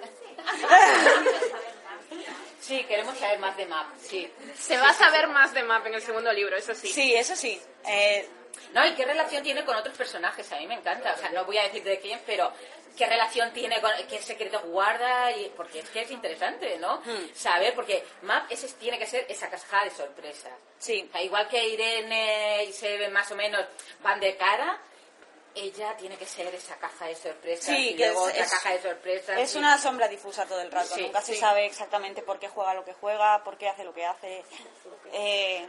Sí, 2.60 2.82
queremos 2.86 3.18
saber 3.18 3.40
más 3.40 3.58
de 3.58 3.66
MAP, 3.66 3.88
sí. 4.00 4.32
Se 4.58 4.78
va 4.78 4.90
a 4.90 4.94
saber 4.94 5.28
más 5.28 5.54
de 5.54 5.64
Map 5.64 5.86
en 5.86 5.96
el 5.96 6.02
segundo 6.02 6.32
libro, 6.32 6.56
eso 6.56 6.74
sí. 6.74 6.88
Sí, 6.88 7.14
eso 7.14 7.36
sí. 7.36 7.62
Eh, 7.86 8.28
No, 8.74 8.86
y 8.86 8.94
qué 8.96 9.06
relación 9.06 9.44
tiene 9.44 9.64
con 9.66 9.76
otros 9.76 9.96
personajes, 9.98 10.52
a 10.52 10.58
mí 10.58 10.68
me 10.68 10.76
encanta. 10.76 11.14
O 11.14 11.18
sea, 11.18 11.30
no 11.30 11.46
voy 11.46 11.58
a 11.58 11.64
decir 11.64 11.84
de 11.84 12.00
quién, 12.00 12.20
pero 12.26 12.52
qué 12.98 13.08
relación 13.08 13.52
tiene 13.54 13.82
con 13.82 13.92
qué 14.08 14.22
secretos 14.22 14.64
guarda 14.64 15.32
y 15.32 15.52
porque 15.56 15.80
es 15.80 15.90
que 15.90 16.02
es 16.02 16.12
interesante, 16.12 16.78
¿no? 16.78 16.98
Hmm. 17.06 17.34
Saber 17.34 17.74
porque 17.74 18.04
Map 18.22 18.52
ese 18.52 18.68
tiene 18.74 19.00
que 19.00 19.08
ser 19.08 19.26
esa 19.30 19.50
caja 19.50 19.84
de 19.84 19.90
sorpresas. 19.92 20.54
Sí. 20.78 21.06
O 21.08 21.12
sea, 21.12 21.22
igual 21.24 21.48
que 21.48 21.68
Irene 21.68 22.66
y 22.66 22.74
Sebe 22.74 23.10
más 23.10 23.32
o 23.32 23.36
menos 23.36 23.66
van 24.02 24.20
de 24.20 24.36
cara, 24.38 24.80
ella 25.56 25.96
tiene 25.98 26.18
que 26.18 26.26
ser 26.26 26.54
esa 26.56 26.76
caja 26.78 27.06
de 27.06 27.16
sorpresas 27.16 27.66
Sí, 27.66 27.90
y 27.90 27.96
que 27.96 28.06
luego 28.08 28.28
es- 28.28 28.34
otra 28.34 28.44
es- 28.46 28.52
caja 28.52 28.72
de 28.74 28.82
sorpresas. 28.82 29.38
Es 29.40 29.56
y- 29.56 29.58
una 29.60 29.78
sombra 29.78 30.08
difusa 30.08 30.46
todo 30.46 30.62
el 30.62 30.72
rato. 30.72 30.96
Sí, 30.96 31.02
Nunca 31.04 31.22
se 31.22 31.36
sabe 31.36 31.66
exactamente 31.66 32.22
por 32.24 32.40
qué 32.40 32.48
juega 32.50 32.74
lo 32.74 32.84
que 32.86 32.94
juega, 32.94 33.44
por 33.44 33.58
qué 33.58 33.70
hace 33.70 33.84
lo 33.84 33.94
que 33.94 34.06
hace, 34.06 34.44
eh, 35.14 35.68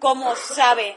cómo 0.00 0.34
sabe 0.36 0.96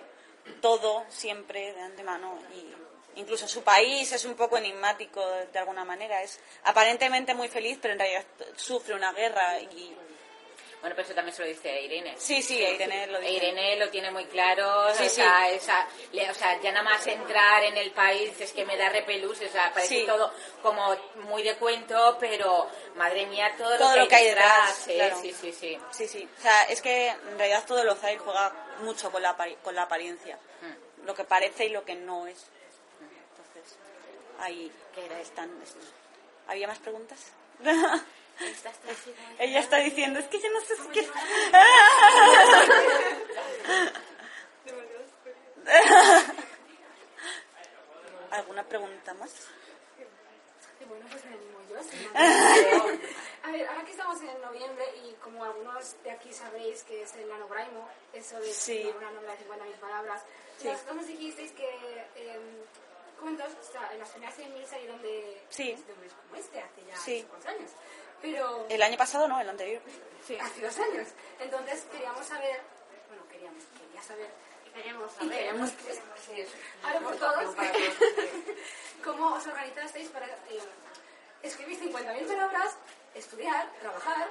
todo 0.62 1.06
siempre 1.10 1.74
de 1.74 1.82
antemano. 1.82 2.38
Y 2.54 3.20
incluso 3.20 3.48
su 3.48 3.64
país 3.64 4.12
es 4.12 4.26
un 4.26 4.36
poco 4.36 4.58
enigmático 4.58 5.22
de 5.52 5.60
alguna 5.60 5.86
manera. 5.86 6.22
Es 6.24 6.40
aparentemente 6.64 7.34
muy 7.34 7.48
feliz, 7.48 7.78
pero 7.82 7.94
en 7.94 8.00
realidad 8.00 8.26
sufre 8.56 8.96
una 8.96 9.14
guerra. 9.14 9.60
Y 9.60 9.96
Bueno, 10.82 10.95
pero 10.95 11.01
eso 11.05 11.13
también 11.13 11.36
se 11.36 11.41
lo 11.41 11.47
dice 11.49 11.69
a 11.69 11.80
Irene. 11.82 12.15
sí, 12.17 12.41
sí, 12.41 12.57
Irene 12.57 13.07
lo 13.07 13.19
dice. 13.19 13.34
Irene 13.34 13.75
lo 13.75 13.89
tiene 13.89 14.11
muy 14.11 14.23
claro, 14.25 14.93
Sí, 14.93 15.03
o, 15.03 15.09
sí. 15.09 15.15
sea, 15.15 15.49
esa- 15.49 15.86
le- 16.13 16.30
o 16.30 16.34
sea, 16.34 16.59
ya 16.61 16.71
nada 16.71 16.84
más 16.84 17.05
entrar 17.07 17.63
en 17.65 17.75
el 17.75 17.91
país 17.91 18.39
es 18.39 18.53
que 18.53 18.63
me 18.63 18.77
da 18.77 18.88
repelús, 18.89 19.41
o 19.41 19.47
sea, 19.49 19.73
parece 19.73 19.99
Sí. 20.01 20.05
todo 20.07 20.34
como 20.61 20.95
muy 21.15 21.43
de 21.43 21.55
cuento, 21.57 22.15
pero 22.19 22.69
madre 22.95 23.25
mía, 23.25 23.53
todo, 23.57 23.77
Todo 23.77 23.97
lo 23.97 24.07
que 24.07 24.15
hay 24.15 24.25
detrás, 24.27 24.88
¿eh? 24.88 24.95
claro. 24.95 25.17
Sí, 25.21 25.34
sí, 25.34 25.51
sí. 25.51 25.77
Sí, 25.91 26.07
sí. 26.07 26.30
O 26.38 26.41
sea, 26.41 26.63
es 26.63 26.82
que 26.82 27.07
en 27.09 27.38
realidad 27.38 27.65
todo 27.67 27.82
el 27.82 27.89
Ozair 27.89 28.17
juega 28.19 28.53
mucho 28.80 29.11
con 29.11 29.21
la, 29.21 29.36
con 29.61 29.75
la 29.75 29.82
apariencia. 29.84 30.38
Mm. 30.61 31.05
Lo 31.05 31.13
que 31.13 31.25
parece 31.25 31.65
y 31.65 31.69
lo 31.69 31.84
que 31.84 31.95
no 31.95 32.25
es. 32.27 32.45
Entonces, 33.01 33.77
ahí 34.39 34.71
están. 35.21 35.51
¿Había 36.47 36.67
más 36.67 36.80
preguntas? 36.80 37.19
Ella 39.40 39.60
está 39.60 39.78
diciendo, 39.78 40.20
es 40.20 40.28
que 40.28 40.40
yo 40.40 40.50
no 40.52 40.62
sé 40.62 40.76
si 40.78 40.88
qué... 40.90 41.08
¿Alguna 48.32 48.64
pregunta 48.64 49.14
más? 49.16 49.32
Bueno, 50.88 51.06
pues 51.12 51.26
me 51.26 51.34
animo 51.34 51.60
yo. 51.70 51.78
A 53.44 53.52
ver, 53.52 53.68
ahora 53.68 53.84
que 53.86 53.92
estamos 53.92 54.20
en 54.22 54.42
noviembre 54.42 54.86
y 55.04 55.14
como 55.16 55.44
algunos 55.44 56.02
de 56.04 56.12
aquí 56.12 56.32
sabréis 56.34 56.84
que 56.84 57.04
es 57.04 57.14
el 57.16 57.28
nanobraimo, 57.28 57.88
eso 58.14 58.40
de 58.40 58.52
Sí. 58.54 58.92
una 58.98 59.12
novela 59.12 59.34
de 59.34 59.40
50.000 59.46 59.74
palabras, 59.80 60.24
Sí. 60.58 60.68
vosotros 60.68 60.96
nos 60.98 61.08
dijisteis 61.08 61.52
que 61.52 61.70
em, 62.16 62.42
cuentos, 63.20 63.50
o 63.60 63.72
sea, 63.72 63.92
en 63.94 64.00
las 64.00 64.10
primeras 64.10 64.36
100.000 64.36 64.66
salieron 64.68 65.02
de, 65.02 65.42
Sí. 65.50 65.74
de 65.74 65.94
un 65.94 66.00
mes 66.00 66.14
como 66.14 66.36
este, 66.36 66.60
hace 66.62 66.86
ya 66.88 66.98
Sí. 66.98 67.28
unos 67.32 67.46
años. 67.46 67.72
Pero 68.22 68.65
El 68.70 68.82
año 68.82 68.97
pasado 68.97 69.28
no, 69.28 69.39
el 69.39 69.49
anterior. 69.49 69.82
hace 70.41 70.61
dos 70.61 70.78
años. 70.80 71.07
Entonces 71.39 71.86
queríamos 71.91 72.26
saber, 72.26 72.59
bueno, 73.07 73.24
queríamos, 73.32 73.63
quería 73.80 74.03
saber, 74.03 74.30
queremos 74.74 75.11
saber. 75.11 75.30
queremos 75.32 75.72
que, 75.72 76.47
ahora 76.84 76.99
por 76.99 77.15
todos, 77.17 77.55
cómo 79.03 79.34
os 79.36 79.47
organizasteis 79.47 80.09
para 80.09 80.28
eh, 80.28 80.59
escribir 81.43 81.80
50.000 81.80 82.28
palabras, 82.28 82.78
estudiar, 83.15 83.72
trabajar, 83.80 84.28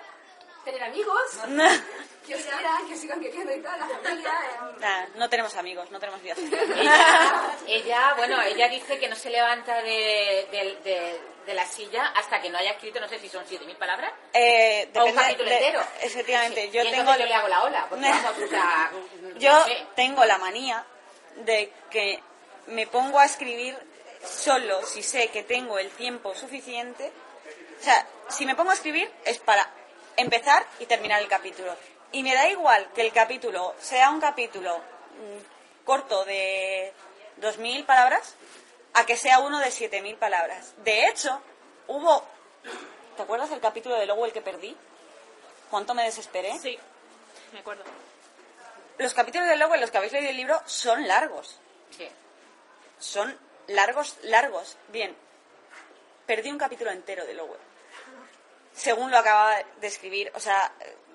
tener 0.72 0.82
amigos, 0.84 1.20
que 2.26 2.34
os 2.36 2.42
quieran, 2.42 2.86
que 2.86 2.94
os 2.94 3.00
sigan 3.00 3.20
queriendo 3.20 3.54
y 3.54 3.60
tal, 3.62 3.78
la 3.80 3.86
familia. 3.88 4.32
eh, 4.44 4.76
Nah, 4.80 5.06
no 5.16 5.28
tenemos 5.30 5.54
amigos, 5.56 5.90
no 5.90 5.98
tenemos 5.98 6.20
vida. 6.22 6.34
Ella, 6.76 7.42
ella, 7.66 8.14
bueno, 8.16 8.40
ella 8.42 8.68
dice 8.68 8.98
que 8.98 9.08
no 9.08 9.16
se 9.16 9.30
levanta 9.30 9.82
de, 9.82 10.46
de- 10.50 10.78
de- 10.84 11.20
de 11.46 11.54
la 11.54 11.64
silla 11.66 12.08
hasta 12.14 12.42
que 12.42 12.50
no 12.50 12.58
haya 12.58 12.72
escrito, 12.72 13.00
no 13.00 13.08
sé 13.08 13.18
si 13.18 13.28
son 13.30 13.42
7.000 13.46 13.74
palabras, 13.76 14.12
Eh, 14.34 14.82
o 14.94 14.98
un 14.98 15.04
depende 15.06 15.22
capítulo 15.22 15.48
de- 15.48 15.56
entero. 15.56 15.82
Efectivamente, 16.02 16.62
Sí. 16.66 16.70
yo 16.72 16.82
y 16.84 16.90
tengo... 16.90 17.16
yo 17.16 17.24
le 17.24 17.34
hago 17.34 17.48
la 17.48 17.62
ola, 17.64 17.86
porque 17.88 18.04
vamos, 18.10 18.50
sea, 18.50 18.90
Yo 19.38 19.52
no 19.52 19.64
sé. 19.64 19.86
tengo 19.96 20.24
la 20.26 20.36
manía 20.36 20.84
de 21.36 21.72
que 21.90 22.22
me 22.66 22.86
pongo 22.86 23.18
a 23.18 23.24
escribir 23.24 23.74
solo 24.22 24.84
si 24.84 25.02
sé 25.02 25.28
que 25.28 25.42
tengo 25.42 25.78
el 25.78 25.88
tiempo 25.92 26.34
suficiente. 26.34 27.10
O 27.80 27.82
sea, 27.82 28.06
si 28.28 28.44
me 28.44 28.54
pongo 28.54 28.72
a 28.72 28.74
escribir 28.74 29.10
es 29.24 29.38
para 29.38 29.66
empezar 30.18 30.66
y 30.80 30.86
terminar 30.86 31.22
el 31.22 31.28
capítulo. 31.28 31.74
Y 32.12 32.22
me 32.22 32.34
da 32.34 32.48
igual 32.48 32.90
que 32.94 33.02
el 33.02 33.12
capítulo 33.12 33.74
sea 33.80 34.10
un 34.10 34.20
capítulo 34.20 34.76
mm, 34.76 35.84
corto 35.84 36.24
de 36.24 36.92
2.000 37.40 37.86
palabras 37.86 38.34
a 38.94 39.06
que 39.06 39.16
sea 39.16 39.38
uno 39.38 39.58
de 39.58 39.68
7.000 39.68 40.16
palabras. 40.18 40.74
De 40.78 41.06
hecho, 41.06 41.40
hubo... 41.86 42.24
¿Te 43.16 43.22
acuerdas 43.22 43.50
del 43.50 43.60
capítulo 43.60 43.96
de 43.96 44.06
Lowell 44.06 44.32
que 44.32 44.40
perdí? 44.40 44.76
¿Cuánto 45.70 45.94
me 45.94 46.04
desesperé? 46.04 46.58
Sí, 46.58 46.78
me 47.52 47.60
acuerdo. 47.60 47.84
Los 48.98 49.14
capítulos 49.14 49.48
de 49.48 49.56
Lowell, 49.56 49.80
los 49.80 49.90
que 49.90 49.98
habéis 49.98 50.12
leído 50.12 50.30
el 50.30 50.36
libro, 50.36 50.60
son 50.66 51.06
largos. 51.06 51.56
Sí. 51.96 52.08
Son 52.98 53.36
largos, 53.68 54.16
largos. 54.22 54.76
Bien, 54.88 55.14
perdí 56.26 56.50
un 56.50 56.58
capítulo 56.58 56.90
entero 56.90 57.24
de 57.24 57.34
Lowell. 57.34 57.67
Según 58.78 59.10
lo 59.10 59.18
acababa 59.18 59.56
de 59.80 59.86
escribir, 59.86 60.30
o 60.34 60.40
sea, 60.40 60.72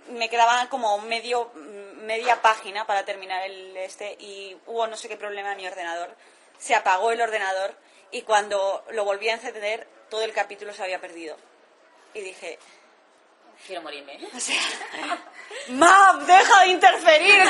me 0.09 0.29
quedaba 0.29 0.67
como 0.69 0.99
medio, 0.99 1.51
media 1.55 2.41
página 2.41 2.85
para 2.85 3.05
terminar 3.05 3.43
el 3.43 3.75
este 3.77 4.15
y 4.19 4.57
hubo 4.67 4.85
no 4.87 4.97
sé 4.97 5.07
qué 5.07 5.17
problema 5.17 5.53
en 5.53 5.57
mi 5.57 5.67
ordenador. 5.67 6.15
Se 6.59 6.75
apagó 6.75 7.11
el 7.11 7.21
ordenador 7.21 7.73
y 8.11 8.23
cuando 8.23 8.85
lo 8.91 9.05
volví 9.05 9.29
a 9.29 9.33
encender, 9.33 9.87
todo 10.09 10.23
el 10.23 10.33
capítulo 10.33 10.73
se 10.73 10.83
había 10.83 10.99
perdido. 10.99 11.37
Y 12.13 12.21
dije, 12.21 12.59
Quiero 13.65 13.81
morirme. 13.81 14.19
o 14.35 14.39
sea, 14.39 14.61
¡Map, 15.69 16.21
deja 16.23 16.61
de 16.63 16.67
interferir! 16.67 17.45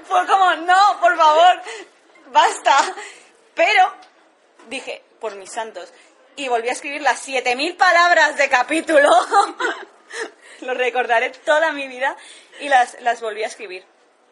Fue 0.04 0.26
como, 0.26 0.54
no, 0.56 1.00
por 1.00 1.16
favor, 1.16 1.62
basta. 2.26 2.94
Pero 3.54 3.94
dije, 4.68 5.02
por 5.20 5.36
mis 5.36 5.50
santos, 5.50 5.92
y 6.40 6.48
volví 6.48 6.68
a 6.68 6.72
escribir 6.72 7.02
las 7.02 7.18
7000 7.20 7.76
palabras 7.76 8.36
de 8.36 8.48
capítulo. 8.48 9.08
Lo 10.60 10.74
recordaré 10.74 11.30
toda 11.30 11.72
mi 11.72 11.86
vida 11.88 12.16
y 12.60 12.68
las, 12.68 13.00
las 13.00 13.20
volví 13.20 13.42
a 13.42 13.46
escribir. 13.46 13.84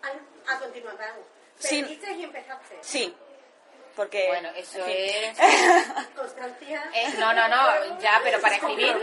A, 0.03 0.53
a 0.55 0.59
continuación. 0.59 1.11
Sí. 1.59 1.83
Perdiste 1.83 2.13
y 2.13 2.25
empezaste. 2.25 2.79
Sí, 2.83 3.15
porque... 3.97 4.27
Bueno, 4.29 4.51
eso 4.57 4.79
en 4.79 4.85
fin. 4.85 4.95
es... 4.97 5.39
Constancia. 6.17 6.91
Eh, 6.95 7.15
no, 7.19 7.33
no, 7.33 7.49
no, 7.49 7.99
ya, 8.01 8.21
pero 8.23 8.41
para 8.41 8.57
escribir, 8.57 8.95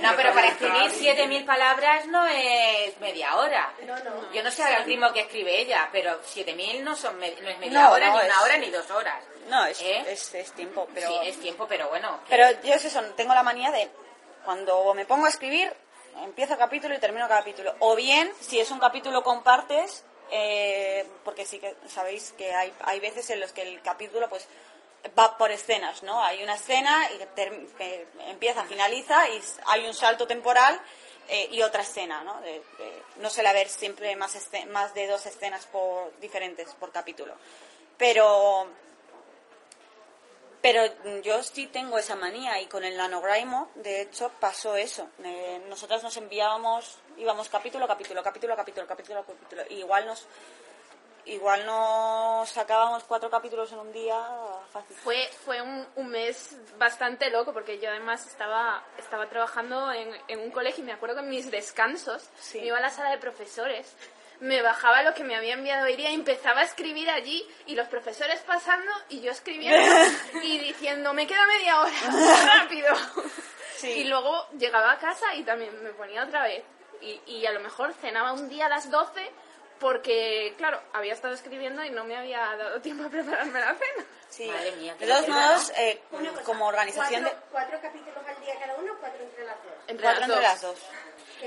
no, 0.00 0.10
pero 0.16 0.32
para 0.34 0.48
escribir 0.48 0.90
7.000 0.90 1.46
palabras 1.46 2.06
no 2.06 2.26
es 2.26 2.98
media 3.00 3.36
hora. 3.36 3.72
No, 3.86 3.96
no. 3.98 4.32
Yo 4.32 4.42
no 4.42 4.50
sé 4.50 4.62
al 4.64 4.84
ritmo 4.84 5.12
que 5.12 5.20
escribe 5.20 5.58
ella, 5.60 5.88
pero 5.92 6.20
7.000 6.22 6.80
no, 6.82 6.96
son 6.96 7.18
no 7.18 7.24
es 7.26 7.58
media 7.58 7.70
No, 7.82 7.92
hora, 7.92 8.06
no, 8.08 8.12
ni 8.18 8.24
una 8.26 8.34
es- 8.34 8.42
hora, 8.42 8.56
ni 8.58 8.70
dos 8.70 8.90
horas. 8.90 9.22
No, 9.48 9.64
es, 9.66 9.80
¿Eh? 9.80 10.04
es, 10.08 10.34
es 10.34 10.52
tiempo, 10.52 10.88
pero... 10.94 11.08
Sí, 11.08 11.28
es 11.28 11.40
tiempo, 11.40 11.66
pero 11.68 11.88
bueno. 11.88 12.20
Pero 12.28 12.50
yo 12.62 12.74
es 12.74 12.84
eso, 12.84 13.02
tengo 13.16 13.34
la 13.34 13.42
manía 13.42 13.70
de 13.70 13.90
cuando 14.44 14.92
me 14.94 15.04
pongo 15.04 15.26
a 15.26 15.28
escribir, 15.28 15.72
empiezo 16.22 16.56
capítulo 16.58 16.94
y 16.94 16.98
termino 16.98 17.28
capítulo. 17.28 17.74
O 17.80 17.94
bien, 17.96 18.32
si 18.40 18.58
es 18.60 18.70
un 18.70 18.78
capítulo 18.78 19.22
con 19.22 19.42
partes, 19.42 20.04
eh, 20.30 21.06
porque 21.24 21.44
sí 21.44 21.58
que 21.58 21.74
sabéis 21.88 22.32
que 22.38 22.54
hay, 22.54 22.72
hay 22.84 23.00
veces 23.00 23.28
en 23.30 23.40
los 23.40 23.52
que 23.52 23.62
el 23.62 23.82
capítulo 23.82 24.28
pues 24.28 24.46
va 25.18 25.36
por 25.36 25.50
escenas, 25.50 26.02
¿no? 26.02 26.22
Hay 26.22 26.42
una 26.42 26.54
escena 26.54 27.08
y 27.12 27.18
que, 27.18 27.66
que 27.76 28.06
empieza, 28.28 28.64
finaliza 28.64 29.28
y 29.28 29.42
hay 29.66 29.86
un 29.86 29.94
salto 29.94 30.26
temporal 30.26 30.80
eh, 31.28 31.48
y 31.50 31.62
otra 31.62 31.82
escena, 31.82 32.22
¿no? 32.22 32.40
De- 32.40 32.62
de- 32.78 33.02
no 33.16 33.28
suele 33.28 33.48
haber 33.48 33.68
siempre 33.68 34.14
más, 34.16 34.36
más 34.68 34.94
de 34.94 35.06
dos 35.08 35.26
escenas 35.26 35.66
por, 35.66 36.12
diferentes 36.20 36.72
por 36.74 36.92
capítulo. 36.92 37.34
Pero 37.98 38.68
pero 40.62 40.82
yo 41.22 41.42
sí 41.42 41.66
tengo 41.66 41.98
esa 41.98 42.14
manía 42.14 42.60
y 42.60 42.66
con 42.66 42.84
el 42.84 42.96
nanograimo, 42.96 43.70
de 43.74 44.00
hecho, 44.02 44.30
pasó 44.40 44.76
eso. 44.76 45.08
Eh, 45.24 45.60
nosotras 45.68 46.02
nos 46.04 46.16
enviábamos, 46.16 46.98
íbamos 47.18 47.48
capítulo, 47.48 47.86
capítulo, 47.88 48.22
capítulo, 48.22 48.56
capítulo, 48.56 48.86
capítulo, 48.86 49.24
capítulo. 49.26 49.62
Y 49.70 49.74
igual 49.80 50.06
nos, 50.06 50.24
igual 51.24 51.66
nos 51.66 52.48
sacábamos 52.48 53.04
cuatro 53.04 53.28
capítulos 53.28 53.72
en 53.72 53.78
un 53.80 53.92
día 53.92 54.16
fácil. 54.72 54.96
Fue, 54.96 55.28
fue 55.44 55.60
un, 55.60 55.86
un 55.96 56.08
mes 56.08 56.56
bastante 56.78 57.28
loco 57.30 57.52
porque 57.52 57.78
yo 57.80 57.90
además 57.90 58.26
estaba, 58.26 58.84
estaba 58.98 59.28
trabajando 59.28 59.92
en, 59.92 60.10
en 60.28 60.40
un 60.40 60.50
colegio 60.50 60.82
y 60.82 60.86
me 60.86 60.92
acuerdo 60.92 61.16
que 61.16 61.22
en 61.22 61.30
mis 61.30 61.50
descansos 61.50 62.28
Sí. 62.40 62.60
me 62.60 62.66
iba 62.66 62.78
a 62.78 62.80
la 62.80 62.90
sala 62.90 63.10
de 63.10 63.18
profesores, 63.18 63.94
me 64.42 64.60
bajaba 64.60 65.04
lo 65.04 65.14
que 65.14 65.22
me 65.22 65.36
había 65.36 65.54
enviado 65.54 65.88
Iria 65.88 66.10
y 66.10 66.14
empezaba 66.14 66.60
a 66.60 66.64
escribir 66.64 67.08
allí 67.08 67.48
y 67.66 67.76
los 67.76 67.86
profesores 67.86 68.40
pasando 68.40 68.90
y 69.08 69.20
yo 69.20 69.30
escribiendo 69.30 69.94
y 70.42 70.58
diciendo 70.58 71.14
me 71.14 71.28
queda 71.28 71.46
media 71.46 71.80
hora, 71.80 71.92
rápido. 72.58 72.92
Sí. 73.76 73.88
Y 73.88 74.04
luego 74.04 74.48
llegaba 74.58 74.92
a 74.92 74.98
casa 74.98 75.34
y 75.36 75.44
también 75.44 75.80
me 75.82 75.90
ponía 75.90 76.24
otra 76.24 76.42
vez. 76.42 76.64
Y, 77.00 77.20
y 77.26 77.46
a 77.46 77.52
lo 77.52 77.60
mejor 77.60 77.94
cenaba 77.94 78.32
un 78.32 78.48
día 78.48 78.66
a 78.66 78.68
las 78.68 78.90
12 78.90 79.30
porque, 79.78 80.54
claro, 80.58 80.80
había 80.92 81.12
estado 81.12 81.34
escribiendo 81.34 81.84
y 81.84 81.90
no 81.90 82.04
me 82.04 82.16
había 82.16 82.38
dado 82.56 82.80
tiempo 82.80 83.04
a 83.04 83.10
prepararme 83.10 83.60
la 83.60 83.74
cena. 83.74 84.06
Sí. 84.28 84.46
Madre 84.46 84.72
mía, 84.72 84.94
qué 84.98 85.06
de 85.06 85.12
todos 85.12 85.28
locura, 85.28 85.46
modos, 85.46 85.72
eh, 85.76 86.02
como 86.44 86.66
organización 86.66 87.24
de... 87.24 87.30
cuatro, 87.30 87.48
cuatro 87.50 87.80
capítulos 87.82 88.24
al 88.26 88.40
día 88.40 88.58
cada 88.58 88.74
uno, 88.76 88.96
cuatro 88.98 89.22
entre 89.22 89.44
las 89.44 89.56
dos. 89.62 89.72
Entre 89.88 90.02
Cuatro 90.04 90.20
las 90.20 90.28
entre 90.28 90.34
dos. 90.34 90.42
las 90.42 90.62
dos. 90.62 90.78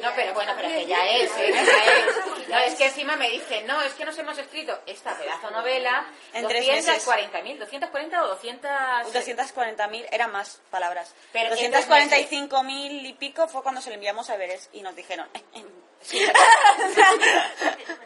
No, 0.02 0.12
pero 0.16 0.34
bueno, 0.34 0.54
pero 0.56 0.68
que 0.70 0.86
ya 0.86 1.08
es, 1.08 1.32
¿eh? 1.32 1.36
que 1.38 1.54
ya 1.54 1.62
es. 1.62 2.48
No, 2.50 2.58
es 2.60 2.76
que 2.76 2.86
encima 2.86 3.16
me 3.16 3.30
dicen, 3.30 3.66
no, 3.66 3.82
es 3.82 3.94
que 3.94 4.06
nos 4.06 4.18
hemos 4.18 4.38
escrito 4.38 4.80
esta 4.86 5.18
pedazo 5.18 5.50
novela, 5.52 6.06
En 6.34 6.48
tres 6.48 6.68
meses. 6.68 7.08
240.000, 7.08 7.58
240 7.60 8.24
o 8.24 8.28
200... 8.28 8.72
240.000 9.14 10.08
eran 10.12 10.32
más 10.32 10.62
palabras. 10.70 11.14
Pero 11.32 11.56
en 11.56 11.74
245.000 11.74 13.06
y 13.08 13.14
pico 13.14 13.48
fue 13.48 13.64
cuando 13.64 13.82
se 13.82 13.90
lo 13.90 13.96
enviamos 13.96 14.30
a 14.30 14.36
Everest 14.36 14.74
y 14.76 14.82
nos 14.82 14.96
dijeron. 14.96 15.28
"Eh, 15.34 15.66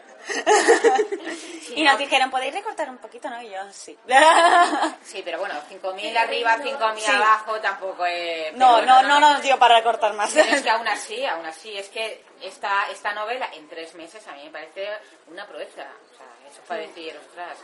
eh". 0.34 1.38
y 1.76 1.82
nos 1.82 1.98
dijeron, 1.98 2.30
¿podéis 2.30 2.54
recortar 2.54 2.88
un 2.90 2.98
poquito? 2.98 3.28
¿No? 3.30 3.40
Y 3.42 3.50
yo, 3.50 3.60
sí. 3.72 3.96
Sí, 5.04 5.22
pero 5.24 5.38
bueno, 5.38 5.54
5.000 5.70 6.16
arriba, 6.16 6.56
5.000 6.58 6.98
Sí. 6.98 7.10
abajo 7.10 7.60
tampoco 7.60 8.06
es... 8.06 8.52
no, 8.54 8.82
no, 8.82 8.94
bueno, 8.94 9.08
no 9.08 9.20
nos 9.20 9.42
dio 9.42 9.58
para 9.58 9.76
recortar 9.76 10.12
más. 10.14 10.30
Pero 10.32 10.54
es 10.54 10.62
que 10.62 10.70
aún 10.70 10.86
así, 10.88 11.24
aún 11.26 11.46
así, 11.46 11.76
es 11.76 11.88
que 11.88 12.24
esta, 12.42 12.90
esta 12.90 13.12
novela 13.14 13.48
en 13.54 13.68
tres 13.68 13.94
meses 13.94 14.26
a 14.28 14.32
mí 14.32 14.44
me 14.44 14.50
parece 14.50 14.88
una 15.28 15.46
proeza. 15.46 15.82
O 16.12 16.16
sea, 16.16 16.26
eso 16.50 16.60
para 16.66 16.80
decir, 16.80 17.18
ostras, 17.28 17.58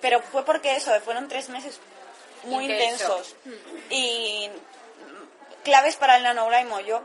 Pero 0.00 0.20
fue 0.22 0.44
porque 0.44 0.76
eso, 0.76 0.98
fueron 1.00 1.28
tres 1.28 1.48
meses 1.48 1.80
muy 2.44 2.64
Intenso. 2.64 3.18
intensos. 3.18 3.36
Y 3.90 4.48
mm, 4.48 5.62
claves 5.64 5.96
para 5.96 6.16
el 6.16 6.22
nanograimo. 6.22 6.80
Yo, 6.80 7.02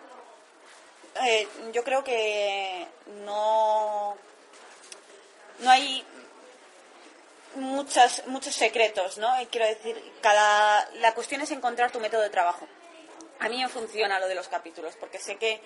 eh, 1.26 1.48
yo 1.74 1.84
creo 1.84 2.04
que 2.04 2.88
no, 3.26 4.18
no 5.60 5.70
hay 5.70 6.06
muchas, 7.56 8.26
muchos 8.28 8.56
secretos, 8.56 9.18
¿no? 9.18 9.30
Quiero 9.50 9.68
decir, 9.68 10.14
cada, 10.22 10.90
la 10.96 11.14
cuestión 11.14 11.42
es 11.42 11.52
encontrar 11.52 11.92
tu 11.92 12.00
método 12.00 12.22
de 12.22 12.30
trabajo. 12.30 12.68
A 13.40 13.50
mí 13.50 13.62
me 13.62 13.70
funciona 13.70 14.20
lo 14.20 14.28
de 14.28 14.36
los 14.36 14.48
capítulos, 14.48 14.96
porque 14.98 15.20
sé 15.20 15.38
que 15.38 15.62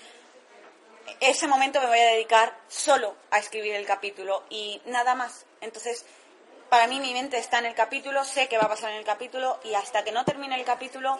ese 1.19 1.47
momento 1.47 1.79
me 1.81 1.87
voy 1.87 1.99
a 1.99 2.11
dedicar 2.11 2.55
solo 2.67 3.15
a 3.31 3.39
escribir 3.39 3.75
el 3.75 3.85
capítulo 3.85 4.43
y 4.49 4.81
nada 4.85 5.15
más. 5.15 5.45
Entonces, 5.61 6.05
para 6.69 6.87
mí 6.87 6.99
mi 6.99 7.13
mente 7.13 7.37
está 7.37 7.59
en 7.59 7.65
el 7.65 7.75
capítulo, 7.75 8.23
sé 8.23 8.47
qué 8.47 8.57
va 8.57 8.65
a 8.65 8.69
pasar 8.69 8.91
en 8.91 8.97
el 8.97 9.05
capítulo 9.05 9.59
y 9.63 9.73
hasta 9.73 10.03
que 10.03 10.11
no 10.11 10.23
termine 10.25 10.55
el 10.55 10.65
capítulo, 10.65 11.19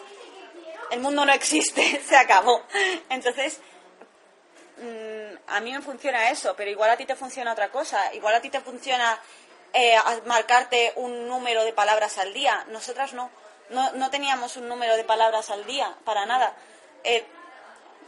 el 0.90 1.00
mundo 1.00 1.24
no 1.24 1.32
existe, 1.32 2.00
se 2.08 2.16
acabó. 2.16 2.62
Entonces, 3.08 3.60
mm, 4.80 5.36
a 5.48 5.60
mí 5.60 5.72
me 5.72 5.82
funciona 5.82 6.30
eso, 6.30 6.54
pero 6.56 6.70
igual 6.70 6.90
a 6.90 6.96
ti 6.96 7.06
te 7.06 7.14
funciona 7.16 7.52
otra 7.52 7.68
cosa. 7.70 8.12
Igual 8.14 8.34
a 8.34 8.40
ti 8.40 8.50
te 8.50 8.60
funciona 8.60 9.18
eh, 9.72 9.96
marcarte 10.26 10.92
un 10.96 11.28
número 11.28 11.64
de 11.64 11.72
palabras 11.72 12.18
al 12.18 12.32
día. 12.32 12.64
Nosotras 12.68 13.12
no. 13.12 13.30
No, 13.70 14.10
teníamos 14.10 14.56
un 14.56 14.66
número 14.68 14.96
de 14.96 15.04
palabras 15.04 15.48
al 15.50 15.64
día, 15.64 15.94
para 16.04 16.26
nada. 16.26 16.56
Eh, 17.04 17.24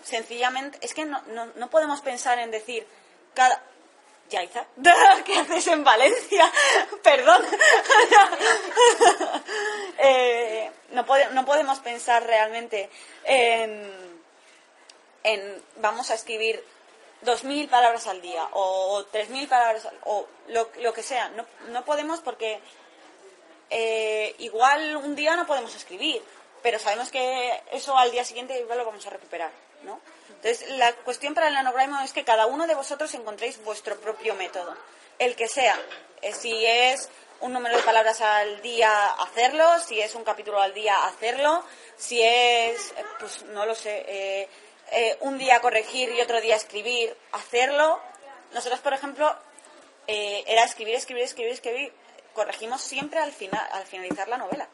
sencillamente, 0.03 0.77
es 0.83 0.93
que 0.93 1.05
no, 1.05 1.23
no, 1.29 1.47
no 1.55 1.71
podemos 1.71 2.01
pensar 2.01 2.39
en 2.41 2.51
decir 2.51 2.85
cada... 3.33 3.63
Yaiza, 4.29 4.65
¿qué 5.25 5.39
haces 5.39 5.67
en 5.69 5.85
Valencia? 5.85 6.51
Perdón. 7.03 7.45
Eh, 9.99 10.71
no, 10.91 11.05
pode- 11.07 11.31
no 11.31 11.45
podemos 11.45 11.79
pensar 11.79 12.25
realmente 12.25 12.91
en, 13.25 14.12
en 15.25 15.63
vamos 15.77 16.11
a 16.11 16.15
escribir 16.15 16.65
2.000 17.25 17.69
palabras 17.69 18.07
al 18.09 18.21
día 18.21 18.49
o 18.53 19.05
3.000 19.13 19.49
palabras 19.49 19.87
al- 19.87 19.99
o 20.05 20.27
lo, 20.49 20.93
que 20.93 21.03
sea. 21.03 21.29
No, 21.31 21.47
no 21.69 21.85
podemos 21.85 22.21
porque 22.21 22.61
eh, 23.71 24.35
igual 24.39 24.97
un 24.97 25.15
día 25.15 25.37
no 25.37 25.47
podemos 25.47 25.75
escribir, 25.75 26.23
pero 26.63 26.79
sabemos 26.79 27.11
que 27.11 27.63
eso 27.73 27.97
al 27.97 28.11
día 28.11 28.25
siguiente 28.25 28.59
igual 28.59 28.79
lo 28.79 28.85
vamos 28.85 29.07
a 29.07 29.11
recuperar, 29.11 29.51
¿no? 29.85 30.01
Entonces, 30.29 30.69
la 30.71 30.93
cuestión 30.93 31.35
para 31.35 31.49
el 31.49 31.55
nanograimo 31.55 32.01
es 32.01 32.13
que 32.13 32.25
cada 32.25 32.47
uno 32.47 32.67
de 32.67 32.75
vosotros 32.75 33.15
encontréis 33.15 33.63
vuestro 33.65 33.99
propio 34.01 34.35
método, 34.35 34.75
el 35.19 35.37
que 35.37 35.49
sea. 35.49 35.81
Eh, 36.21 36.33
si 36.33 36.67
es 36.67 37.09
un 37.41 37.53
número 37.53 37.77
de 37.77 37.83
palabras 37.83 38.21
al 38.21 38.61
día, 38.63 39.07
hacerlo, 39.15 39.65
si 39.81 40.01
es 40.01 40.15
un 40.15 40.25
capítulo 40.25 40.61
al 40.61 40.75
día, 40.75 41.05
hacerlo, 41.07 41.65
si 41.97 42.21
es, 42.23 42.91
eh, 42.97 43.05
pues 43.21 43.43
no 43.45 43.65
lo 43.67 43.75
sé, 43.75 44.49
eh, 44.93 45.17
un 45.21 45.39
día 45.39 45.61
corregir 45.61 46.11
y 46.11 46.21
otro 46.21 46.41
día 46.41 46.57
escribir, 46.57 47.17
hacerlo. 47.33 48.01
Nosotros, 48.53 48.81
por 48.81 48.93
ejemplo, 48.93 49.35
eh, 50.07 50.45
era 50.47 50.65
escribir, 50.65 50.95
escribir, 50.95 51.25
escribir, 51.25 51.53
escribir. 51.53 51.93
Corregimos 52.35 52.81
siempre 52.83 53.19
al 53.19 53.33
final, 53.33 53.67
al 53.73 53.85
finalizar 53.87 54.29
la 54.29 54.39
novela. 54.39 54.69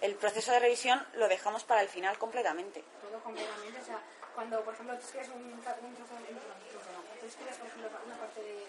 El 0.00 0.14
proceso 0.16 0.52
de 0.52 0.60
revisión 0.60 1.06
lo 1.14 1.28
dejamos 1.28 1.64
para 1.64 1.80
el 1.82 1.88
final 1.88 2.18
completamente. 2.18 2.82
todo 3.00 3.18
completamente. 3.20 3.80
O 3.80 3.84
sea, 3.84 4.00
cuando, 4.34 4.62
por 4.62 4.74
ejemplo, 4.74 4.96
tú 4.96 5.04
escribes 5.04 5.28
un, 5.28 5.42
un 5.44 5.62
trozo, 5.62 5.80
un 5.82 5.94
trozo, 5.94 6.14
no, 6.14 7.20
tú 7.20 7.26
escribes, 7.26 7.56
por 7.56 7.66
ejemplo, 7.68 7.90
una 8.04 8.16
parte 8.18 8.40
de 8.42 8.66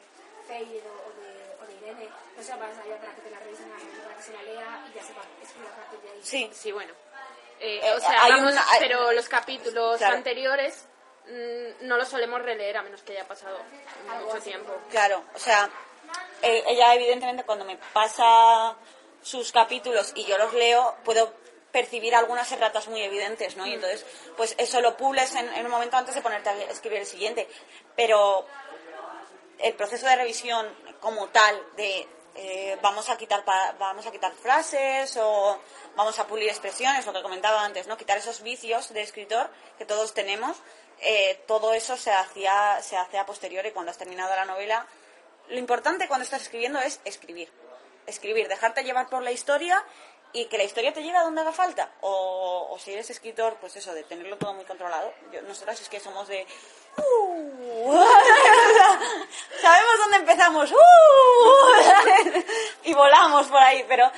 Feid 0.47 0.83
o, 0.85 0.93
o 1.07 1.11
de, 1.19 1.63
o 1.63 1.65
de 1.67 1.73
Irene, 1.75 2.09
no 2.37 2.43
se 2.43 2.49
la 2.51 2.55
vas 2.57 2.77
a 2.77 2.87
ir 2.87 2.95
para 2.95 3.15
que 3.15 3.21
te 3.21 3.29
la 3.31 3.39
revisen, 3.39 3.69
para 3.69 4.15
que 4.15 4.23
se 4.23 4.33
la 4.33 4.43
lea 4.43 4.85
y 4.89 4.95
ya 4.95 5.03
se 5.03 5.13
va 5.13 5.21
a 5.23 5.43
escribir 5.43 5.69
a 5.69 5.75
partir 5.75 5.99
de 6.01 6.09
ahí. 6.11 6.19
Sí, 6.21 6.49
Sí, 6.53 6.71
bueno. 6.71 6.93
Eh, 7.59 7.79
Eh, 7.83 7.93
o 7.93 7.99
sea, 7.99 8.23
hay 8.23 8.31
vamos, 8.33 8.51
una- 8.53 8.71
hay- 8.71 8.79
pero 8.79 9.11
los 9.13 9.27
capítulos 9.29 9.97
Claro. 9.97 10.15
anteriores 10.17 10.87
mm, 11.27 11.87
no 11.87 11.97
los 11.97 12.07
solemos 12.07 12.41
releer 12.41 12.77
a 12.77 12.83
menos 12.83 13.01
que 13.01 13.13
haya 13.13 13.27
pasado 13.27 13.57
mucho 14.21 14.39
tiempo. 14.43 14.73
claro. 14.91 15.23
O 15.33 15.39
sea, 15.39 15.69
eh, 16.43 16.63
ella 16.67 16.93
evidentemente 16.93 17.43
cuando 17.43 17.65
me 17.65 17.77
pasa 17.93 18.75
sus 19.23 19.51
capítulos 19.51 20.11
y 20.15 20.25
yo 20.25 20.37
los 20.37 20.53
leo, 20.53 20.95
puedo 21.03 21.33
percibir 21.71 22.13
algunas 22.15 22.51
erratas 22.51 22.87
muy 22.87 23.01
evidentes, 23.01 23.57
¿no? 23.57 23.65
Y 23.65 23.73
entonces, 23.73 24.05
pues 24.37 24.53
eso 24.59 24.79
lo 24.81 24.95
pules 24.97 25.33
en, 25.35 25.51
en 25.55 25.65
un 25.65 25.71
momento 25.71 25.97
antes 25.97 26.13
de 26.15 26.21
ponerte 26.21 26.49
a 26.49 26.53
escribir 26.65 26.99
el 26.99 27.05
siguiente. 27.07 27.49
Pero 27.95 28.45
el 29.57 29.73
proceso 29.73 30.05
de 30.05 30.15
revisión 30.15 30.67
como 31.01 31.27
tal 31.29 31.59
de 31.75 32.07
eh, 32.35 32.77
vamos 32.81 33.09
a 33.09 33.17
quitar 33.17 33.43
vamos 33.79 34.05
a 34.05 34.11
quitar 34.11 34.33
frases 34.33 35.17
o 35.17 35.59
vamos 35.95 36.19
a 36.19 36.27
pulir 36.27 36.49
expresiones 36.49 37.05
lo 37.05 37.13
que 37.13 37.21
comentaba 37.21 37.63
antes 37.63 37.87
no 37.87 37.97
quitar 37.97 38.17
esos 38.17 38.41
vicios 38.41 38.93
de 38.93 39.01
escritor 39.01 39.49
que 39.77 39.85
todos 39.85 40.13
tenemos 40.13 40.57
eh, 41.01 41.41
todo 41.47 41.73
eso 41.73 41.97
se 41.97 42.11
hacía 42.11 42.81
se 42.81 42.97
hace 42.97 43.17
a 43.17 43.25
posteriori 43.25 43.71
cuando 43.71 43.91
has 43.91 43.97
terminado 43.97 44.33
la 44.35 44.45
novela. 44.45 44.87
Lo 45.49 45.59
importante 45.59 46.07
cuando 46.07 46.23
estás 46.23 46.41
escribiendo 46.41 46.79
es 46.79 47.01
escribir. 47.05 47.51
Escribir 48.07 48.47
dejarte 48.47 48.83
llevar 48.83 49.09
por 49.09 49.21
la 49.21 49.31
historia 49.31 49.83
y 50.31 50.45
que 50.45 50.57
la 50.57 50.63
historia 50.63 50.93
te 50.93 51.03
lleve 51.03 51.17
a 51.17 51.23
donde 51.23 51.41
haga 51.41 51.51
falta. 51.51 51.91
O, 52.01 52.67
o 52.71 52.79
si 52.79 52.93
eres 52.93 53.09
escritor 53.09 53.57
pues 53.59 53.75
eso 53.75 53.93
de 53.93 54.03
tenerlo 54.03 54.37
todo 54.37 54.53
muy 54.53 54.63
controlado. 54.65 55.13
Yo- 55.33 55.41
nosotras 55.43 55.79
es 55.81 55.89
que 55.89 55.99
somos 55.99 56.27
de 56.29 56.47
"Uh". 56.97 57.54
sabemos 59.61 59.97
dónde 59.97 60.17
empezamos. 60.17 60.71
¡Uh! 60.71 60.75
y 62.83 62.93
volamos 62.93 63.47
por 63.47 63.61
ahí 63.61 63.83
pero 63.87 64.09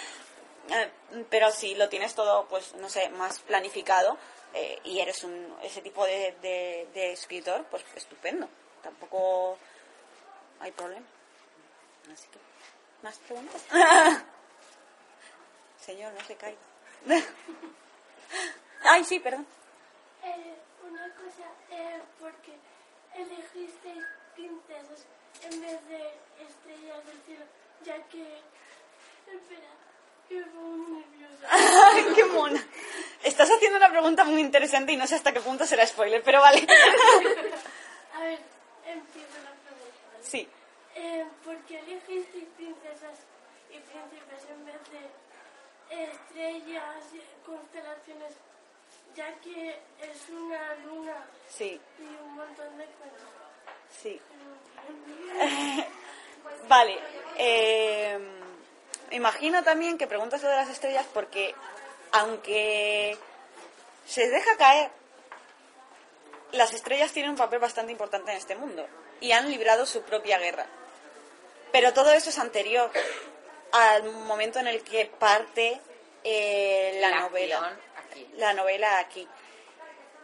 eh, 0.69 0.91
pero 1.29 1.49
si 1.51 1.73
lo 1.75 1.89
tienes 1.89 2.13
todo 2.13 2.45
pues 2.47 2.75
no 2.75 2.89
sé 2.89 3.09
más 3.09 3.39
planificado 3.39 4.17
eh, 4.53 4.79
y 4.83 4.99
eres 4.99 5.23
un 5.23 5.55
ese 5.63 5.81
tipo 5.81 6.05
de, 6.05 6.87
escritor 6.93 7.65
pues 7.65 7.83
estupendo. 7.95 8.47
Tampoco 8.83 9.57
hay 10.59 10.71
problema. 10.71 11.05
Así 12.13 12.27
que 12.27 12.39
más 13.01 13.17
preguntas 13.19 13.61
señor 15.83 16.13
no 16.13 16.23
se 16.25 16.35
caiga. 16.35 16.59
Ay 18.83 19.03
sí 19.03 19.19
perdón. 19.19 19.47
Eh, 20.23 20.55
una 20.83 21.13
cosa, 21.15 21.47
eh, 21.71 22.01
porque 22.19 22.53
elegisteis 23.17 24.03
princesas 24.35 25.05
en 25.43 25.61
vez 25.61 25.87
de 25.87 26.01
estrellas 26.47 27.05
del 27.05 27.21
cielo, 27.25 27.45
ya 27.83 27.95
que... 28.07 28.41
Espera, 29.27 29.67
que 30.29 30.45
muy 30.45 31.01
nerviosa. 31.01 32.15
Qué 32.15 32.25
mona. 32.25 32.65
Estás 33.23 33.49
haciendo 33.49 33.77
una 33.77 33.89
pregunta 33.89 34.23
muy 34.23 34.41
interesante 34.41 34.93
y 34.93 34.97
no 34.97 35.05
sé 35.05 35.15
hasta 35.15 35.33
qué 35.33 35.41
punto 35.41 35.65
será 35.65 35.85
spoiler, 35.85 36.23
pero 36.23 36.39
vale. 36.39 36.59
A 38.13 38.21
ver, 38.21 38.39
empiezo 38.85 39.37
la 39.43 39.51
pregunta. 39.51 39.99
¿vale? 40.11 40.23
Sí. 40.23 40.47
Eh, 40.95 41.25
¿Por 41.43 41.57
qué 41.65 41.79
elegisteis 41.79 42.45
princesas 42.55 43.19
y 43.69 43.79
príncipes 43.79 44.49
en 44.49 44.65
vez 44.65 44.81
de 44.91 45.27
estrellas 45.89 47.03
y 47.13 47.45
constelaciones, 47.45 48.33
ya 49.15 49.33
que 49.39 49.69
es 50.01 50.29
una 50.29 50.73
luna 50.85 51.25
Sí, 51.49 51.79
y 51.99 52.03
un 52.03 52.35
montón 52.35 52.77
de 52.77 52.85
cosas? 52.85 53.21
sí. 54.01 54.21
Vale. 56.67 56.99
eh, 57.37 58.17
imagino 59.11 59.63
también 59.63 59.97
que 59.97 60.07
preguntas 60.07 60.41
lo 60.43 60.49
de 60.49 60.55
las 60.55 60.69
estrellas 60.69 61.05
porque 61.13 61.55
aunque 62.11 63.17
se 64.05 64.27
deja 64.29 64.55
caer, 64.57 64.89
las 66.51 66.73
estrellas 66.73 67.11
tienen 67.11 67.31
un 67.31 67.37
papel 67.37 67.59
bastante 67.59 67.91
importante 67.91 68.31
en 68.31 68.37
este 68.37 68.55
mundo 68.55 68.87
y 69.19 69.31
han 69.33 69.49
librado 69.49 69.85
su 69.85 70.01
propia 70.03 70.37
guerra. 70.39 70.65
Pero 71.71 71.93
todo 71.93 72.11
eso 72.13 72.29
es 72.29 72.39
anterior 72.39 72.89
al 73.73 74.03
momento 74.03 74.59
en 74.59 74.67
el 74.67 74.81
que 74.83 75.05
parte 75.05 75.79
eh, 76.23 76.97
la, 77.01 77.09
La 77.09 77.19
novela. 77.21 77.57
acción 77.57 77.86
La 78.37 78.53
novela 78.53 78.99
aquí. 78.99 79.27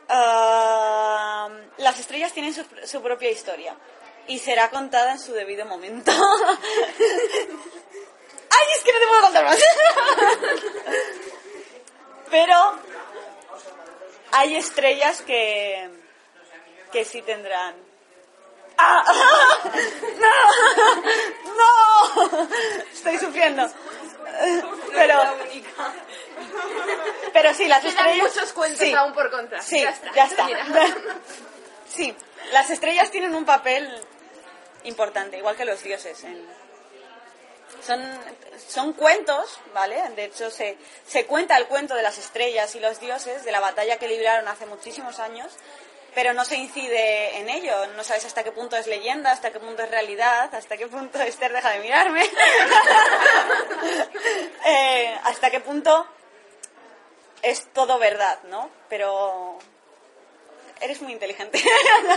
Ah, 0.10 1.50
las 1.78 2.00
estrellas 2.00 2.34
tienen 2.34 2.54
su, 2.54 2.64
su 2.86 3.02
propia 3.02 3.32
historia 3.32 3.76
y 4.28 4.38
será 4.39 4.70
contada 4.70 5.14
en 5.14 5.20
su 5.20 5.32
debido 5.34 5.66
momento. 5.66 6.12
¡Ay, 8.56 8.68
es 8.76 8.84
que 8.84 8.94
no 8.94 9.00
te 9.00 9.08
puedo 9.08 9.22
contar 9.22 9.46
más! 9.46 9.58
Pero 12.30 12.78
hay 14.32 14.56
estrellas 14.56 15.22
que, 15.22 15.89
que 16.91 17.06
sí 17.06 17.22
tendrán. 17.22 17.76
¡Ah! 18.78 19.04
¡No! 20.20 20.28
¡No! 21.56 22.48
Estoy 22.91 23.18
sufriendo. 23.20 23.72
Pero, 24.94 25.22
pero 27.34 27.53
sí, 27.53 27.68
las 27.68 27.82
Quedan 27.82 27.95
estrellas. 27.97 28.34
muchos 28.36 28.53
cuentos 28.53 28.80
sí. 28.80 28.93
aún 28.93 29.14
por 29.14 29.30
contar. 29.32 29.61
Sí, 29.64 29.82
Ya 29.82 29.89
está. 29.89 30.11
ya 30.14 30.26
está. 30.26 30.45
Mira. 30.45 30.66
Sí, 31.89 32.16
las 32.51 32.70
estrellas 32.72 33.11
tienen 33.11 33.36
un 33.36 33.45
papel 33.45 33.88
importante, 34.84 35.38
igual 35.38 35.55
que 35.55 35.66
los 35.66 35.82
dioses. 35.84 36.24
en- 36.24 36.47
Son, 37.86 38.01
son 38.68 38.93
cuentos, 38.93 39.59
¿vale? 39.74 40.01
De 40.16 40.26
hecho, 40.26 40.49
se, 40.49 40.78
se 41.05 41.26
cuenta 41.26 41.55
el 41.57 41.68
cuento 41.68 41.93
de 41.95 42.01
las 42.01 42.18
estrellas 42.18 42.74
y 42.76 42.80
los 42.80 42.99
dioses, 42.99 43.43
de 43.43 43.51
la 43.51 43.59
batalla 43.59 43.97
que 43.97 44.07
libraron 44.07 44.47
hace 44.47 44.66
muchísimos 44.66 45.20
años, 45.20 45.51
pero 46.16 46.34
no 46.34 46.45
se 46.45 46.55
incide 46.55 47.38
en 47.38 47.49
ello. 47.49 47.88
No 47.95 48.03
sabes 48.03 48.26
hasta 48.26 48.43
qué 48.43 48.51
punto 48.51 48.76
es 48.78 48.88
leyenda, 48.88 49.32
hasta 49.32 49.51
qué 49.51 49.59
punto 49.59 49.84
es 49.84 49.91
realidad, 49.91 50.53
hasta 50.55 50.78
qué 50.78 50.88
punto 50.88 51.20
Esther 51.22 51.51
deja 51.53 51.72
de 51.72 51.80
mirarme, 51.80 52.24
Eh, 54.66 55.20
hasta 55.26 55.49
qué 55.51 55.59
punto 55.59 56.07
es 57.44 57.68
todo 57.74 58.00
verdad, 58.00 58.41
¿no? 58.46 58.72
Pero 58.89 59.60
eres 60.82 61.02
muy 61.02 61.12
inteligente. 61.12 61.62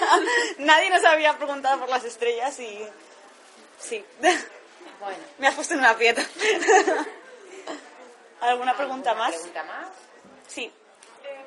Nadie 0.58 0.88
nos 0.88 1.04
había 1.04 1.36
preguntado 1.36 1.80
por 1.80 1.88
las 1.88 2.04
estrellas 2.04 2.58
y 2.60 2.86
sí. 3.78 4.04
Bueno, 5.00 5.18
Me 5.38 5.48
has 5.48 5.54
puesto 5.54 5.74
en 5.74 5.80
una 5.80 5.96
piedra. 5.96 6.24
¿Alguna 8.40 8.76
pregunta 8.76 9.14
más? 9.14 9.34
¿pregunta 9.34 9.64
más? 9.64 9.88
Sí. 10.46 10.64
Eh, 10.64 10.72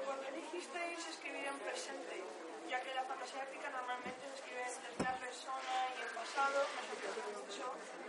¿Por 0.06 0.20
qué 0.20 0.28
elegisteis 0.28 1.08
escribir 1.08 1.46
en 1.46 1.58
presente? 1.60 2.22
Ya 2.70 2.82
que 2.82 2.94
la 2.94 3.04
fantasía 3.04 3.44
épica 3.44 3.70
normalmente 3.70 4.28
se 4.28 4.36
escribe 4.36 4.64
en 4.64 4.82
tercera 4.82 5.18
persona 5.20 5.88
y 5.98 6.02
en 6.02 6.10
pasado. 6.16 6.66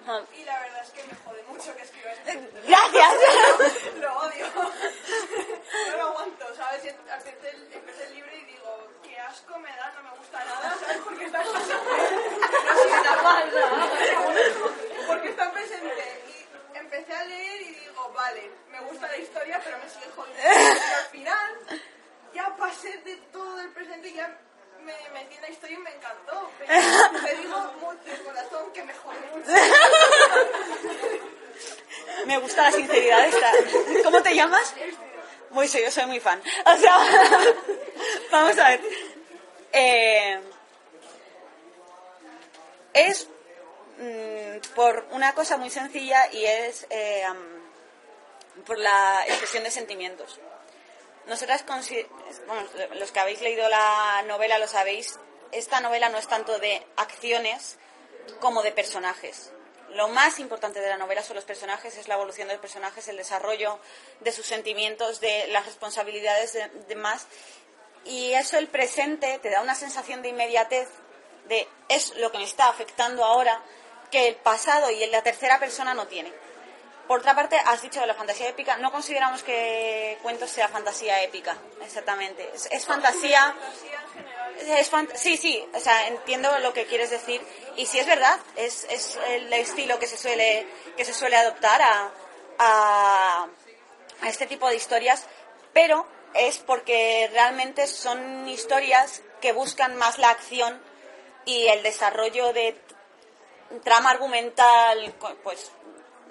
Ah. 0.07 0.23
Y 0.37 0.45
la 0.45 0.59
verdad 0.61 0.83
es 0.83 0.91
que 0.91 1.03
me 1.05 1.15
jode 1.25 1.43
mucho 1.45 1.77
que 1.77 1.83
escribas 1.83 2.17
Gracias. 2.67 3.15
Lo 4.01 4.19
odio. 4.19 4.47
No 5.91 5.97
lo 5.97 6.09
aguanto, 6.09 6.55
¿sabes? 6.57 6.85
Empecé 6.85 7.51
el, 7.51 7.73
empecé 7.73 8.05
el 8.05 8.15
libro 8.15 8.37
y 8.37 8.45
digo, 8.45 8.89
qué 9.03 9.19
asco 9.19 9.59
me 9.59 9.69
da, 9.69 9.93
no 9.93 10.11
me 10.11 10.19
gusta 10.19 10.45
nada, 10.45 10.77
¿sabes? 10.81 10.99
Porque 11.05 11.25
está 11.27 11.43
en 11.43 11.53
presente. 11.53 11.91
No 12.67 12.75
soy 12.77 13.03
tan 13.03 13.25
mal, 13.25 13.53
Porque 15.07 15.29
está 15.29 15.45
en 15.45 15.53
presente. 15.53 16.23
Y 16.75 16.79
empecé 16.79 17.15
a 17.15 17.25
leer 17.25 17.63
y 17.63 17.75
digo, 17.75 18.13
vale, 18.13 18.51
me 18.71 18.81
gusta 18.81 19.09
la 19.09 19.17
historia, 19.17 19.61
pero 19.63 19.79
me 19.79 19.89
sigue 19.89 20.07
jodiendo. 20.15 20.43
Y 20.43 20.93
al 20.93 21.05
final, 21.07 21.81
ya 22.35 22.57
pasé 22.57 22.99
de 22.99 23.17
todo 23.33 23.61
el 23.61 23.71
presente 23.73 24.09
y 24.09 24.15
ya 24.15 24.39
me 24.85 25.11
metí 25.13 25.37
en 25.37 25.43
la 25.43 25.51
historia 25.51 25.77
y 25.77 25.81
me 25.81 25.95
encantó. 25.95 26.51
Pero 26.59 27.25
te 27.25 27.37
digo 27.37 27.73
mucho 27.81 28.05
de 28.05 28.25
corazón 28.25 28.73
que 28.73 28.83
me 28.83 28.95
jode 28.95 29.21
mucho. 29.33 29.51
Me 32.31 32.39
gusta 32.39 32.63
la 32.63 32.71
sinceridad 32.71 33.27
esta. 33.27 33.51
¿Cómo 34.05 34.23
te 34.23 34.33
llamas? 34.37 34.73
Sí, 35.67 35.83
yo 35.83 35.91
soy 35.91 36.07
muy 36.07 36.21
fan. 36.21 36.41
O 36.65 36.77
sea, 36.77 36.97
vamos 38.31 38.57
a 38.57 38.69
ver. 38.69 38.81
Eh, 39.73 40.41
es 42.95 43.27
mm, 43.99 44.75
por 44.77 45.09
una 45.11 45.35
cosa 45.35 45.57
muy 45.57 45.71
sencilla 45.71 46.33
y 46.33 46.45
es 46.45 46.87
eh, 46.91 47.25
por 48.65 48.79
la 48.79 49.25
expresión 49.27 49.65
de 49.65 49.73
sentimientos. 49.73 50.39
Nosotras, 51.27 51.65
bueno, 52.47 52.63
los 52.95 53.11
que 53.11 53.19
habéis 53.19 53.41
leído 53.41 53.69
la 53.69 54.23
novela 54.29 54.61
lo 54.61 54.69
sabéis, 54.69 55.19
esta 55.51 55.81
novela 55.81 56.09
no 56.11 56.19
es 56.19 56.29
tanto 56.29 56.61
de 56.61 56.81
acciones 56.95 57.77
como 58.39 58.63
de 58.63 58.71
personajes. 58.71 59.51
Lo 59.95 60.09
más 60.09 60.39
importante 60.39 60.81
de 60.81 60.89
la 60.89 60.97
novela 60.97 61.23
son 61.23 61.37
los 61.37 61.45
personajes, 61.45 61.97
es 61.97 62.09
la 62.09 62.15
evolución 62.15 62.49
de 62.49 62.55
los 62.55 62.61
personajes, 62.61 63.09
el 63.09 63.17
desarrollo 63.17 63.79
de 64.21 64.33
sus 64.33 64.47
sentimientos, 64.47 65.21
de 65.21 65.49
las 65.49 65.67
responsabilidades 65.67 66.53
de, 66.89 66.97
más. 66.97 67.27
Y 68.05 68.33
eso, 68.33 68.57
el 68.57 68.69
presente, 68.69 69.39
te 69.39 69.51
da 69.51 69.63
una 69.63 69.75
sensación 69.75 70.23
de 70.23 70.29
inmediatez, 70.29 70.89
de 71.47 71.69
es 71.89 72.17
lo 72.17 72.31
que 72.31 72.39
me 72.39 72.45
está 72.45 72.69
afectando 72.69 73.25
ahora, 73.25 73.61
que 74.11 74.29
el 74.29 74.37
pasado 74.37 74.91
y 74.91 75.05
la 75.07 75.23
tercera 75.23 75.59
persona 75.59 75.93
no 75.95 76.07
tiene. 76.07 76.33
Por 77.09 77.21
otra 77.21 77.35
parte, 77.35 77.57
has 77.65 77.83
dicho 77.83 78.01
de 78.01 78.07
la 78.07 78.15
fantasía 78.15 78.49
épica, 78.49 78.77
no 78.77 78.93
consideramos 78.93 79.43
que 79.43 80.19
cuentos 80.23 80.51
sea 80.51 80.69
fantasía 80.69 81.23
épica, 81.23 81.57
exactamente. 81.83 82.49
Es, 82.55 82.69
es 82.71 82.87
fantasía... 82.87 83.55
Es 84.61 84.91
sí, 85.15 85.37
sí, 85.37 85.65
o 85.75 85.81
sea, 85.81 86.09
entiendo 86.09 86.59
lo 86.59 86.73
que 86.73 86.87
quieres 86.87 87.11
decir. 87.11 87.41
Y 87.77 87.87
sí 87.87 87.99
es 87.99 88.07
verdad, 88.07 88.39
es, 88.57 88.87
es 88.91 89.19
el 89.29 89.53
estilo 89.53 89.99
que 89.99 90.07
se 90.07 90.17
suele, 90.17 90.67
que 90.97 91.05
se 91.05 91.15
suele 91.15 91.37
adoptar 91.37 91.81
a, 91.83 92.11
a, 92.59 93.49
a 94.21 94.29
este 94.29 94.47
tipo 94.47 94.69
de 94.69 94.77
historias, 94.77 95.27
pero 95.73 96.07
es 96.35 96.59
porque 96.59 97.29
realmente 97.33 97.87
son 97.87 98.49
historias 98.49 99.23
que 99.41 99.53
buscan 99.53 99.97
más 99.97 100.19
la 100.19 100.31
acción 100.31 100.81
y 101.45 101.67
el 101.69 101.83
desarrollo 101.83 102.53
de 102.53 102.79
trama 103.83 104.11
argumental, 104.11 105.15
pues, 105.43 105.73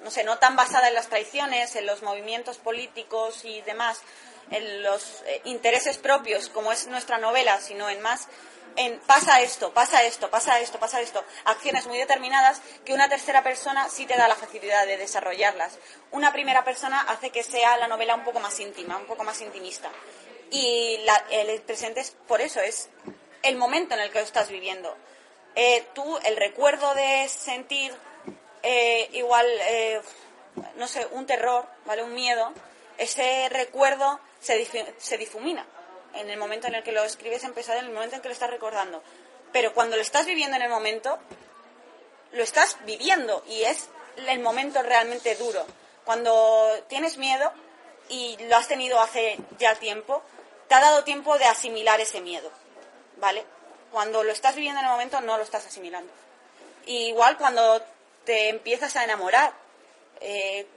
no 0.04 0.12
sé, 0.12 0.24
no 0.24 0.38
tan 0.38 0.56
basada 0.56 0.88
en 0.88 0.94
las 0.94 1.08
traiciones, 1.08 1.76
en 1.76 1.86
los 1.86 2.04
movimientos 2.04 2.58
políticos 2.58 3.44
y 3.44 3.62
demás, 3.62 4.02
en 4.52 4.84
los 4.84 5.22
eh, 5.26 5.42
intereses 5.46 5.98
propios, 5.98 6.50
como 6.50 6.72
es 6.72 6.88
nuestra 6.88 7.18
novela, 7.18 7.60
sino 7.60 7.90
en 7.90 8.02
más 8.02 8.28
pasa 9.06 9.42
esto, 9.42 9.74
pasa 9.74 10.04
esto, 10.04 10.30
pasa 10.30 10.60
esto, 10.60 10.80
pasa 10.80 11.02
esto, 11.02 11.24
acciones 11.46 11.86
muy 11.88 11.98
determinadas 11.98 12.62
que 12.86 12.94
una 12.94 13.10
tercera 13.10 13.44
persona 13.44 13.90
sí 13.90 14.06
te 14.06 14.16
da 14.16 14.28
la 14.28 14.36
facilidad 14.36 14.86
de 14.86 14.98
desarrollarlas. 14.98 15.78
Una 16.12 16.32
primera 16.32 16.64
persona 16.64 17.02
hace 17.02 17.30
que 17.30 17.44
sea 17.44 17.78
la 17.78 17.88
novela 17.88 18.16
un 18.16 18.24
poco 18.24 18.40
más 18.40 18.58
íntima, 18.60 18.98
un 18.98 19.06
poco 19.06 19.24
más 19.24 19.42
intimista. 19.42 19.90
Y 20.52 20.98
el 21.30 21.62
presente 21.62 22.00
es 22.00 22.12
por 22.28 22.42
eso, 22.42 22.62
es 22.62 22.90
el 23.44 23.58
momento 23.58 23.96
en 23.96 24.02
el 24.02 24.12
que 24.12 24.20
lo 24.20 24.26
estás 24.26 24.50
viviendo. 24.50 24.96
Eh, 25.56 25.86
tú, 25.94 26.18
el 26.24 26.38
recuerdo 26.38 26.94
de 26.96 27.28
sentir 27.28 27.94
eh, 28.64 29.10
igual, 29.14 29.46
no 30.76 30.88
sé, 30.88 31.06
un 31.12 31.26
terror, 31.26 31.68
¿vale? 31.86 32.04
Un 32.04 32.14
miedo, 32.14 32.54
ese 32.98 33.50
recuerdo 33.50 34.20
se, 34.40 34.94
se 34.98 35.18
difumina 35.18 35.66
en 36.16 36.30
el 36.30 36.38
momento 36.38 36.68
en 36.68 36.76
el 36.76 36.84
que 36.84 36.92
lo 36.92 37.04
escribes 37.04 37.44
en 37.44 37.54
pesado, 37.54 37.80
en 37.80 37.86
el 37.86 37.92
momento 37.92 38.16
en 38.16 38.22
que 38.22 38.30
lo 38.30 38.34
estás 38.34 38.50
recordando. 38.50 39.04
Pero 39.52 39.74
cuando 39.74 39.96
lo 39.96 40.02
estás 40.02 40.26
viviendo 40.26 40.56
en 40.58 40.64
el 40.64 40.70
momento, 40.70 41.18
lo 42.32 42.44
estás 42.44 42.78
viviendo 42.86 43.44
y 43.48 43.64
es 43.64 43.90
el 44.28 44.40
momento 44.40 44.82
realmente 44.84 45.36
duro. 45.36 45.66
Cuando 46.06 46.84
tienes 46.88 47.18
miedo 47.18 47.52
y 48.10 48.38
lo 48.50 48.56
has 48.58 48.68
tenido 48.68 49.00
hace 49.00 49.38
ya 49.58 49.76
tiempo, 49.76 50.22
te 50.68 50.76
ha 50.76 50.82
dado 50.82 51.04
tiempo 51.04 51.38
de 51.38 51.46
asimilar 51.46 52.00
ese 52.00 52.22
miedo, 52.22 52.52
¿vale? 53.18 53.44
Cuando 53.92 54.24
lo 54.24 54.32
estás 54.32 54.56
viviendo 54.56 54.80
en 54.80 54.86
el 54.86 54.92
momento 54.92 55.22
no 55.22 55.38
lo 55.38 55.44
estás 55.44 55.66
asimilando. 55.66 56.12
Igual 56.86 57.38
cuando 57.38 57.82
te 58.26 58.50
empiezas 58.50 58.96
a 58.96 59.04
enamorar, 59.04 59.54
eh, 60.22 60.68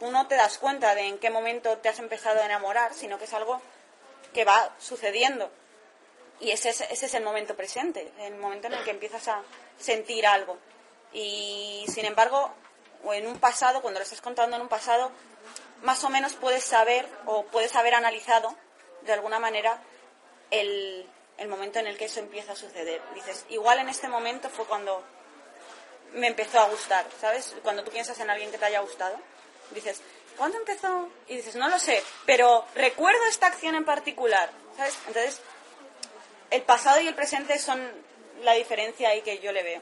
tú 0.00 0.10
no 0.10 0.26
te 0.26 0.34
das 0.34 0.58
cuenta 0.58 0.94
de 0.94 1.02
en 1.02 1.18
qué 1.18 1.30
momento 1.30 1.78
te 1.78 1.90
has 1.90 1.98
empezado 1.98 2.40
a 2.40 2.46
enamorar, 2.46 2.94
sino 2.94 3.18
que 3.18 3.26
es 3.26 3.34
algo 3.34 3.60
que 4.32 4.44
va 4.44 4.74
sucediendo. 4.78 5.50
Y 6.40 6.50
ese 6.52 6.70
es, 6.70 6.80
ese 6.80 7.06
es 7.06 7.14
el 7.14 7.22
momento 7.22 7.54
presente, 7.54 8.10
el 8.18 8.36
momento 8.36 8.66
en 8.66 8.74
el 8.74 8.82
que 8.82 8.90
empiezas 8.90 9.28
a 9.28 9.42
sentir 9.78 10.26
algo. 10.26 10.56
Y 11.12 11.84
sin 11.88 12.06
embargo, 12.06 12.50
o 13.04 13.12
en 13.12 13.26
un 13.26 13.38
pasado, 13.38 13.82
cuando 13.82 14.00
lo 14.00 14.04
estás 14.04 14.22
contando 14.22 14.56
en 14.56 14.62
un 14.62 14.68
pasado, 14.68 15.12
más 15.82 16.02
o 16.02 16.08
menos 16.08 16.34
puedes 16.34 16.64
saber 16.64 17.06
o 17.26 17.44
puedes 17.44 17.76
haber 17.76 17.94
analizado 17.94 18.56
de 19.02 19.12
alguna 19.12 19.38
manera 19.38 19.82
el, 20.50 21.06
el 21.36 21.48
momento 21.48 21.78
en 21.78 21.86
el 21.86 21.98
que 21.98 22.06
eso 22.06 22.20
empieza 22.20 22.52
a 22.52 22.56
suceder. 22.56 23.02
Dices, 23.14 23.44
igual 23.50 23.78
en 23.78 23.90
este 23.90 24.08
momento 24.08 24.48
fue 24.48 24.64
cuando 24.64 25.02
me 26.12 26.26
empezó 26.26 26.58
a 26.58 26.68
gustar, 26.68 27.06
¿sabes? 27.20 27.54
Cuando 27.62 27.84
tú 27.84 27.90
piensas 27.90 28.18
en 28.20 28.30
alguien 28.30 28.50
que 28.50 28.58
te 28.58 28.64
haya 28.64 28.80
gustado, 28.80 29.18
dices, 29.74 30.00
¿cuándo 30.36 30.58
empezó? 30.58 31.08
Y 31.28 31.36
dices, 31.36 31.56
no 31.56 31.68
lo 31.68 31.78
sé, 31.78 32.02
pero 32.26 32.64
recuerdo 32.74 33.24
esta 33.26 33.46
acción 33.46 33.74
en 33.74 33.84
particular, 33.84 34.50
¿sabes? 34.76 34.98
Entonces, 35.06 35.40
el 36.50 36.62
pasado 36.62 37.00
y 37.00 37.08
el 37.08 37.14
presente 37.14 37.58
son 37.58 37.80
la 38.42 38.54
diferencia 38.54 39.10
ahí 39.10 39.22
que 39.22 39.38
yo 39.38 39.52
le 39.52 39.62
veo. 39.62 39.80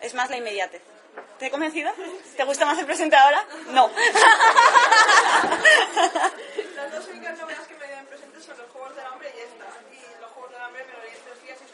Es 0.00 0.14
más 0.14 0.30
la 0.30 0.36
inmediatez. 0.36 0.82
¿Te 1.38 1.46
he 1.46 1.50
convencido? 1.50 1.92
¿Te 2.36 2.44
gusta 2.44 2.64
más 2.66 2.78
el 2.78 2.86
presente 2.86 3.16
ahora? 3.16 3.44
No 3.70 3.90
únicas 7.12 7.38
novelas 7.38 7.66
que 7.66 7.74
me 7.74 7.86
dieron 7.86 8.06
presentes 8.06 8.44
son 8.44 8.56
los 8.58 8.70
Juegos 8.70 8.94
del 8.96 9.04
Hambre 9.06 9.32
y 9.36 9.40
esta. 9.40 9.66
Y 9.90 10.20
los 10.20 10.30
Juegos 10.30 10.52
del 10.52 10.60
Hambre 10.62 10.84
me 10.84 10.92
lo 10.92 11.00
leí 11.02 11.12
en 11.12 11.22
tres 11.24 11.42
días 11.42 11.58
y 11.60 11.64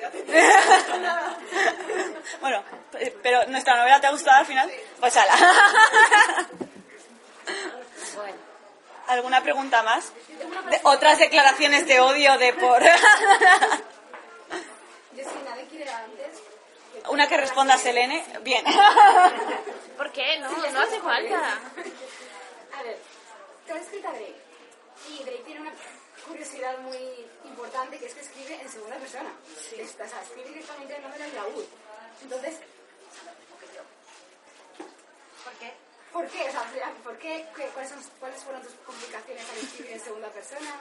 bueno, 2.40 2.64
pero 3.22 3.44
¿nuestra 3.46 3.76
novela 3.76 4.00
te 4.00 4.06
ha 4.06 4.10
gustado 4.10 4.38
al 4.38 4.46
final? 4.46 4.70
Pues 4.98 5.16
ala. 5.16 5.34
¿Alguna 9.08 9.42
pregunta 9.42 9.82
más? 9.82 10.12
De- 10.70 10.80
¿Otras 10.84 11.18
declaraciones 11.18 11.86
de 11.86 12.00
odio 12.00 12.38
de 12.38 12.52
por...? 12.54 12.82
Una 17.08 17.26
que 17.28 17.36
responda 17.36 17.74
a 17.74 17.78
Selene. 17.78 18.24
Bien. 18.42 18.64
¿Por 19.96 20.12
qué? 20.12 20.38
No, 20.38 20.50
no 20.50 20.80
hace 20.80 21.00
falta. 21.00 21.58
A 22.78 22.82
ver, 22.82 22.98
te 23.66 23.72
has 23.72 23.80
escrito 23.82 24.08
a 24.08 24.12
Drake. 24.12 24.36
Y 25.08 25.22
Drake 25.24 25.42
tiene 25.44 25.60
una 25.62 25.72
curiosidad 26.26 26.78
muy 26.78 27.26
importante 27.44 27.98
que 27.98 28.06
es 28.06 28.14
que 28.14 28.20
escribe 28.20 28.60
en 28.60 28.68
segunda 28.70 28.96
persona. 28.96 29.30
Está- 29.76 30.04
o 30.04 30.08
sea, 30.08 30.22
escribe 30.22 30.48
directamente 30.48 30.96
el 30.96 31.02
nombre 31.02 31.22
del 31.22 31.34
laúd. 31.34 31.64
Entonces, 32.22 32.56
¿por 35.44 35.52
qué? 35.54 35.72
¿Por 36.12 36.26
qué? 36.28 36.48
O 36.48 36.52
sea, 36.52 36.64
¿por 37.04 37.18
qué? 37.18 37.46
¿Qué- 37.56 37.66
cuáles, 37.68 37.90
son- 37.90 38.04
¿Cuáles 38.18 38.42
fueron 38.44 38.62
tus 38.62 38.72
complicaciones 38.86 39.44
al 39.50 39.58
escribir 39.58 39.92
en 39.92 40.00
segunda 40.00 40.28
persona? 40.28 40.74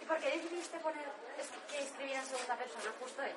¿Y 0.00 0.04
por 0.04 0.18
qué 0.18 0.30
decidiste 0.30 0.78
poner 0.78 1.04
es- 1.38 1.48
que 1.72 1.82
escribiera 1.82 2.20
en 2.20 2.26
segunda 2.26 2.56
persona 2.56 2.92
justo 3.00 3.22
él? 3.22 3.32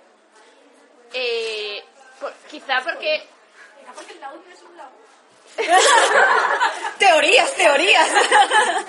Eh, 1.14 1.84
por- 2.20 2.34
quizá 2.50 2.82
porque 2.84 3.28
Quizá 3.80 3.94
porque 3.94 4.14
el 4.14 4.20
laúd 4.22 4.40
no 4.46 4.54
es 4.54 4.62
un 4.62 4.78
laúd. 4.78 4.92
teorías, 7.00 7.54
teorías. 7.56 8.10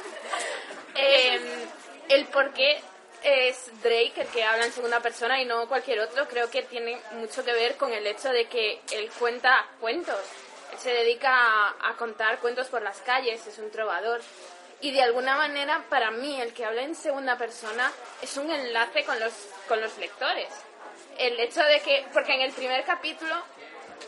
eh, 0.95 1.66
el 2.09 2.27
por 2.27 2.53
qué 2.53 2.81
es 3.23 3.71
Drake 3.83 4.13
el 4.17 4.27
que 4.29 4.45
habla 4.45 4.67
en 4.67 4.73
segunda 4.73 5.01
persona 5.01 5.41
y 5.41 5.45
no 5.45 5.67
cualquier 5.69 6.01
otro, 6.01 6.29
creo 6.29 6.51
que 6.51 6.63
tiene 6.63 7.01
mucho 7.13 7.45
que 7.45 7.53
ver 7.53 7.77
con 7.77 7.93
el 7.93 8.07
hecho 8.07 8.31
de 8.31 8.47
que 8.47 8.81
él 8.93 9.11
cuenta 9.19 9.67
cuentos. 9.81 10.21
Él 10.73 10.79
se 10.79 10.91
dedica 10.91 11.31
a, 11.33 11.91
a 11.91 11.97
contar 11.97 12.39
cuentos 12.39 12.69
por 12.69 12.83
las 12.83 13.01
calles, 13.01 13.47
es 13.47 13.59
un 13.59 13.71
trovador. 13.71 14.21
Y 14.81 14.93
de 14.93 15.03
alguna 15.03 15.37
manera, 15.37 15.85
para 15.89 16.11
mí, 16.11 16.41
el 16.41 16.53
que 16.53 16.65
habla 16.65 16.83
en 16.83 16.95
segunda 16.95 17.39
persona 17.39 17.91
es 18.21 18.37
un 18.37 18.51
enlace 18.51 19.05
con 19.05 19.19
los, 19.19 19.33
con 19.67 19.81
los 19.81 19.97
lectores. 19.99 20.49
El 21.19 21.41
hecho 21.41 21.63
de 21.63 21.81
que, 21.81 22.07
porque 22.13 22.35
en 22.35 22.43
el 22.43 22.53
primer 22.53 22.85
capítulo 22.85 23.35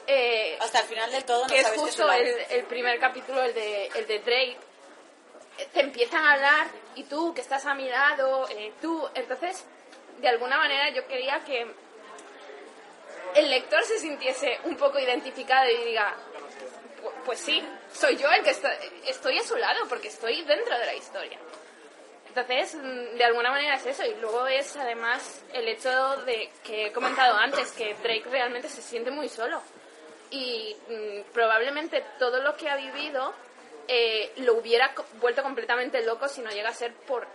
eh, 0.07 0.57
Hasta 0.61 0.81
el 0.81 0.87
final 0.87 1.11
del 1.11 1.25
todo 1.25 1.43
no 1.43 1.49
que 1.49 1.61
es 1.61 1.63
sabes 1.63 1.81
que 1.81 1.85
es 1.85 1.97
justo 1.97 2.07
un 2.07 2.15
el, 2.15 2.29
el 2.51 2.65
primer 2.65 2.99
capítulo, 2.99 3.43
el 3.43 3.55
de, 3.55 3.87
el 3.87 4.07
de 4.07 4.19
Drake, 4.21 4.57
te 5.73 5.81
empiezan 5.81 6.25
a 6.25 6.33
hablar 6.35 6.67
y 6.99 7.05
tú 7.05 7.33
que 7.35 7.41
estás 7.41 7.65
a 7.67 7.75
mi 7.75 7.89
lado, 7.89 8.49
eh, 8.51 8.73
tú, 8.81 9.09
entonces, 9.15 9.65
de 10.21 10.29
alguna 10.29 10.57
manera 10.59 10.91
yo 10.91 11.07
quería 11.07 11.41
que 11.45 11.67
el 13.35 13.51
lector 13.51 13.83
se 13.85 13.99
sintiese 13.99 14.59
un 14.65 14.77
poco 14.77 14.99
identificado 14.99 15.69
y 15.71 15.77
diga, 15.85 16.15
"Pu- 17.03 17.13
pues 17.25 17.39
sí, 17.41 17.63
soy 17.93 18.17
yo 18.17 18.31
el 18.33 18.43
que 18.43 18.51
está- 18.51 18.75
estoy 19.07 19.39
a 19.39 19.43
su 19.45 19.57
lado 19.57 19.87
porque 19.89 20.09
estoy 20.09 20.43
dentro 20.43 20.77
de 20.79 20.87
la 20.87 20.95
historia. 20.95 21.39
Entonces, 22.29 22.75
mm, 22.75 23.17
de 23.17 23.25
alguna 23.25 23.51
manera 23.51 23.75
es 23.77 23.87
eso. 23.87 24.05
Y 24.05 24.15
luego 24.17 24.47
es 24.47 24.77
además 24.77 25.43
el 25.53 25.67
hecho 25.69 26.17
de 26.25 26.51
que 26.65 26.87
he 26.87 26.93
comentado 26.93 27.37
antes, 27.37 27.73
que 27.73 27.95
Drake 27.95 28.25
realmente 28.31 28.69
se 28.69 28.83
siente 28.83 29.11
muy 29.11 29.29
solo. 29.29 29.61
Y 30.31 30.77
mm, 30.89 31.33
probablemente 31.33 32.05
todo 32.19 32.41
lo 32.43 32.57
que 32.57 32.69
ha 32.69 32.77
vivido 32.77 33.33
eh, 33.89 34.33
lo 34.37 34.55
hubiera 34.55 34.95
vuelto 35.15 35.43
completamente 35.43 36.05
loco 36.05 36.29
si 36.29 36.43
no 36.43 36.51
llega 36.51 36.69
a 36.69 36.75
ser 36.75 36.93
por, 36.93 37.27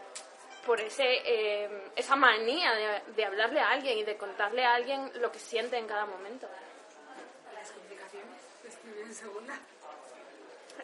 por 0.66 0.80
ese, 0.80 1.04
eh, 1.04 1.70
esa 1.96 2.16
manía 2.16 2.72
de, 2.74 3.14
de 3.16 3.26
hablarle 3.26 3.60
a 3.60 3.72
alguien 3.72 3.98
y 3.98 4.04
de 4.04 4.16
contarle 4.18 4.64
a 4.64 4.76
alguien 4.76 5.12
lo 5.16 5.32
que 5.32 5.40
siente 5.40 5.78
en 5.78 5.88
cada 5.88 6.06
momento. 6.06 6.48
¿Y 7.52 7.56
las 7.56 7.72
complicaciones 7.72 8.38
escribir 8.68 9.06
en 9.06 9.14
segunda? 9.16 9.60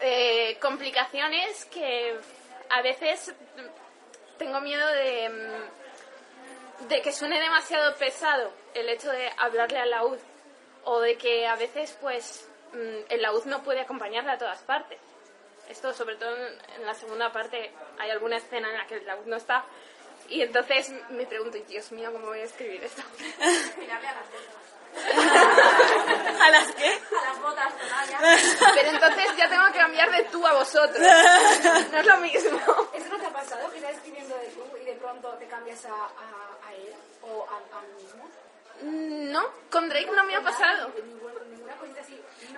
Eh, 0.02 0.58
complicaciones 0.60 1.66
que 1.66 2.18
a 2.70 2.82
veces 2.82 3.34
tengo 4.38 4.62
miedo 4.62 4.88
de, 4.88 5.60
de 6.88 7.02
que 7.02 7.12
suene 7.12 7.40
demasiado 7.40 7.96
pesado 7.96 8.52
el 8.74 8.90
hecho 8.90 9.12
de 9.12 9.30
hablarle 9.38 9.80
al 9.80 9.90
laúd 9.90 10.18
o 10.86 11.00
de 11.02 11.18
que 11.18 11.46
a 11.46 11.56
veces 11.56 11.98
pues 12.02 12.48
mm, 12.74 13.06
el 13.10 13.22
laúd 13.22 13.46
no 13.46 13.62
puede 13.62 13.82
acompañarle 13.82 14.32
a 14.32 14.38
todas 14.38 14.62
partes. 14.62 15.00
Esto 15.70 15.94
sobre 15.94 16.16
todo 16.16 16.36
en, 16.36 16.86
la 16.86 16.94
segunda 16.94 17.32
parte 17.32 17.72
hay 18.00 18.10
alguna 18.10 18.38
escena 18.38 18.70
en 18.70 18.78
la 18.78 18.88
que 18.88 18.96
el 18.96 19.06
laúd 19.06 19.26
no 19.26 19.38
está 19.38 19.64
y 20.28 20.42
entonces 20.42 20.92
me 21.10 21.26
pregunto, 21.26 21.58
Dios 21.68 21.92
mío, 21.92 22.12
¿cómo 22.12 22.28
voy 22.28 22.40
a 22.40 22.44
escribir 22.44 22.84
esto? 22.84 23.02
Mirarle 23.80 24.08
a 24.08 24.16
las 24.16 24.26
botas. 24.30 24.70
¿A 26.42 26.50
las 26.50 26.72
qué? 26.74 26.90
A 26.90 27.30
las 27.30 27.42
botas, 27.42 27.74
Tonaya. 27.78 28.20
Pero 28.76 28.90
entonces 28.90 29.26
ya 29.38 29.48
tengo 29.50 29.66
que 29.72 29.78
cambiar 29.78 30.12
de 30.12 30.24
tú 30.26 30.46
a 30.46 30.54
vosotros. 30.54 31.00
No 31.92 31.98
es 32.00 32.06
lo 32.06 32.18
mismo. 32.18 32.60
¿Eso 32.94 33.10
no 33.10 33.18
te 33.20 33.26
ha 33.26 33.34
pasado? 33.34 33.72
Que 33.72 33.78
estás 33.78 33.96
escribiendo 33.96 34.36
de 34.38 34.48
tú 34.48 34.66
y 34.82 34.86
de 34.86 34.94
pronto 34.94 35.30
te 35.34 35.48
cambias 35.48 35.86
a, 35.86 35.94
a, 35.94 36.68
a 36.68 36.74
él 36.74 36.94
o 37.22 37.46
a, 37.46 37.78
a 37.78 37.82
mí 37.82 38.04
mismo. 38.04 38.30
No, 38.82 39.44
con 39.70 39.90
Drake 39.90 40.10
no 40.16 40.24
me 40.26 40.36
ha 40.36 40.42
pasado. 40.42 40.92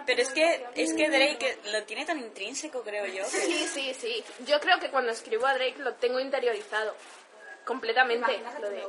Pero 0.06 0.22
es 0.22 0.30
que, 0.30 0.66
es 0.76 0.94
que 0.94 1.10
Drake 1.10 1.60
lo 1.72 1.84
tiene 1.84 2.06
tan 2.06 2.20
intrínseco, 2.20 2.82
creo 2.82 3.06
yo. 3.06 3.24
Sí, 3.26 3.68
sí, 3.72 3.94
sí. 3.94 4.24
Yo 4.46 4.60
creo 4.60 4.80
que 4.80 4.90
cuando 4.90 5.12
escribo 5.12 5.46
a 5.46 5.54
Drake 5.54 5.78
lo 5.80 5.94
tengo 5.96 6.20
interiorizado. 6.20 6.96
Completamente. 7.66 8.42
Lo 8.60 8.70
de-. 8.70 8.88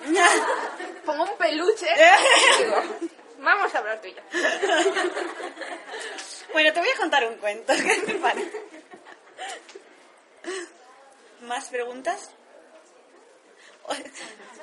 Pongo 1.04 1.24
un 1.24 1.36
peluche 1.36 1.86
y 2.60 2.62
digo, 2.62 2.76
vamos 3.38 3.74
a 3.74 3.78
hablar 3.78 4.00
tú 4.00 4.08
y 4.08 4.14
yo. 4.14 4.22
Bueno, 6.52 6.72
te 6.72 6.80
voy 6.80 6.88
a 6.88 6.96
contar 6.96 7.24
un 7.28 7.36
cuento. 7.36 7.72
¿Qué 7.72 8.02
te 8.04 8.14
parece? 8.14 8.60
¿Más 11.42 11.68
preguntas? 11.68 12.32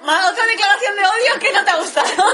¿Más 0.01 0.32
otra 0.32 0.45
declaración 0.45 0.95
de 0.95 1.01
odio 1.05 1.39
que 1.39 1.51
no 1.53 1.63
te 1.65 1.71
ha 1.71 1.78
gustado? 1.78 2.07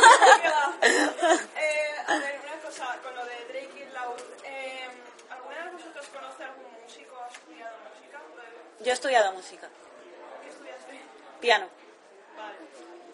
Eh, 0.83 1.95
a 2.07 2.17
ver, 2.17 2.39
una 2.43 2.61
cosa, 2.61 2.97
con 3.01 3.15
lo 3.15 3.25
de 3.25 3.35
Drake 3.47 3.85
y 3.89 3.93
Laud. 3.93 4.19
Eh, 4.43 4.89
¿Alguna 5.29 5.65
de 5.65 5.71
vosotros 5.71 6.05
conoce 6.07 6.43
algún 6.43 6.65
músico 6.83 7.15
o 7.15 7.23
ha 7.23 7.27
estudiado 7.29 7.75
música? 7.89 8.19
Yo 8.81 8.89
he 8.91 8.93
estudiado 8.93 9.31
música, 9.31 9.69
¿Qué 10.43 10.49
estudiaste? 10.49 11.01
piano. 11.39 11.67
Vale. 12.35 12.55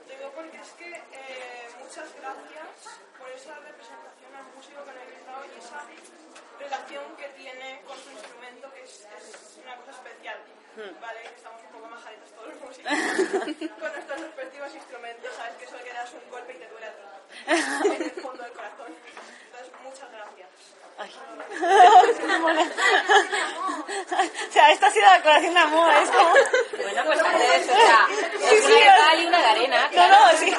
Digo 0.10 0.32
porque 0.36 0.58
es 0.58 0.70
que 0.72 0.90
eh, 0.90 1.69
muchas 1.90 2.14
gracias 2.22 3.02
por 3.18 3.26
esa 3.34 3.58
representación 3.66 4.30
al 4.38 4.46
músico 4.54 4.78
que 4.86 4.94
habéis 4.94 5.26
dado 5.26 5.42
y 5.42 5.58
esa 5.58 5.82
relación 6.62 7.02
que 7.18 7.26
tiene 7.30 7.82
con 7.82 7.98
su 7.98 8.12
instrumento, 8.12 8.72
que 8.78 8.84
es, 8.84 9.08
es 9.18 9.58
una 9.66 9.76
cosa 9.78 9.90
especial. 9.98 10.38
Vale, 11.02 11.22
que 11.24 11.34
estamos 11.34 11.64
un 11.66 11.72
poco 11.74 11.88
majaditos 11.90 12.30
todos 12.30 12.54
los 12.54 12.62
músicos 12.62 12.94
con 13.82 13.90
nuestros 13.92 14.22
respectivos 14.22 14.70
instrumentos, 14.76 15.34
¿sabes? 15.34 15.58
Que 15.58 15.66
eso 15.66 15.82
que 15.84 15.92
das 15.92 16.14
un 16.14 16.30
golpe 16.30 16.54
y 16.54 16.60
te 16.62 16.68
duele 16.70 16.86
a 16.86 16.94
ti, 16.94 17.02
en 17.98 18.04
el 18.04 18.12
fondo 18.22 18.44
del 18.44 18.54
corazón. 18.54 18.94
Entonces, 19.50 19.74
muchas 19.82 20.12
gracias. 20.14 20.46
Ay. 21.00 21.10
o 24.50 24.52
sea, 24.52 24.72
esta 24.72 24.88
ha 24.88 24.92
sido 24.92 25.06
la 25.08 25.14
declaración 25.16 25.54
de 25.56 25.60
amor, 25.60 25.92
es 25.96 26.12
como... 26.12 26.30
Bueno, 26.30 27.04
pues 27.06 27.20
entonces, 27.20 27.70
o 27.70 27.74
sea, 27.74 28.06
Sí, 28.08 28.16
es 28.56 28.64
sí, 28.64 28.72
una 28.72 28.80
de 28.80 28.86
cal 28.86 29.22
y 29.22 29.26
una 29.26 29.40
de 29.40 29.46
arena. 29.46 29.82
No, 29.84 29.90
claro. 29.90 30.16
no, 30.32 30.38
sí. 30.38 30.54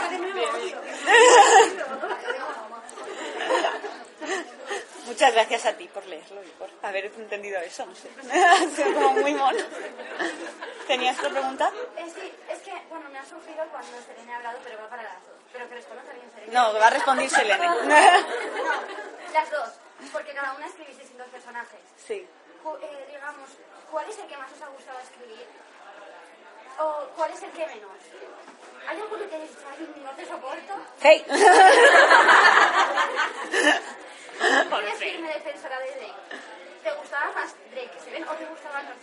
Muchas 5.07 5.33
gracias 5.35 5.67
a 5.67 5.73
ti 5.75 5.89
por 5.89 6.07
leerlo 6.07 6.43
y 6.45 6.49
por 6.51 6.69
haber 6.83 7.07
entendido 7.07 7.59
eso, 7.61 7.85
no 7.87 7.95
sé. 7.95 8.09
Ha 8.33 8.59
sido 8.69 8.95
como 8.95 9.13
muy 9.15 9.35
mono. 9.35 9.59
¿Tenías 10.87 11.19
otra 11.19 11.31
pregunta? 11.31 11.73
Es 11.97 12.13
que, 12.15 12.35
es 12.49 12.59
que, 12.61 12.73
bueno, 12.89 13.09
me 13.11 13.19
ha 13.19 13.25
surgido 13.25 13.65
cuando 13.71 13.97
Selene 14.07 14.33
ha 14.33 14.37
hablado, 14.37 14.59
pero 14.65 14.79
va 14.79 14.89
para 14.89 15.03
las 15.03 15.15
dos. 15.27 15.37
Pero 15.53 15.69
que 15.69 15.75
responda 15.75 16.03
también 16.05 16.31
Selene. 16.33 16.53
No, 16.53 16.73
va 16.75 16.87
a 16.87 16.91
responder 16.91 17.29
Selene. 17.29 17.67
No, 17.67 19.33
las 19.33 19.51
dos. 19.51 19.69
Porque 20.13 20.33
cada 20.33 20.53
una 20.55 20.67
escribís 20.67 20.99
distintos 20.99 21.27
personajes. 21.29 21.81
Sí. 22.07 22.27
Ju- 22.65 22.79
eh, 22.83 23.07
digamos, 23.09 23.51
¿cuál 23.91 24.09
es 24.09 24.19
el 24.19 24.27
que 24.27 24.37
más 24.37 24.51
os 24.53 24.63
ha 24.63 24.69
gustado 24.69 24.99
escribir? 25.01 25.47
¿O 26.81 27.05
cuál 27.15 27.31
es 27.33 27.43
el 27.43 27.51
que 27.51 27.67
menos? 27.67 27.91
¿Hay 28.89 28.99
alguno 29.01 29.29
que 29.29 29.39
dices, 29.39 29.59
"Ay, 29.71 29.87
no 30.03 30.11
te 30.13 30.25
soporto? 30.27 30.75
Hey. 31.03 31.23
¿Quieres 34.71 34.99
firme 34.99 35.29
defensora 35.35 35.79
de 35.81 35.91
Drake? 35.91 36.15
¿Te 36.83 36.91
gustaba 36.93 37.31
más 37.33 37.55
Drake 37.73 37.91
que 37.91 38.01
se 38.01 38.11
ven 38.11 38.27
o 38.27 38.33
te 38.33 38.47
gustaban 38.47 38.87
los? 38.87 38.95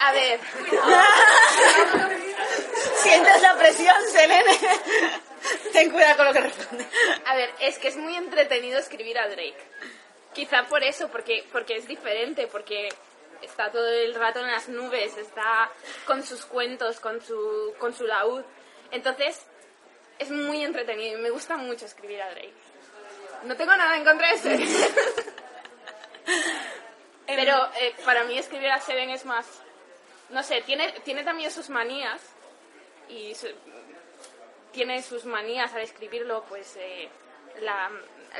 A 0.00 0.10
ver, 0.12 0.40
¿Sientes 2.96 3.40
la 3.40 3.54
presión, 3.56 3.94
Selene? 4.10 4.58
Ten 5.72 5.90
cuidado 5.92 6.16
con 6.16 6.26
lo 6.26 6.32
que 6.32 6.40
responde. 6.40 6.84
A 7.24 7.36
ver, 7.36 7.54
es 7.60 7.78
que 7.78 7.86
es 7.88 7.96
muy 7.96 8.16
entretenido 8.16 8.80
escribir 8.80 9.16
a 9.18 9.28
Drake. 9.28 9.56
Quizá 10.34 10.64
por 10.64 10.82
eso, 10.82 11.08
porque, 11.08 11.46
porque 11.52 11.76
es 11.76 11.86
diferente, 11.86 12.48
porque 12.48 12.88
está 13.42 13.70
todo 13.70 13.88
el 13.88 14.14
rato 14.14 14.40
en 14.40 14.50
las 14.50 14.68
nubes, 14.68 15.16
está 15.16 15.70
con 16.06 16.22
sus 16.22 16.44
cuentos, 16.46 17.00
con 17.00 17.20
su, 17.20 17.74
con 17.78 17.94
su 17.94 18.06
laúd. 18.06 18.42
Entonces, 18.90 19.44
es 20.18 20.30
muy 20.30 20.62
entretenido 20.64 21.18
y 21.18 21.22
me 21.22 21.30
gusta 21.30 21.56
mucho 21.56 21.86
escribir 21.86 22.22
a 22.22 22.30
Drake. 22.30 22.54
No 23.44 23.56
tengo 23.56 23.76
nada 23.76 23.96
en 23.96 24.04
contra 24.04 24.30
de 24.32 24.38
Seven. 24.38 24.68
Pero 27.26 27.70
eh, 27.80 27.94
para 28.04 28.24
mí 28.24 28.38
escribir 28.38 28.70
a 28.70 28.80
Seven 28.80 29.10
es 29.10 29.24
más... 29.24 29.46
No 30.30 30.42
sé, 30.42 30.62
tiene, 30.62 30.92
tiene 31.04 31.22
también 31.24 31.50
sus 31.50 31.68
manías 31.68 32.20
y 33.08 33.34
su- 33.34 33.52
tiene 34.72 35.02
sus 35.02 35.24
manías 35.26 35.72
al 35.74 35.82
escribirlo, 35.82 36.44
pues 36.48 36.76
eh, 36.76 37.08
la, 37.60 37.90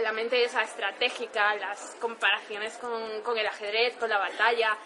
la 0.02 0.12
mente 0.12 0.42
esa 0.44 0.62
estratégica, 0.62 1.54
las 1.56 1.96
comparaciones 2.00 2.74
con, 2.74 3.22
con 3.22 3.38
el 3.38 3.46
ajedrez, 3.46 3.96
con 3.96 4.08
la 4.08 4.18
batalla 4.18 4.76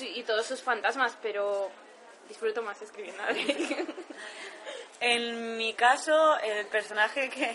y 0.00 0.22
todos 0.24 0.46
sus 0.46 0.62
fantasmas, 0.62 1.16
pero 1.22 1.70
disfruto 2.28 2.62
más 2.62 2.80
escribiendo. 2.82 3.22
En 4.98 5.58
mi 5.58 5.74
caso, 5.74 6.38
el 6.38 6.66
personaje 6.68 7.28
que 7.28 7.54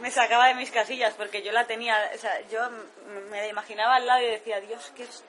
me 0.00 0.10
sacaba 0.10 0.48
de 0.48 0.56
mis 0.56 0.72
casillas, 0.72 1.14
porque 1.14 1.42
yo 1.42 1.52
la 1.52 1.64
tenía, 1.64 2.10
o 2.12 2.18
sea, 2.18 2.40
yo 2.48 2.68
me 3.30 3.40
la 3.40 3.46
imaginaba 3.46 3.94
al 3.94 4.06
lado 4.06 4.20
y 4.20 4.30
decía, 4.32 4.60
Dios, 4.60 4.92
qué 4.96 5.04
es... 5.04 5.22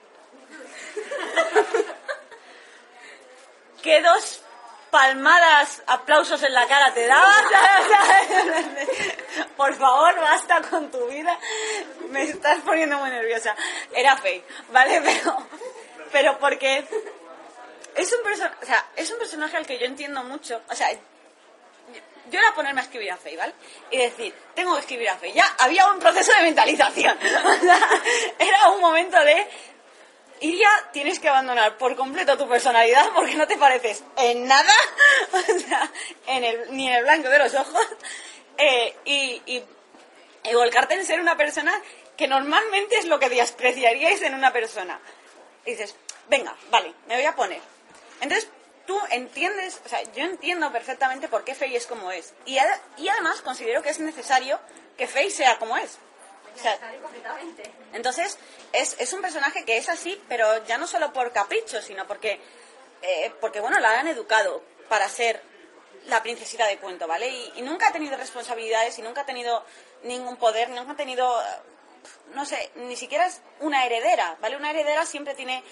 ¿Qué 3.82 4.02
dos 4.02 4.42
palmadas, 5.00 5.82
aplausos 5.86 6.42
en 6.42 6.54
la 6.54 6.66
cara 6.66 6.94
te 6.94 7.06
daba? 7.06 7.34
Por 9.56 9.74
favor, 9.74 10.18
basta 10.20 10.62
con 10.62 10.90
tu 10.90 11.06
vida. 11.08 11.38
Me 12.08 12.22
estás 12.22 12.60
poniendo 12.60 12.96
muy 12.96 13.10
nerviosa. 13.10 13.54
Era 13.92 14.16
Faye, 14.16 14.42
¿vale? 14.70 15.02
Pero, 15.04 15.36
pero 16.12 16.38
porque 16.38 16.78
es 17.94 18.12
un, 18.12 18.22
perso- 18.24 18.50
o 18.62 18.64
sea, 18.64 18.86
es 18.96 19.10
un 19.10 19.18
personaje 19.18 19.56
al 19.58 19.66
que 19.66 19.78
yo 19.78 19.84
entiendo 19.84 20.22
mucho. 20.24 20.62
O 20.70 20.74
sea, 20.74 20.88
yo 20.92 22.38
era 22.40 22.54
ponerme 22.54 22.80
a 22.80 22.84
escribir 22.84 23.12
a 23.12 23.16
Faye, 23.18 23.36
¿vale? 23.36 23.52
Y 23.90 23.98
decir, 23.98 24.34
tengo 24.54 24.72
que 24.74 24.80
escribir 24.80 25.10
a 25.10 25.16
Faye. 25.18 25.34
Ya 25.34 25.44
había 25.58 25.90
un 25.90 25.98
proceso 25.98 26.32
de 26.32 26.42
mentalización. 26.42 27.18
Era 28.38 28.68
un 28.70 28.80
momento 28.80 29.18
de, 29.20 29.46
Iria, 30.40 30.68
tienes 30.92 31.18
que 31.18 31.28
abandonar 31.28 31.78
por 31.78 31.96
completo 31.96 32.36
tu 32.36 32.48
personalidad 32.48 33.10
porque 33.14 33.34
no 33.34 33.46
te 33.46 33.56
pareces 33.56 34.04
en 34.16 34.46
nada, 34.46 34.72
ni 36.70 36.88
en 36.88 36.94
el 36.94 37.02
blanco 37.02 37.28
de 37.28 37.38
los 37.38 37.54
ojos, 37.54 37.86
eh, 38.58 38.94
y, 39.04 39.42
y, 39.46 39.64
y 40.44 40.54
volcarte 40.54 40.94
en 40.94 41.06
ser 41.06 41.20
una 41.20 41.36
persona 41.36 41.72
que 42.16 42.28
normalmente 42.28 42.96
es 42.98 43.06
lo 43.06 43.18
que 43.18 43.28
despreciaríais 43.28 44.22
en 44.22 44.34
una 44.34 44.52
persona. 44.52 45.00
Y 45.64 45.72
dices, 45.72 45.94
venga, 46.28 46.56
vale, 46.70 46.94
me 47.06 47.16
voy 47.16 47.24
a 47.24 47.34
poner. 47.34 47.60
Entonces, 48.20 48.48
tú 48.86 48.98
entiendes, 49.10 49.80
o 49.84 49.88
sea, 49.88 50.02
yo 50.12 50.24
entiendo 50.24 50.72
perfectamente 50.72 51.28
por 51.28 51.44
qué 51.44 51.54
Faye 51.54 51.76
es 51.76 51.86
como 51.86 52.10
es. 52.10 52.34
Y, 52.46 52.58
y 52.96 53.08
además 53.08 53.42
considero 53.42 53.82
que 53.82 53.90
es 53.90 54.00
necesario 54.00 54.58
que 54.96 55.06
Faye 55.06 55.30
sea 55.30 55.58
como 55.58 55.76
es. 55.76 55.98
Entonces, 57.92 58.38
es, 58.72 58.96
es 58.98 59.12
un 59.12 59.22
personaje 59.22 59.64
que 59.64 59.76
es 59.76 59.88
así, 59.88 60.20
pero 60.28 60.64
ya 60.66 60.78
no 60.78 60.86
solo 60.86 61.12
por 61.12 61.32
capricho, 61.32 61.80
sino 61.82 62.06
porque, 62.06 62.40
eh, 63.02 63.32
porque 63.40 63.60
bueno, 63.60 63.78
la 63.78 63.98
han 64.00 64.08
educado 64.08 64.62
para 64.88 65.08
ser 65.08 65.42
la 66.06 66.22
princesita 66.22 66.66
de 66.66 66.78
cuento, 66.78 67.06
¿vale? 67.06 67.28
Y, 67.28 67.62
nunca 67.62 67.88
ha 67.88 67.92
tenido 67.92 68.16
responsabilidades 68.16 68.98
y 68.98 69.02
nunca 69.02 69.22
ha 69.22 69.26
tenido 69.26 69.64
ningún 70.04 70.36
poder, 70.36 70.68
nunca 70.70 70.92
ha 70.92 70.96
tenido, 70.96 71.42
no 72.34 72.44
sé, 72.44 72.70
ni 72.76 72.96
siquiera 72.96 73.26
es 73.26 73.40
una 73.60 73.84
heredera, 73.84 74.36
¿vale? 74.40 74.56
Una 74.56 74.70
heredera 74.70 75.04
siempre 75.04 75.34
tiene 75.34 75.64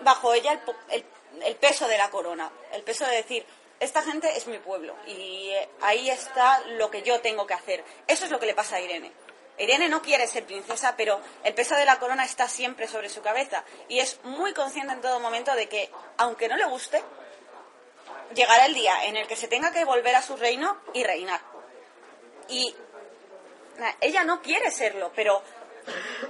bajo 0.00 0.32
ella 0.32 0.60
el- 0.88 1.04
el 1.44 1.56
peso 1.56 1.88
de 1.88 1.98
la 1.98 2.10
corona, 2.10 2.50
el 2.72 2.82
peso 2.82 3.06
de 3.06 3.16
decir, 3.16 3.46
esta 3.80 4.02
gente 4.02 4.36
es 4.36 4.46
mi 4.46 4.58
pueblo 4.58 4.94
y 5.06 5.50
eh, 5.50 5.68
ahí 5.80 6.08
está 6.08 6.60
lo 6.78 6.90
que 6.90 7.02
yo 7.02 7.20
tengo 7.20 7.46
que 7.46 7.54
hacer. 7.54 7.84
Eso 8.06 8.24
es 8.24 8.30
lo 8.30 8.38
que 8.38 8.46
le 8.46 8.54
pasa 8.54 8.76
a 8.76 8.80
Irene. 8.80 9.12
Irene 9.62 9.88
no 9.88 10.02
quiere 10.02 10.26
ser 10.26 10.44
princesa, 10.44 10.94
pero 10.96 11.20
el 11.44 11.54
peso 11.54 11.76
de 11.76 11.84
la 11.84 11.98
corona 11.98 12.24
está 12.24 12.48
siempre 12.48 12.88
sobre 12.88 13.08
su 13.08 13.22
cabeza 13.22 13.64
y 13.88 14.00
es 14.00 14.18
muy 14.24 14.52
consciente 14.52 14.92
en 14.92 15.00
todo 15.00 15.20
momento 15.20 15.54
de 15.54 15.68
que, 15.68 15.90
aunque 16.18 16.48
no 16.48 16.56
le 16.56 16.64
guste, 16.64 17.02
llegará 18.34 18.66
el 18.66 18.74
día 18.74 19.04
en 19.04 19.16
el 19.16 19.26
que 19.26 19.36
se 19.36 19.48
tenga 19.48 19.72
que 19.72 19.84
volver 19.84 20.14
a 20.14 20.22
su 20.22 20.36
reino 20.36 20.80
y 20.94 21.04
reinar. 21.04 21.40
Y 22.48 22.74
ella 24.00 24.24
no 24.24 24.42
quiere 24.42 24.70
serlo, 24.70 25.12
pero 25.14 25.42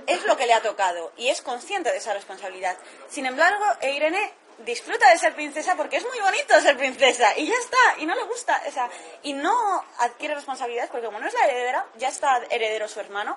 es 0.07 0.25
lo 0.25 0.37
que 0.37 0.47
le 0.47 0.55
ha 0.55 0.63
tocado 0.63 1.13
y 1.17 1.29
es 1.29 1.43
consciente 1.43 1.91
de 1.91 1.99
esa 1.99 2.15
responsabilidad. 2.15 2.77
Sin 3.09 3.27
embargo, 3.27 3.65
Irene 3.83 4.33
disfruta 4.59 5.11
de 5.11 5.19
ser 5.19 5.35
princesa 5.35 5.77
porque 5.77 5.97
es 5.97 6.07
muy 6.07 6.19
bonito 6.21 6.61
ser 6.61 6.77
princesa 6.77 7.37
y 7.37 7.47
ya 7.47 7.55
está, 7.55 7.99
y 7.99 8.07
no 8.07 8.15
le 8.15 8.23
gusta, 8.25 8.63
o 8.67 8.71
sea, 8.71 8.89
y 9.23 9.33
no 9.33 9.85
adquiere 9.99 10.35
responsabilidades 10.35 10.91
porque 10.91 11.07
como 11.07 11.19
no 11.19 11.27
es 11.27 11.35
la 11.35 11.47
heredera, 11.47 11.87
ya 11.97 12.09
está 12.09 12.43
heredero 12.51 12.89
su 12.89 13.01
hermano, 13.01 13.37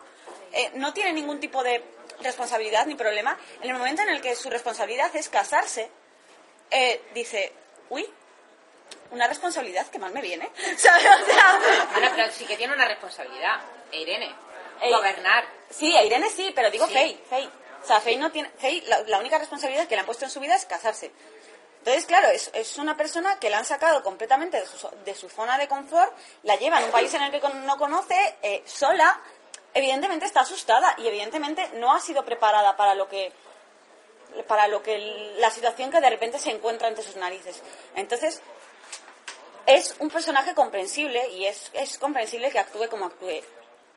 eh, 0.52 0.72
no 0.76 0.94
tiene 0.94 1.14
ningún 1.14 1.40
tipo 1.40 1.64
de 1.64 1.84
responsabilidad 2.22 2.86
ni 2.86 2.96
problema. 2.96 3.38
En 3.62 3.70
el 3.70 3.78
momento 3.78 4.02
en 4.04 4.10
el 4.10 4.22
que 4.22 4.36
su 4.36 4.50
responsabilidad 4.50 5.14
es 5.16 5.30
casarse, 5.30 5.90
eh, 6.72 7.02
dice, 7.14 7.52
uy, 7.90 8.08
una 9.12 9.28
responsabilidad 9.28 9.88
que 9.88 10.00
mal 10.00 10.14
me 10.14 10.22
viene, 10.22 10.50
¿sabes? 10.78 11.06
O 11.06 11.26
sea, 11.26 11.60
Bueno, 11.92 12.10
pero 12.16 12.32
sí 12.32 12.46
que 12.46 12.58
tiene 12.58 12.74
una 12.74 12.88
responsabilidad, 12.88 13.62
Irene. 13.92 14.34
Gobernar. 14.90 15.46
Sí, 15.70 15.96
Irene 15.96 16.30
sí, 16.30 16.52
pero 16.54 16.70
digo 16.70 16.86
Sí. 16.88 17.20
Faye. 17.30 17.50
O 17.86 17.88
sea, 17.88 18.02
no 18.18 18.32
tiene, 18.32 18.52
la, 19.06 19.20
única 19.20 19.38
responsabilidad 19.38 19.88
que 19.88 19.94
le 19.94 20.00
han 20.00 20.08
puesto 20.08 20.26
en 20.26 20.32
su 20.32 20.40
vida 20.40 20.56
es 20.56 20.66
casarse. 20.66 21.12
Entonces, 21.78 22.08
claro, 22.08 22.30
es, 22.30 22.50
es 22.56 22.80
una 22.80 22.98
persona 22.98 23.38
que 23.40 23.52
la 23.52 23.60
han 23.60 23.66
sacado 23.66 24.02
completamente 24.02 24.60
de 24.60 24.66
su, 24.66 24.90
de 25.06 25.14
su 25.14 25.30
zona 25.30 25.60
de 25.60 25.68
confort, 25.68 26.12
la 26.42 26.56
lleva 26.56 26.80
en 26.80 26.86
un 26.86 26.92
país 26.92 27.14
en 27.14 27.22
el 27.22 27.32
que 27.32 27.40
no 27.40 27.78
conoce, 27.78 28.38
eh, 28.42 28.64
sola, 28.66 29.22
evidentemente 29.72 30.26
está 30.26 30.40
asustada 30.40 30.96
y 30.98 31.06
evidentemente 31.08 31.70
no 31.76 31.94
ha 31.94 32.00
sido 32.00 32.26
preparada 32.26 32.76
para 32.76 32.96
lo 32.96 33.08
que 33.08 33.32
para 34.48 34.68
lo 34.68 34.82
que 34.82 34.98
la 35.38 35.52
situación 35.52 35.92
que 35.92 36.02
de 36.02 36.10
repente 36.10 36.40
se 36.40 36.50
encuentra 36.50 36.88
entre 36.88 37.04
sus 37.04 37.16
narices. 37.16 37.62
Entonces, 37.96 38.42
es 39.68 39.96
un 40.00 40.10
personaje 40.10 40.56
comprensible 40.56 41.30
y 41.30 41.46
es, 41.46 41.70
es 41.74 41.98
comprensible 42.00 42.52
que 42.52 42.60
actúe 42.60 42.90
como 42.90 43.06
actúe. 43.06 43.42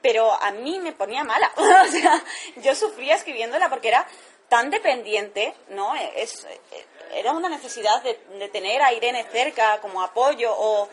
Pero 0.00 0.32
a 0.32 0.50
mí 0.52 0.78
me 0.78 0.92
ponía 0.92 1.24
mala. 1.24 1.52
o 1.56 1.90
sea, 1.90 2.22
yo 2.56 2.74
sufría 2.74 3.16
escribiéndola 3.16 3.68
porque 3.68 3.88
era 3.88 4.06
tan 4.48 4.70
dependiente, 4.70 5.54
¿no? 5.68 5.94
Es, 5.94 6.46
era 7.12 7.32
una 7.32 7.48
necesidad 7.48 8.02
de, 8.02 8.18
de 8.38 8.48
tener 8.48 8.80
a 8.82 8.92
Irene 8.92 9.24
cerca 9.30 9.80
como 9.80 10.02
apoyo 10.02 10.54
o, 10.56 10.88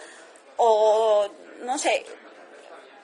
o, 0.58 1.30
no 1.62 1.78
sé, 1.78 2.06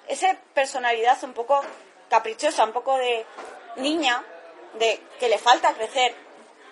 esa 0.08 0.36
personalidad 0.54 1.24
un 1.24 1.34
poco 1.34 1.62
caprichosa, 2.10 2.66
un 2.66 2.74
poco 2.74 2.98
de 2.98 3.26
niña, 3.78 4.24
de 4.74 5.02
que 5.20 5.30
le 5.30 5.38
falta 5.38 5.74
crecer, 5.74 6.14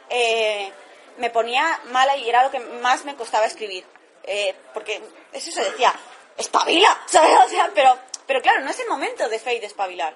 eh, 0.09 0.71
me 1.17 1.29
ponía 1.29 1.79
mala 1.85 2.17
y 2.17 2.27
era 2.29 2.43
lo 2.43 2.51
que 2.51 2.59
más 2.59 3.05
me 3.05 3.15
costaba 3.15 3.45
escribir. 3.45 3.85
Eh, 4.23 4.53
porque 4.73 5.01
eso 5.31 5.51
se 5.51 5.63
decía, 5.63 5.93
espabila, 6.37 7.01
¿sabes? 7.07 7.37
O 7.45 7.49
sea, 7.49 7.71
pero, 7.73 7.97
pero 8.29 8.43
claro, 8.43 8.61
no 8.61 8.69
es 8.69 8.79
el 8.79 8.87
momento 8.87 9.27
de 9.27 9.39
Faye 9.39 9.59
de 9.59 9.65
espabilar. 9.65 10.15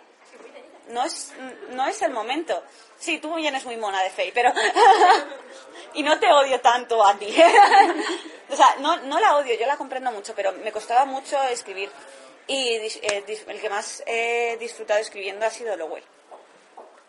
No 0.89 1.03
es, 1.03 1.33
no 1.69 1.87
es 1.87 1.99
el 2.03 2.11
momento. 2.11 2.61
Sí, 2.99 3.17
tú 3.17 3.33
vienes 3.33 3.65
muy 3.65 3.75
mona 3.75 4.03
de 4.03 4.11
Faye, 4.11 4.31
pero... 4.31 4.53
y 5.95 6.03
no 6.03 6.19
te 6.19 6.31
odio 6.31 6.61
tanto 6.61 7.03
a 7.03 7.17
ti. 7.17 7.25
o 8.51 8.55
sea, 8.55 8.75
no, 8.81 8.97
no 8.97 9.19
la 9.19 9.37
odio, 9.37 9.55
yo 9.55 9.65
la 9.65 9.77
comprendo 9.77 10.11
mucho, 10.11 10.35
pero 10.35 10.51
me 10.51 10.71
costaba 10.71 11.05
mucho 11.05 11.41
escribir. 11.45 11.89
Y 12.45 12.75
eh, 12.75 13.23
el 13.47 13.59
que 13.59 13.69
más 13.71 14.03
he 14.05 14.57
disfrutado 14.59 14.99
escribiendo 14.99 15.47
ha 15.47 15.49
sido 15.49 15.75
Lowell. 15.75 16.03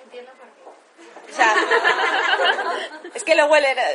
Entiendo 0.05 0.33
por 0.33 0.49
qué. 0.55 1.33
O 1.33 1.37
sea, 1.37 1.55
es 3.13 3.25
que 3.25 3.35
Lowell 3.35 3.67
era... 3.67 3.87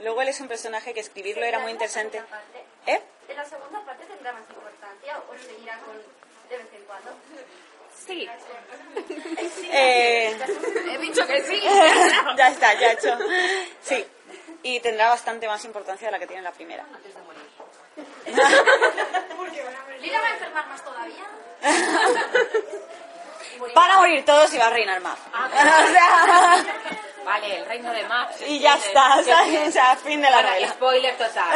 Lowell 0.00 0.28
es 0.28 0.40
un 0.40 0.48
personaje 0.48 0.92
que 0.92 1.00
escribirlo 1.00 1.42
era 1.42 1.58
muy 1.58 1.72
interesante. 1.72 2.20
¿Eh? 2.86 3.02
¿En 3.28 3.36
la 3.36 3.44
segunda 3.44 3.80
parte 3.84 4.04
tendrá 4.06 4.32
más 4.32 4.42
importancia 4.48 5.18
o 5.28 5.34
seguirá 5.38 5.78
con 5.80 5.96
de 6.50 6.56
vez 6.58 6.66
en 6.74 6.84
cuando? 6.84 7.10
Sí. 8.06 8.28
Eh, 9.74 10.36
He 10.90 10.98
dicho 10.98 11.26
que 11.26 11.42
sí. 11.44 11.60
ya 12.36 12.48
está, 12.48 12.74
ya 12.74 12.90
he 12.90 12.92
hecho. 12.92 13.16
Sí. 13.82 14.04
Y 14.62 14.80
tendrá 14.80 15.08
bastante 15.08 15.46
más 15.48 15.64
importancia 15.64 16.08
de 16.08 16.12
la 16.12 16.18
que 16.18 16.26
tiene 16.26 16.42
la 16.42 16.52
primera. 16.52 16.84
¿Lila 20.00 20.20
va 20.20 20.26
a 20.26 20.30
enfermar 20.32 20.66
más 20.68 20.84
todavía? 20.84 21.24
Van 23.74 23.90
a 23.90 23.98
morir 23.98 24.24
todos 24.24 24.52
y 24.54 24.58
va 24.58 24.66
a 24.66 24.70
reinar 24.70 25.00
más. 25.00 25.18
O 25.18 25.92
sea, 25.92 26.64
Vale, 27.24 27.58
el 27.58 27.66
reino 27.66 27.92
de 27.92 28.02
Max. 28.04 28.36
y 28.46 28.58
ya 28.58 28.74
está, 28.74 29.22
¿sabes? 29.22 29.68
O 29.68 29.72
sea, 29.72 29.94
fin 29.96 30.20
de 30.20 30.28
la 30.28 30.36
Bueno, 30.38 30.48
novela. 30.50 30.68
spoiler 30.72 31.16
total. 31.16 31.52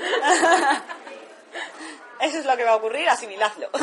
Eso 2.20 2.38
es 2.38 2.44
lo 2.44 2.56
que 2.56 2.64
va 2.64 2.72
a 2.72 2.76
ocurrir, 2.76 3.08
asimiladlo. 3.08 3.70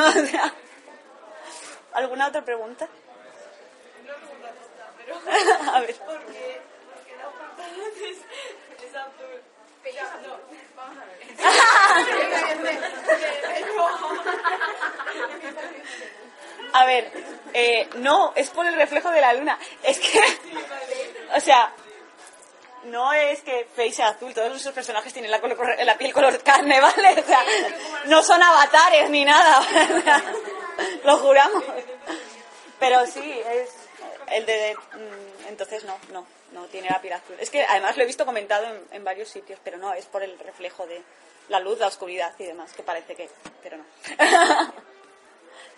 ¿Alguna 1.93 2.27
otra 2.27 2.43
pregunta? 2.45 2.87
A 5.73 5.79
ver. 5.79 5.95
Porque. 5.95 6.61
Ya, 9.93 10.03
no, 10.21 10.37
vamos 10.75 10.97
a 11.01 11.05
ver. 11.05 11.17
A 16.73 16.85
ver, 16.85 17.11
eh, 17.53 17.89
no, 17.95 18.33
es 18.35 18.49
por 18.49 18.65
el 18.65 18.75
reflejo 18.75 19.09
de 19.11 19.21
la 19.21 19.31
luna. 19.33 19.57
Es 19.81 19.97
que, 19.99 20.21
o 21.35 21.39
sea, 21.39 21.71
no 22.87 23.13
es 23.13 23.41
que 23.41 23.67
Faye 23.75 23.91
sea 23.91 24.09
azul, 24.09 24.33
todos 24.33 24.49
nuestros 24.49 24.73
personajes 24.73 25.13
tienen 25.13 25.31
la, 25.31 25.39
color- 25.41 25.77
la 25.83 25.97
piel 25.97 26.13
color 26.13 26.41
carne, 26.43 26.79
¿vale? 26.81 27.19
O 27.19 27.23
sea, 27.25 27.41
no 28.05 28.21
son 28.23 28.41
avatares 28.41 29.09
ni 29.09 29.23
nada, 29.25 29.61
lo 31.03 31.17
juramos. 31.19 31.63
Pero 32.79 33.05
sí, 33.07 33.41
es 33.51 33.69
el 34.31 34.45
de... 34.45 34.75
mm, 34.93 35.47
Entonces 35.47 35.83
no, 35.83 35.97
no, 36.11 36.27
no 36.51 36.65
tiene 36.65 36.89
la 36.89 37.01
piel 37.01 37.13
azul. 37.13 37.35
Es 37.39 37.49
que 37.49 37.63
además 37.63 37.97
lo 37.97 38.03
he 38.03 38.07
visto 38.07 38.25
comentado 38.25 38.65
en, 38.65 38.87
en 38.91 39.03
varios 39.03 39.29
sitios, 39.29 39.59
pero 39.63 39.77
no, 39.77 39.93
es 39.93 40.05
por 40.05 40.21
el 40.23 40.37
reflejo 40.39 40.85
de 40.85 41.01
la 41.49 41.59
luz, 41.59 41.79
la 41.79 41.87
oscuridad 41.87 42.33
y 42.37 42.43
demás, 42.45 42.73
que 42.73 42.83
parece 42.83 43.15
que... 43.15 43.29
Pero 43.63 43.77
no. 43.77 43.83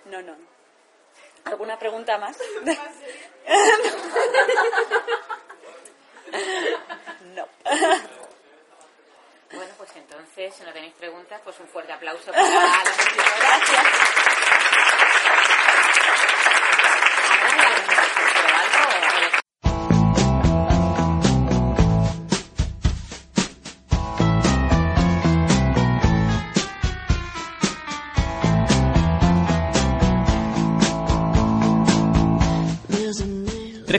No, 0.06 0.22
no, 0.24 0.32
no. 0.36 0.48
¿Alguna 1.46 1.78
pregunta 1.78 2.18
más? 2.18 2.36
No. 7.36 7.48
Bueno, 9.52 9.74
pues 9.78 9.90
entonces, 9.96 10.54
si 10.56 10.64
no 10.64 10.72
tenéis 10.72 10.94
preguntas, 10.94 11.42
pues 11.44 11.60
un 11.60 11.68
fuerte 11.68 11.92
aplauso 11.92 12.32
para 12.32 12.44
las 12.44 12.88
escritoras. 13.00 14.09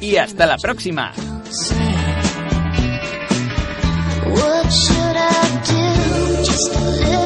y 0.00 0.16
hasta 0.16 0.46
la 0.46 0.56
próxima. 0.56 1.12
What 4.26 4.70
should 4.70 5.16
I 5.16 5.62
do? 5.66 6.44
Just 6.44 6.74
a 6.74 7.17